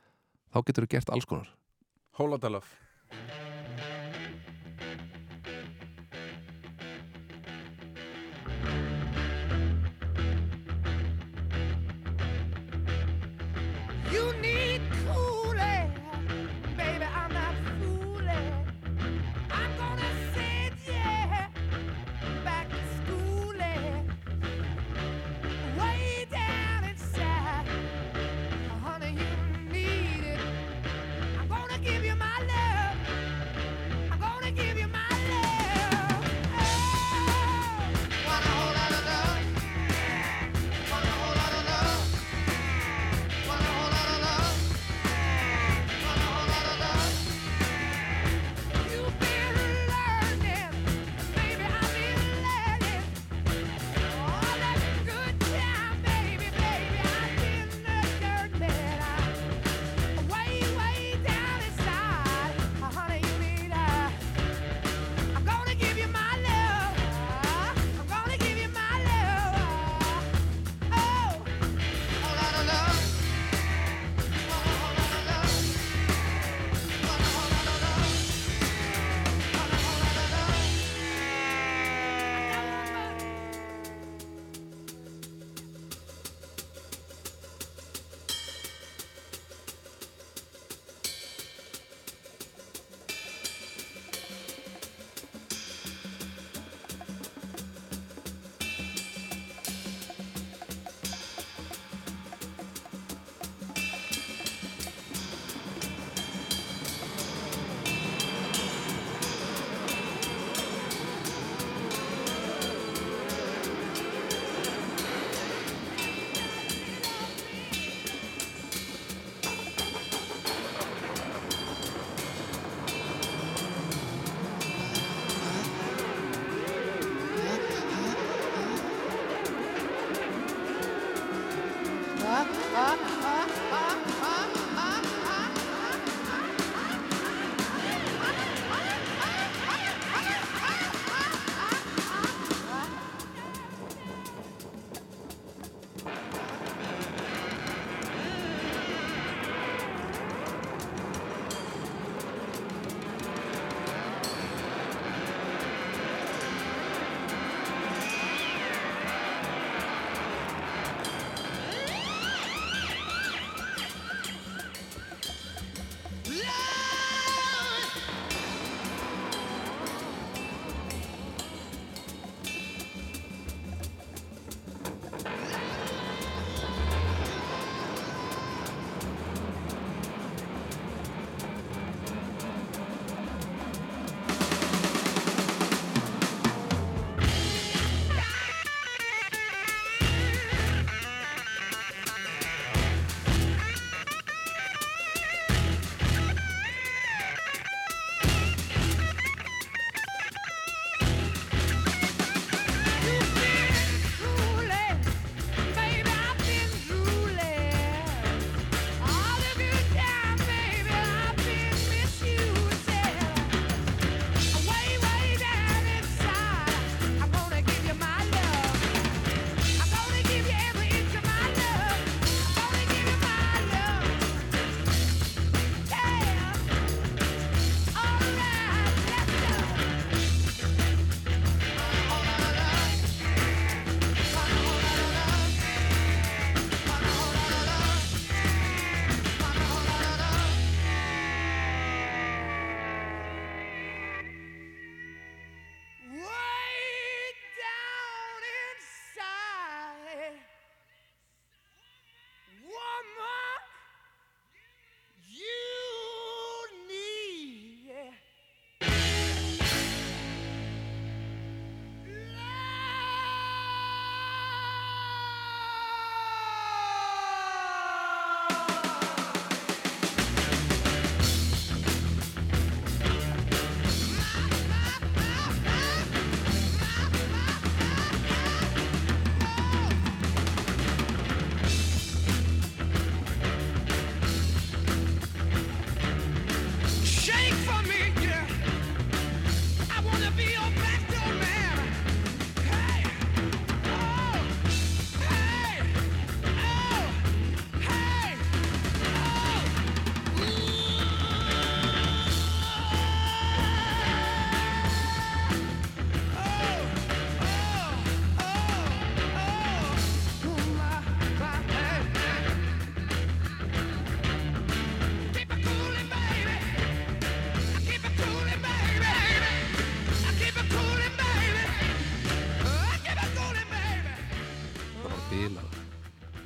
[0.53, 1.47] þá getur þú gert alls konar
[2.17, 2.63] Hóladalöf.
[3.11, 3.44] You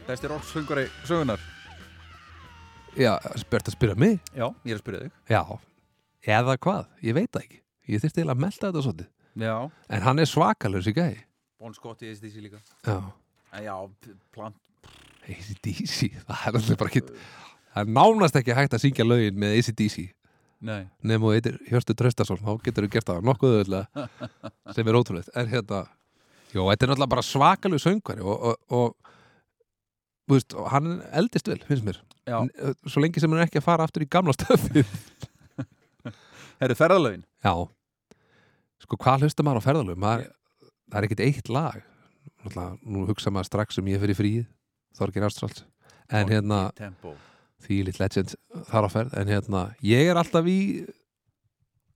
[0.09, 1.37] Besti rocksöngari sögunar
[2.97, 4.15] Já, spurt að spyrja mig?
[4.33, 5.11] Já, ég er að spyrja þig.
[5.29, 5.41] Já,
[6.33, 7.59] eða hvað, ég veit það ekki.
[7.85, 9.09] Ég þyrfti eiginlega að melda þetta svolítið.
[9.43, 9.53] Já.
[9.93, 11.19] En hann er svakalur sér gæði
[11.61, 12.61] Bon Scott í ACDC líka.
[12.87, 12.97] Já,
[13.53, 13.75] En Já,
[14.33, 14.57] plant
[15.29, 19.55] ACDC Það er alltaf bara ekki Það er nánast ekki hægt að syngja lögin með
[19.59, 20.07] ACDC
[20.65, 20.81] Nei.
[21.05, 24.09] Nefn og eitthvað Hjörstu Tröstason Þá getur þú gert það nokkuð öðvöldlega
[24.75, 25.29] Sem er ótrúlegt.
[25.37, 25.83] En hérna
[26.49, 29.08] Jó, þetta er náttúrulega bara svakalur söngvari Og, og, og,
[30.37, 31.99] veist, hann eldist vel, finnst mér.
[32.29, 32.37] Já,
[32.85, 34.83] Svo lengi sem hann er ekki að fara aftur í gamla stöfi
[36.61, 37.23] herru ferðalögin.
[37.45, 37.53] Já.
[38.83, 40.03] Sko, hvað hlusta maður á ferðalögum?
[40.03, 40.27] Maður,
[40.91, 41.79] það er ekkit eitt lag.
[42.43, 44.45] Náttúrulega, Nú hugsa maður strax um ég fyrir fríð
[44.95, 45.63] Þorgir Ástralds
[46.13, 47.11] En hérna, Tempo.
[47.65, 48.31] Því lit legend
[48.69, 49.15] þar á ferð.
[49.19, 50.59] En hérna, ég er alltaf í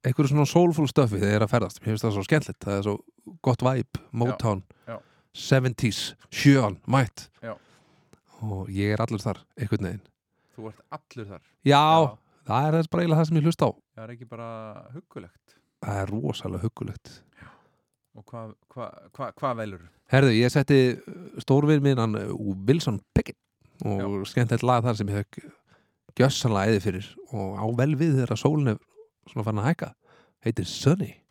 [0.03, 1.80] einhverju svona soulful stöfi þegar ég er að ferðast.
[1.81, 2.60] Mér finnst það svo skemmtilegt.
[2.65, 4.61] Það er svo gott vibe, Motown.
[4.89, 4.97] Já.
[5.34, 7.30] 70s, sjöan, mætt.
[7.41, 7.55] Já.
[8.44, 10.03] Og ég er allur þar, einhvern veginn.
[10.53, 11.44] Þú ert allur þar?
[11.65, 12.10] Já, Já.
[12.49, 13.72] það er bara eiginlega það sem ég hlusta á.
[13.94, 14.49] Það er ekki bara
[14.94, 15.56] huggulegt?
[15.84, 17.14] Það er rosalega huggulegt.
[18.14, 19.88] Og hvað hva, hva, hva velur?
[20.14, 20.80] Herðu, ég setti
[21.41, 22.36] stórvinn minn uh,
[22.68, 23.40] Wilson Pickett.
[23.84, 25.49] Og skemmt eitt lag þar sem ég hef
[26.20, 27.10] gjössanlega eði fyrir.
[27.34, 28.80] Og á vel við þegar sólin er
[29.32, 29.90] svona fann að hækka.
[30.45, 31.22] Heitir Sunny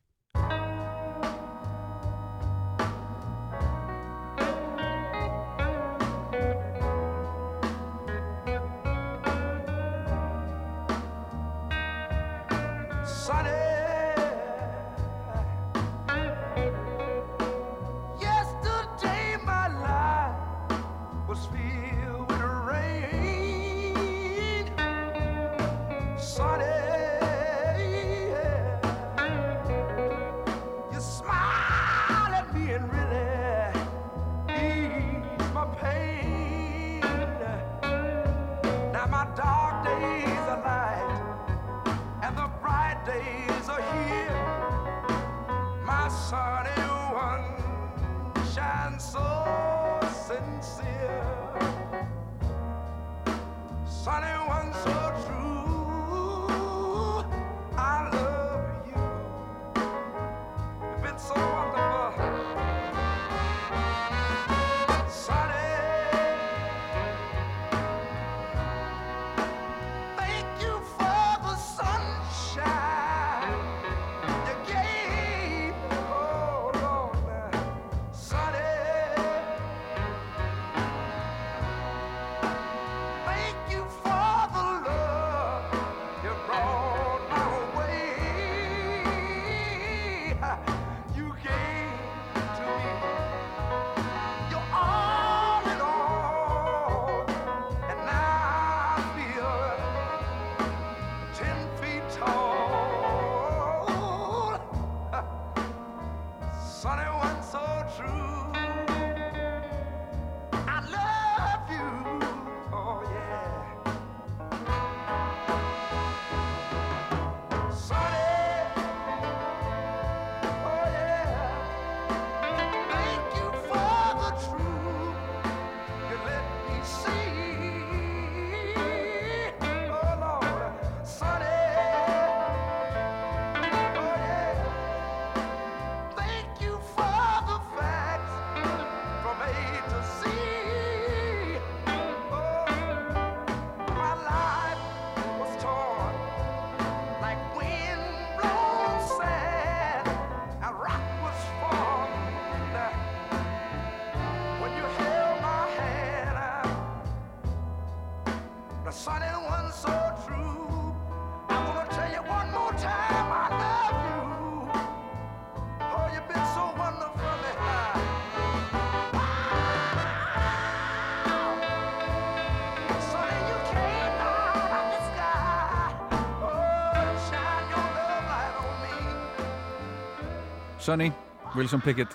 [180.82, 180.86] me.
[180.86, 181.12] Sunny,
[181.54, 182.10] Wilson Pickett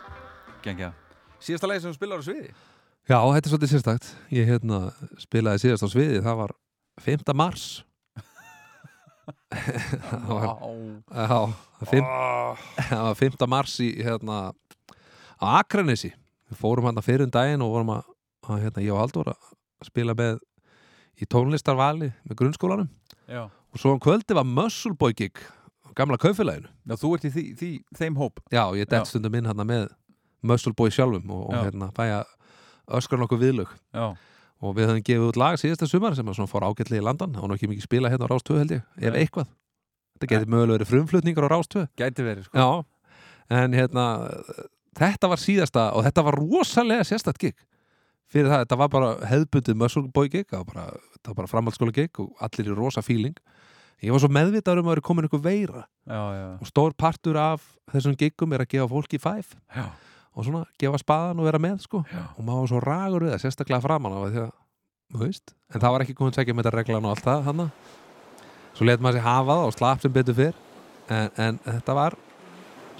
[0.63, 0.89] Gengja
[1.39, 2.49] Síðasta leið sem þú spilar á sviði
[3.07, 4.79] Já, þetta er svolítið sérstakt Ég hérna,
[5.21, 6.53] spilaði síðast á sviði Það var
[7.05, 7.33] 5.
[7.37, 7.65] mars
[9.47, 10.49] Það var,
[11.15, 11.39] já,
[11.87, 12.11] fimm,
[12.89, 13.47] það var 5.
[13.47, 14.39] mars í hérna
[15.39, 16.11] á Akranesi
[16.51, 18.09] Við fórum hann fyrir um daginn og vorum að,
[18.51, 19.51] að hérna, ég og Haldur að
[19.87, 20.41] spila með
[21.15, 22.91] í tónlistarvali með grunnskólanum
[23.31, 25.66] Já, og svo um kvöldi var Muscle Boy gig á
[25.97, 26.69] gamla kaufélaginu.
[26.87, 28.41] Já þú ert í því, því, þeim hóp.
[28.53, 29.09] Já, ég dett Já.
[29.11, 29.87] stundum inn hérna með
[30.47, 32.33] Muscle Boy sjálfum og, og hérna fæ að
[32.99, 33.71] öskra nokkuð viðlög.
[33.95, 34.07] Já,
[34.63, 37.57] og við höfum gefið út lag síðasta sumar sem fór ágætlega í landan og nú
[37.57, 39.21] ekki mikið spila hérna á Rás 2 held ég, ef Nei.
[39.23, 39.51] eitthvað.
[40.17, 42.57] Þetta getur mögulega verið frumflutningar á Rás 2 Gæti verið, sko.
[42.57, 44.05] Já, en hérna
[44.97, 47.59] þetta var síðasta og þetta var rosalega sérstætt gig.
[48.27, 52.17] Fyrir það, þetta var bara hefðbundið muscle boy gig, það var bara, bara framhaldsskóla gig
[52.19, 53.37] og allir í rosa feeling
[54.05, 55.85] ég var svo meðvitaður um að það er komin ykkur veira.
[56.07, 59.57] Já, já, og stór partur af þessum giggum er að gefa fólki five.
[59.73, 59.87] Já.
[60.37, 62.03] og svona gefa spaðan og vera með sko.
[62.37, 64.51] Og maður var svo ragur við það, sérstaklega framan á því að,
[65.13, 67.63] þú veist, en það var ekki komin sækja með þetta reglan og allt það hann
[68.77, 70.63] svo let maður sér hafa það og slapp sem betur fyrr.
[71.07, 72.17] En, en þetta var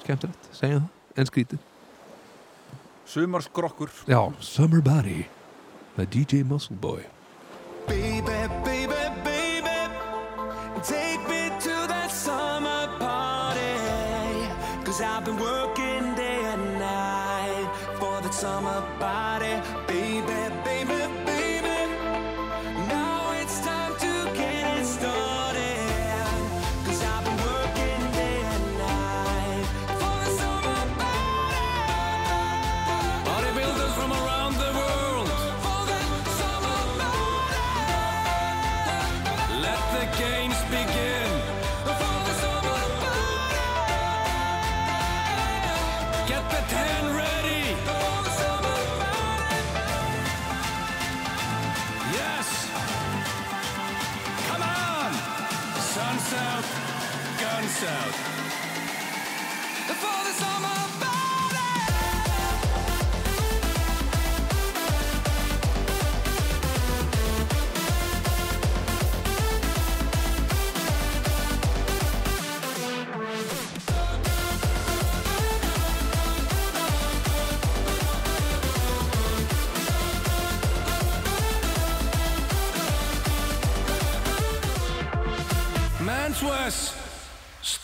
[0.02, 1.65] skemmtilegt, segjum það, en skrítið.
[3.07, 3.94] Sumarskrokkur.
[4.10, 5.22] Já, Summer Body
[5.98, 7.06] með DJ Muscle Boy.
[7.88, 8.76] Baby, baby,
[14.98, 15.56] Cause I've been working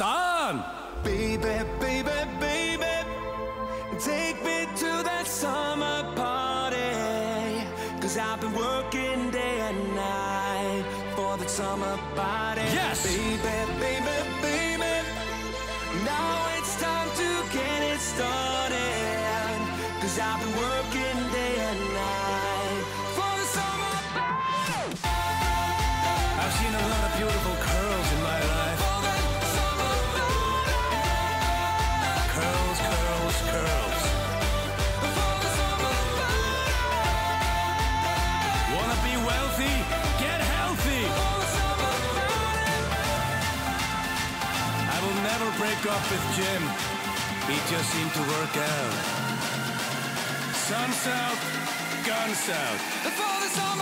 [0.03, 0.61] Stan.
[1.01, 2.95] Baby, baby, baby,
[3.99, 6.91] take me to that summer party.
[8.01, 10.83] Cause I've been working day and night
[11.15, 12.67] for that summer body.
[12.79, 13.05] Yes.
[13.07, 14.93] Baby, baby, baby,
[16.03, 18.52] now it's time to get it started.
[45.83, 46.61] Break up with Jim.
[47.47, 48.93] He just seemed to work out.
[50.55, 51.37] Sun's out,
[52.05, 52.77] guns out.
[53.03, 53.72] The father's body.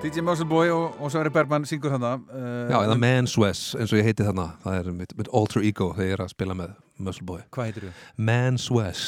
[0.00, 2.14] DJ Muscle Boy og, og Sverri Bergman syngur þarna.
[2.32, 5.90] Uh, Já, eða Manswes, eins og ég heiti þarna það er mitt, mitt alter ego
[5.96, 6.70] þegar ég er að spila með
[7.04, 7.98] Muscle Boy Hvað heitir þau?
[8.30, 9.02] Manswes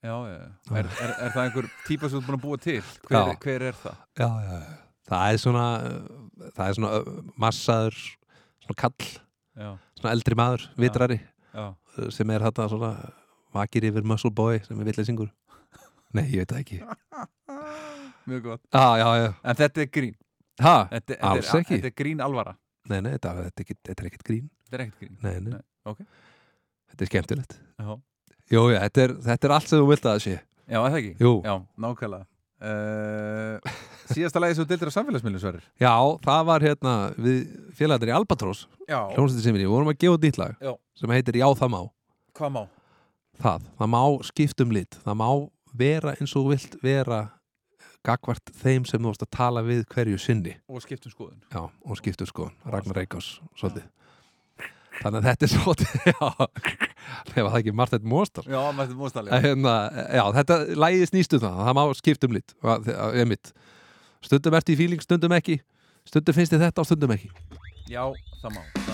[0.00, 0.46] Já, já, já.
[0.80, 2.78] Er, er, er það einhver típa sem þú er búin að búa til?
[3.10, 3.98] Hver, hver er það?
[4.22, 4.78] já, já, já.
[5.10, 5.66] það er svona
[6.56, 6.92] það er svona
[7.44, 7.98] massaður
[8.64, 9.10] svona kall,
[9.60, 9.68] Já,
[10.00, 11.18] svona eldri maður vitrari,
[12.16, 12.94] sem er þetta svona
[13.52, 15.28] vakir yfir Muscle Boy sem er villeysingur
[16.16, 16.80] nei, ég veit það ekki
[18.30, 18.64] Mjög gott.
[18.72, 20.16] já, já, já, En þetta er grín.
[20.60, 21.76] Ha, Þetta, Alls þetta, er, ekki.
[21.80, 22.56] þetta er grín alvara.
[22.90, 25.16] nei, nei, þetta, þetta, er er ekkert grín Þetta er ekkert grín.
[25.22, 25.62] nei, nei, Nei,
[25.92, 26.02] ok.
[26.90, 27.56] þetta er skemmtilegt
[28.50, 30.36] jú, já, þetta er, þetta er allt sem þú vilt að það sé
[30.70, 31.12] já það ekki?
[31.20, 31.54] jú, Já,
[31.86, 32.26] nákvæmlega.
[32.60, 33.56] Uh,
[34.12, 35.62] síðasta lagi sem þú dildir á samfélagsmiðlum, Sverrir.
[35.80, 35.92] já,
[36.26, 37.38] það var hérna við
[37.78, 38.98] félagarnir í Albatross Já.
[39.14, 40.74] hljómsveitin sem við vorum að gefa út nýtt lag Já.
[41.00, 41.80] sem heitir Já það má
[42.36, 42.62] Hvað má?
[43.40, 45.28] það, það má skipta um lit það má
[45.80, 47.20] vera eins og vilt vera
[48.06, 50.54] gagvart þeim sem þú varst að tala við hverju sinni.
[50.70, 51.40] Og skiptum skoðun.
[51.52, 53.88] já, og skiptu sko, Ragnar Reykjás svolítið.
[55.00, 56.48] Þannig að þetta er svolítið já,
[57.30, 59.74] ef það ekki Marteit Mostar Já, mætti móstali hérna,
[60.12, 62.56] já, þetta lægi snýstu það það má skipta um lit.
[63.14, 63.52] Einmitt.
[64.20, 65.60] stundum ertu í fíling, stundum ekki.
[66.08, 67.32] Stundum finnst þið þetta og stundum ekki.
[67.88, 68.04] Já,
[68.42, 68.89] það má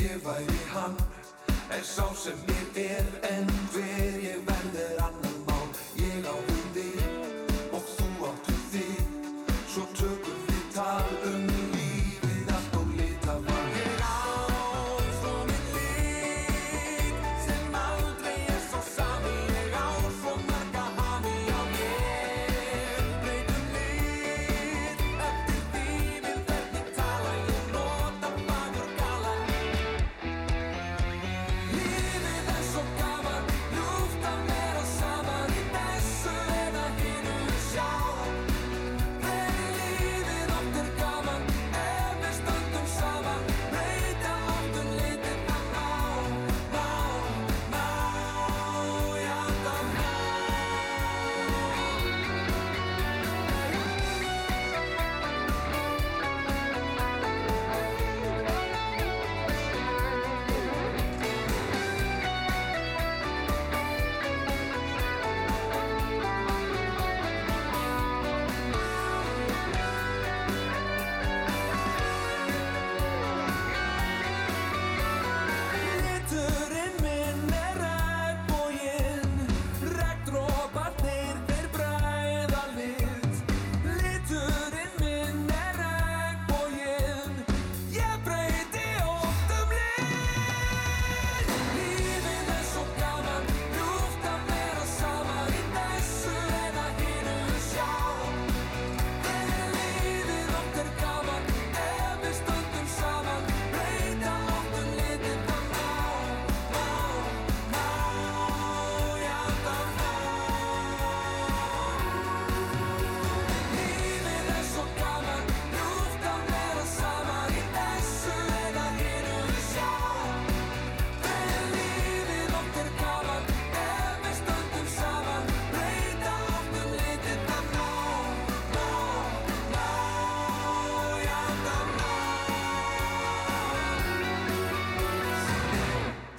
[0.00, 0.96] ég væri hann
[1.70, 4.17] Er sá sem ég er en verð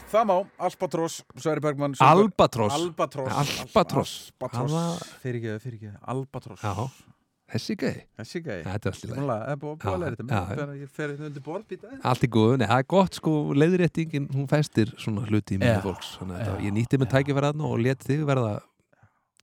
[0.10, 2.73] Það má, Albatross, Sværi söngvar- Albatross?
[2.73, 3.36] Albatross.
[3.41, 4.14] Albatross.
[4.41, 5.14] Albatross.
[5.22, 6.64] Fyrirgeðu, fyrirgeðu, Albatross.
[6.65, 6.90] Já,
[7.53, 9.27] þessi gæði Þessi gæði Þetta er allt í lagi.
[9.30, 12.57] Það er búið að læra þetta ég fer þetta undir borð býta Allt í góðu,
[12.57, 15.81] nei, það er gott sko leiðréttingin, hún festir svona hluti í Já.
[15.86, 16.18] fólks.
[16.18, 18.60] Þannig að ég nýtti með tækifæraðna og let þig verða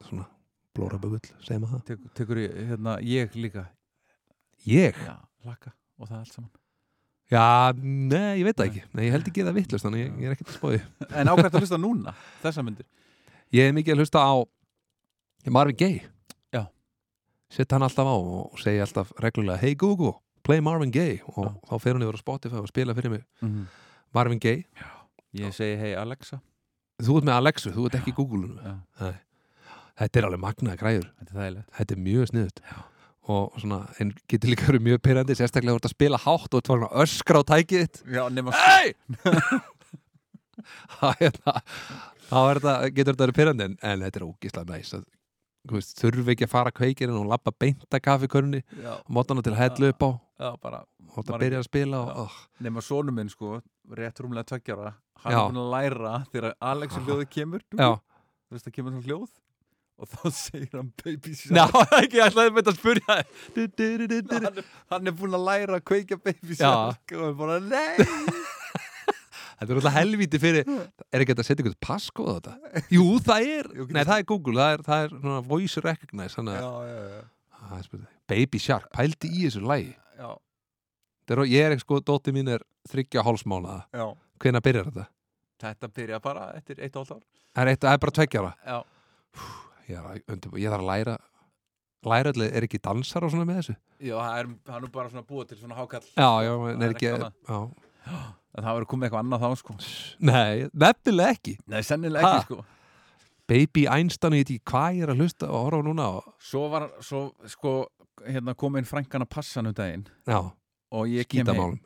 [0.03, 0.27] svona
[0.75, 2.11] blóra bugull, segir maður það?
[2.15, 3.69] Tekur ég, hérna, ég líka?
[4.67, 4.95] Ég?
[4.99, 5.17] Já,
[5.47, 6.51] laka og það allt saman
[7.33, 8.83] Já, nei, ég veit það ekki.
[8.95, 10.81] Nei, ég held ekki það vittlust, þannig ég, ég er ekkert að spóði
[11.19, 12.87] En ákvæmt að hlusta núna, þessa myndir?
[13.57, 14.35] Ég er mikið að hlusta á
[15.57, 16.05] Marvin Gaye.
[16.55, 16.63] Já.
[17.51, 20.15] Sitt hann alltaf á og segi alltaf reglulega Hey Google,
[20.47, 21.21] play Marvin Gaye.
[21.35, 21.53] Og Já.
[21.71, 23.25] þá fer hann yfir á Spotify og spila fyrir mig.
[23.43, 23.67] Mhm.
[24.15, 24.65] Marvin Gaye.
[25.37, 26.39] Ég segi hei Alexa.
[27.03, 29.11] Þú ert með Alexu, þú ert ekki Google Já.
[29.97, 32.63] Þetta er alveg magnaði græður Þetta er Þetta er mjög sniðut
[33.27, 36.59] og svona, en getur líka verið mjög pyrrandi sérstaklega ert að spila hátt og þú
[36.61, 38.03] ert farin að öskra á tækið þitt.
[38.15, 38.95] Já, nema Hey!
[40.97, 41.59] Það er það
[42.27, 45.03] þá þetta, getur þetta verið pyrrandi en, en þetta er ógislega næs að,
[45.69, 49.61] þú veist, þurfi ekki að fara kveikirinn og lappa beinta kaffikörni Já, mótana til að
[49.65, 50.11] hellu upp á.
[50.43, 50.81] Já bara
[51.17, 53.61] og Maður- byrja að spila og, oh, Nema sonu minn sko,
[53.97, 58.75] rétt rúmlega tveggjára hann er búin að læra þegar Alexa hljóði kemur þú veist það
[58.79, 59.31] kemur svona hljóð
[59.97, 63.15] og þá segir hann baby Ná, shark ekki, ég ætlaði með að spurja
[63.57, 66.59] du, du, du, hann, er- hann er búin að læra að kveikja baby Já.
[66.67, 67.95] shark og er bara nei!
[69.57, 72.83] Þetta er alltaf helvíti fyrir Er ekki hægt að setja ykkur passkóð á þetta?
[72.93, 76.59] Jú, það er, nei það er Google Það er, það er svona voice recognize að
[76.61, 77.23] já, já, já,
[77.79, 78.11] er spurning.
[78.29, 80.29] Baby Shark, pældi í þessu lægi já,
[81.33, 84.07] er, Ég er ekki sko, dótti mín er þryggja hálsmánaða já.
[84.45, 85.07] Hvenær byrjar þetta?
[85.65, 87.25] þetta byrja bara eftir eitt og hálft ár.
[87.57, 88.77] Það er, bara tveggjara já,
[89.95, 91.17] ég, undirbúa- ég þarf að læra
[92.07, 93.75] Læra allir, er ekki dansar og svona með þessu?
[94.07, 96.85] já það er, hann er bara svona búið til svona hákall Já, já, en Það
[96.87, 97.61] er ekki já.
[98.07, 99.75] en það verður komið eitthvað annað þá sko.
[100.21, 101.55] Nei, nefnilega ekki.
[101.67, 102.37] Nei, sennilega Ha?
[102.37, 102.65] ekki sko.
[103.49, 106.63] Baby Einstein, ég veit ekki hvað ég er að hlusta og horfa núna og, svo
[106.71, 107.75] var, svo sko
[108.27, 110.07] hérna kom einn frænkan að passa hann um daginn.
[110.27, 110.41] Já,
[111.27, 111.81] skítamálum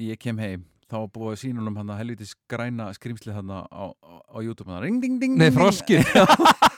[0.00, 0.64] ég kem heim.
[0.90, 4.66] Þá búið honum hann að helvitis græna skrimsli hann á, á, á YouTube.
[4.72, 5.62] Hann ring ding ding Nei, ding, ding.
[5.62, 6.02] froskin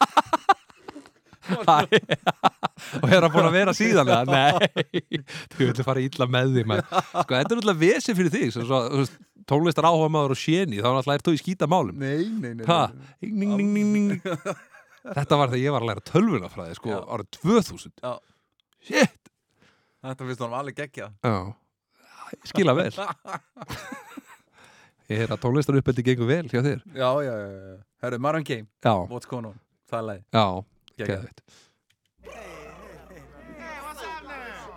[3.03, 4.25] Og er að búin að vera síðan eða?
[4.35, 5.21] Nei,
[5.53, 6.65] þú vilja fara illa með því.
[6.83, 9.17] Sko, þetta er náttúrulega vesi fyrir þig svo, veist,
[9.49, 12.03] tónlistar áhuga maður og séni þá náttúrulega ert þú í skítamálum.
[12.03, 12.83] Nei, nei, nei, Ha,
[13.23, 14.19] nei.
[15.03, 18.13] Þetta var þegar ég var að læra tölvunafræði sko, árið 2000 Já.
[18.83, 19.19] Shit.
[20.03, 21.11] Þetta finnst hann alveg geggja
[22.49, 22.91] skila vel.
[25.13, 26.79] Ég er að tónlistar uppeldi gengur vel hjá þér.
[26.97, 27.75] Já, já, já, já.
[28.05, 29.59] herru, Marvin Game, Já, what's going on?
[29.91, 30.45] Það er leið, já,
[31.03, 31.41] geggja geðveikt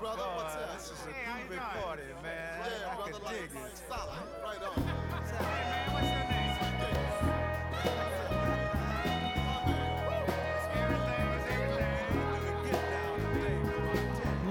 [0.02, 0.78] Brother, what's up?
[0.78, 2.60] This is a groovy party, man.
[2.60, 3.82] Yeah, brother, dig it.
[3.90, 4.22] Solid.
[4.44, 4.84] Right on.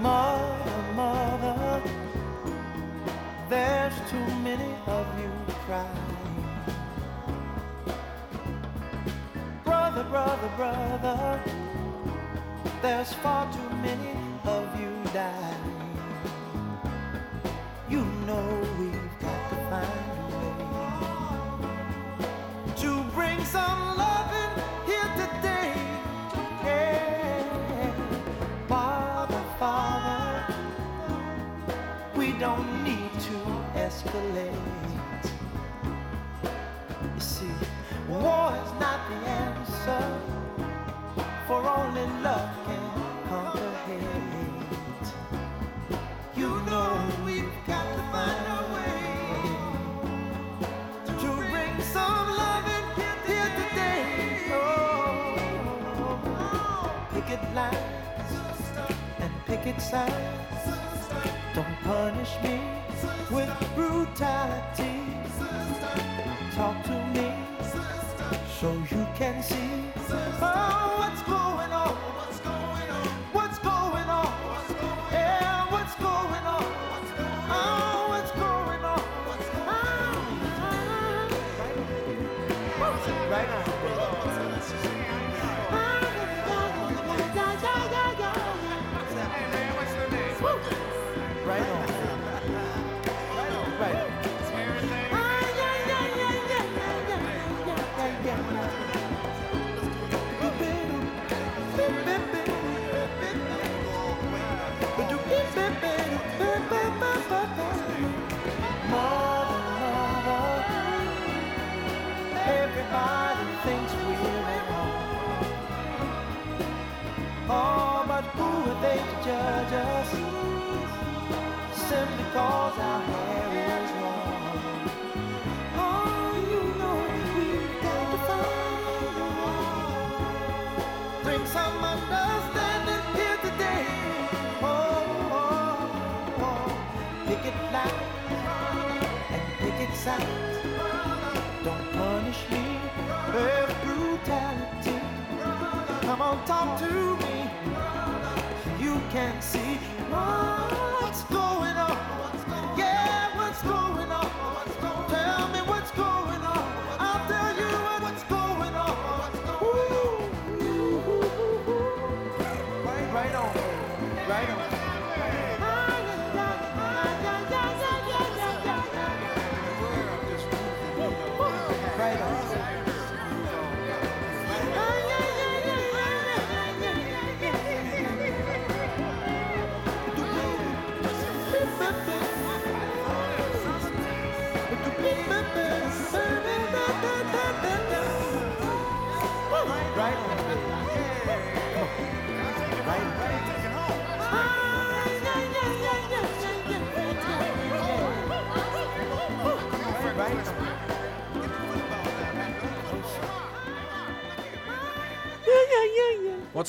[0.02, 1.82] Mother, mother,
[3.48, 5.30] there's too many of you
[5.66, 6.14] crying.
[9.64, 11.40] Brother, brother, brother,
[12.84, 15.88] there's far too many of you dying.
[17.88, 18.46] You know
[18.78, 21.14] we've got to find a way
[22.82, 24.52] to bring some loving
[24.84, 25.72] here today.
[26.62, 27.90] Yeah.
[28.68, 30.54] Father, Father,
[32.14, 33.36] we don't need to
[33.86, 34.52] escalate.
[37.14, 37.54] You see,
[38.10, 40.04] war is not the answer,
[41.46, 42.64] for only love
[59.94, 60.33] side.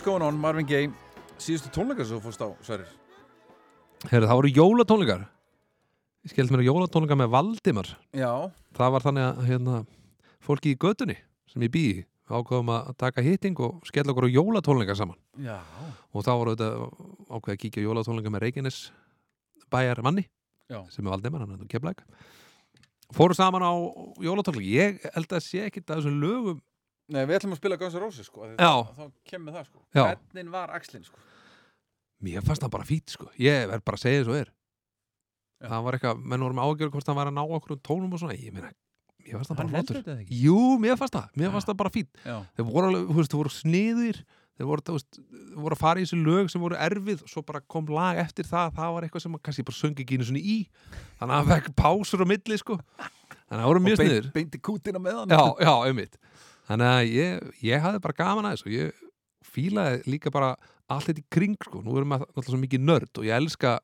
[0.05, 0.91] Going on, Marvin Gaye?
[1.41, 2.89] Síðustu tónleikar sem þú fórst á, Sverrir?
[4.05, 5.23] Heyrðu, það voru jólatónleikar.
[6.25, 7.89] Ég skeld mér að jólatónleikar með Valdimar.
[8.13, 8.29] Já,
[8.77, 9.79] Það var þannig að hérna,
[10.45, 11.15] fólki í götunni
[11.49, 15.17] sem ég býi ákveðum að taka hitting og skella okkur á jólatónleikar saman.
[15.41, 15.57] Já.
[16.13, 16.69] Og þá voru þetta
[17.33, 18.79] ákveð að kíkja jólatónleikar með Reykjanes
[19.73, 20.27] bæjar manni
[20.69, 20.83] Já.
[20.93, 22.05] sem er Valdimar, hann er nú keflæk
[23.13, 23.73] fóru saman á
[24.21, 26.61] jólatónleikar ég held að sé ekkit að þessum lögum
[27.13, 28.47] Nei, við ætlum að spila Guns N' Roses sko.
[28.57, 29.81] Þá, kemur það sko.
[29.93, 30.05] Já.
[30.33, 31.19] Hvernig var Axlin sko?
[32.25, 33.27] Mér fannst það bara fít sko.
[33.37, 34.49] Ég verð bara að segja þessu er.
[35.61, 35.69] Já.
[35.71, 38.15] það var eitthvað, menn voru með ágjör hvort það var að ná okkur um tónum
[38.15, 38.71] og svona, ég meina
[39.25, 39.95] mér fannst það bara Hann flottur.
[39.95, 40.39] heldur þetta ekki?
[40.45, 43.31] jú, mér fannst það, mér fannst það bara fít Já, þeir voru alveg, þú veist,
[43.31, 44.19] þeir voru sniðir
[44.55, 47.23] þeir voru, þú veist, þeir voru að fara í þessu lög sem voru erfið.
[47.25, 48.69] Og svo bara kom lag eftir það.
[48.77, 50.55] Það var eitthvað sem að kannski bara söngi ekki einu svona í.
[51.19, 52.77] Þannig að það fekk pásur á milli sko.
[52.95, 56.15] Þannig að það voru mjög sniðir beint, beinti kútina með hann já, já, einmitt
[56.69, 58.69] þannig að ég, ég hafði bara gaman að þessu.
[58.69, 59.03] Og ég
[59.55, 60.55] fílaði líka bara
[60.91, 63.77] allt þetta í kring sko, nú erum við náttúrulega svo mikið nörd og ég elska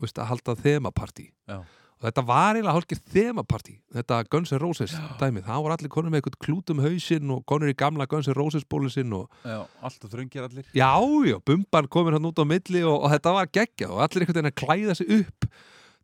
[0.00, 1.28] veist, að halda þemapartí.
[1.50, 1.60] Já.
[2.00, 6.12] og þetta var eiginlega hálfgerð þemapartí þetta Guns N' Roses dæmið, það voru allir konur
[6.14, 10.14] með eitthvað klútum hausinn og konur í gamla Guns N' Roses bólusinn og Já, alltaf
[10.14, 10.70] þröngir allir.
[10.72, 10.94] Já,
[11.28, 14.40] já, bumban komin hann út á milli og, og þetta var geggja og allir einhvern
[14.40, 15.50] veginn að klæða sig upp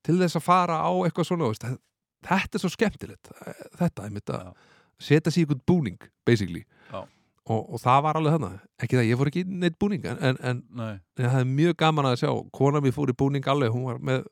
[0.06, 1.66] til þess að fara á eitthvað svona veist,
[2.28, 3.32] þetta er svo skemmtilegt
[3.80, 4.52] þetta, einmitt að
[5.02, 6.64] setja í einhvern búning basically.
[7.46, 10.38] Og, og það var alveg þannig ekki það, ég fór ekki neitt búning en, en,
[10.50, 12.30] en Nei, ég hafði mjög gaman að sjá.
[12.58, 14.24] Kona mér fór í búning alveg, hún var með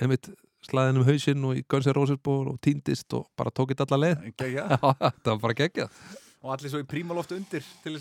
[0.00, 0.30] einmitt
[0.64, 3.84] slaðin um hausinn og í Guns N' Roses ból og týndist og bara tók þetta
[3.90, 4.24] alla leið.
[4.40, 6.00] Þetta var bara geggjað.
[6.42, 7.62] Og allir svo í prímaloft undir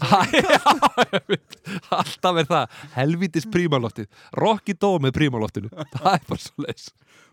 [1.99, 4.07] alltaf er það helvítis prímaloftið,
[4.41, 5.69] Rocky Dó með prímaloftinu.
[5.99, 6.89] Það er bara svo leis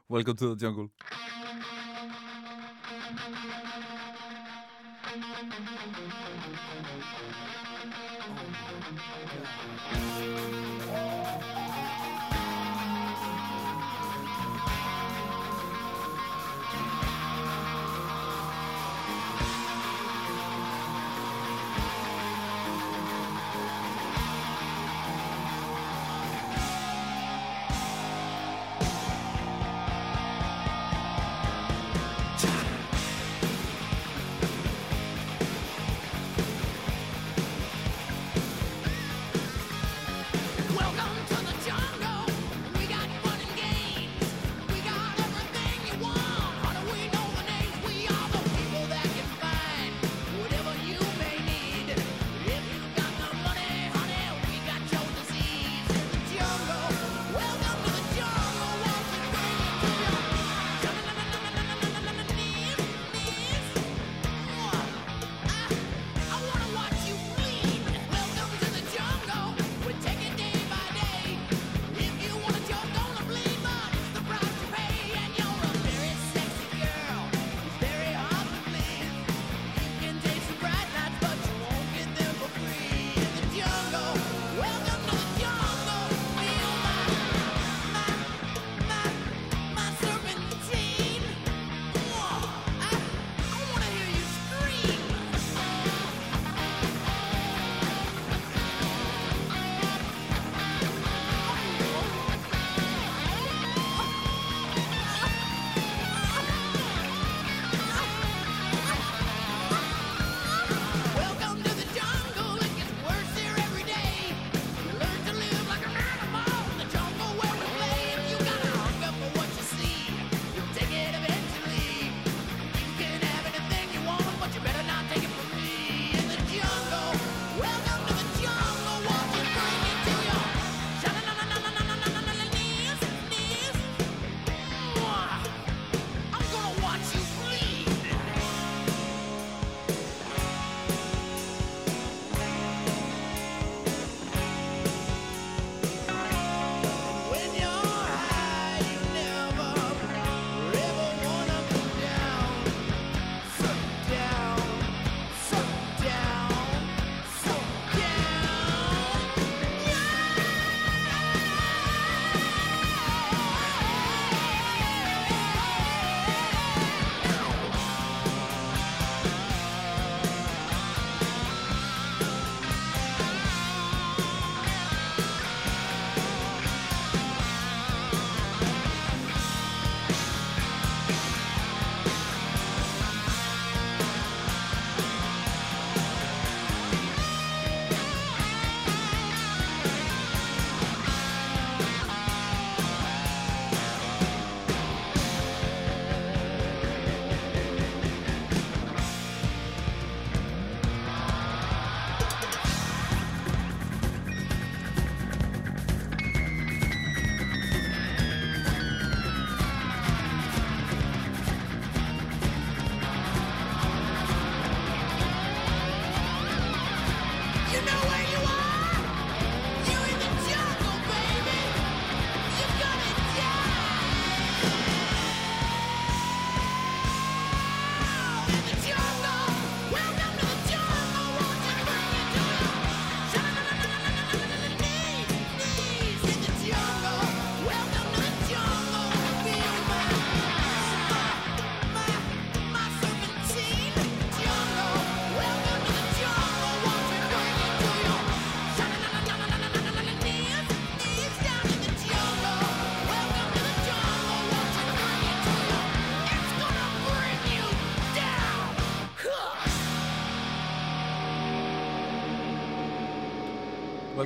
[0.09, 0.91] Welcome to the jungle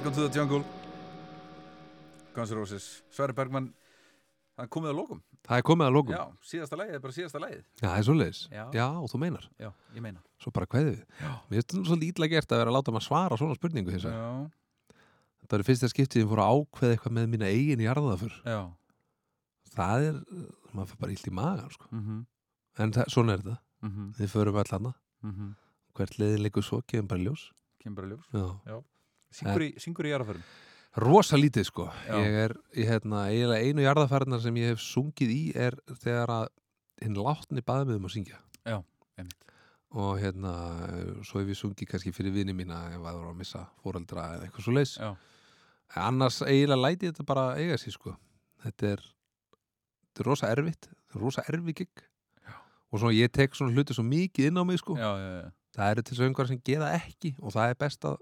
[0.02, 0.64] Welcome to the jungle.
[2.34, 3.04] Guns N' Roses.
[3.14, 3.68] Sverri Bergman
[4.56, 7.14] Það er komið að lókum Það er komið að lókum Já, síðasta lagið er bara
[7.14, 7.60] síðasta lagið.
[7.62, 8.40] Já, það er svoleiðis.
[8.50, 8.64] Já.
[8.74, 9.46] Já, þú meinar.
[9.62, 10.24] Já, ég meina.
[10.42, 11.06] Svo bara kveðið við.
[11.22, 11.30] Já.
[11.30, 14.10] Mér finnst þetta svolítið ítla gert að vera að láta maður svara svona spurningu hins.
[14.10, 14.98] Já,
[15.44, 18.60] Þetta er fyrsta skiptið sem fór að ákveða eitthvað með mína eigin jarðafur já.
[19.78, 20.22] Það er,
[20.74, 21.92] maður fyrir bara illt í magan sko.
[21.92, 22.22] mm -hmm.
[22.82, 23.58] En það, svona er þetta.
[23.86, 24.14] Mm -hmm.
[24.18, 24.94] Við förum öll hana
[25.94, 27.52] Hvert leiðin leikur svo, gefum bara ljós.
[27.78, 28.26] Kemur bara ljós.
[28.66, 28.82] Já.
[29.32, 30.44] Syngur í, syngur í jarðaförum
[31.02, 31.86] Rosa lítið sko.
[32.04, 32.16] Já.
[32.20, 36.48] Ég er, ég, hérna, eiginlega einu jarðaferðnar sem ég hef sungið í er þegar að
[37.00, 38.40] hinn látni baði mig um að syngja.
[38.68, 38.76] Já,
[39.16, 39.54] einmitt.
[39.96, 40.52] Og hérna,
[41.24, 44.26] svo hef ég sungið kannski fyrir vini mína ef að það var að missa fóreldra
[44.34, 44.94] eða eitthvað svo leis
[46.00, 48.14] annars eiginlega læti þetta bara eiga sér sko.
[48.62, 49.02] Þetta er,
[50.08, 52.04] þetta er rosa erfitt er rosa erfi gig.
[52.92, 54.96] Og svona ég tek svona hluti svo mikið inn á mig sko.
[55.00, 55.50] Já, já, já.
[55.76, 58.18] það eru til söngar sem gera ekki og það er best að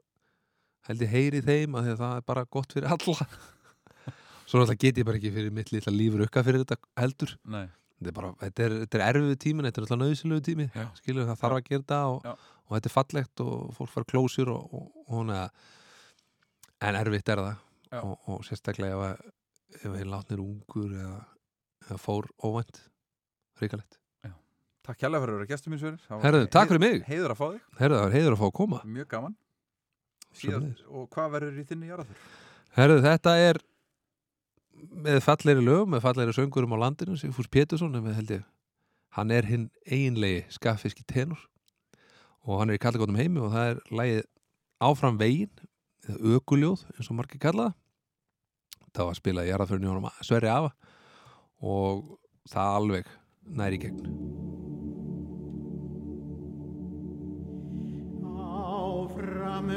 [0.88, 3.26] held ég heyri þeim að það er bara gott fyrir alla.
[4.48, 7.34] Svo náttúrulega get ég bara ekki fyrir mitt litla lífur ukka fyrir þetta heldur.
[7.46, 10.66] Þetta er bara, þetta er, þetta er erfiðu tímin þetta er náttúrulega nöðsilegu tími
[10.96, 14.52] skilur það þarf að gera þetta og, og þetta er fallegt og fólk fara klósir
[14.54, 15.34] og, og, og
[16.80, 17.66] en erfitt er það.
[18.00, 19.24] Og, og sérstaklega ef,
[19.82, 21.24] ef einn látnir ungur eða,
[21.88, 22.84] eða fór óvænt
[23.60, 24.00] ríkalegt
[24.86, 27.02] takk kjærlega fyrir að vera gestur mín Herðu, takk fyrir mig.
[27.06, 27.64] Heiður að fá þig,
[28.14, 28.80] heiður að fá að koma.
[28.88, 29.36] Mjög gaman
[30.36, 32.24] Síðast, Og hvað verður í þinni jarðaför?
[32.76, 33.60] Herðu, þetta er
[35.04, 38.44] með fallegri lög, með fallegri söngurum á landinu Sigfús Pétursson, með held ég.
[39.16, 41.40] Hann er hinn eiginlegi skaffiski tenor
[42.46, 44.22] og hann er í kallagóttum heimi og það er lagið
[44.80, 45.50] Áfram vegin
[46.08, 47.76] eða Ökuljóð, eins og margir kalla það.
[48.90, 50.70] Það var að spila í jarðaförinu honum Sverri Afa
[51.60, 52.16] og
[52.50, 53.10] það alveg
[53.60, 54.00] næri gegn.
[58.40, 59.68] Áfram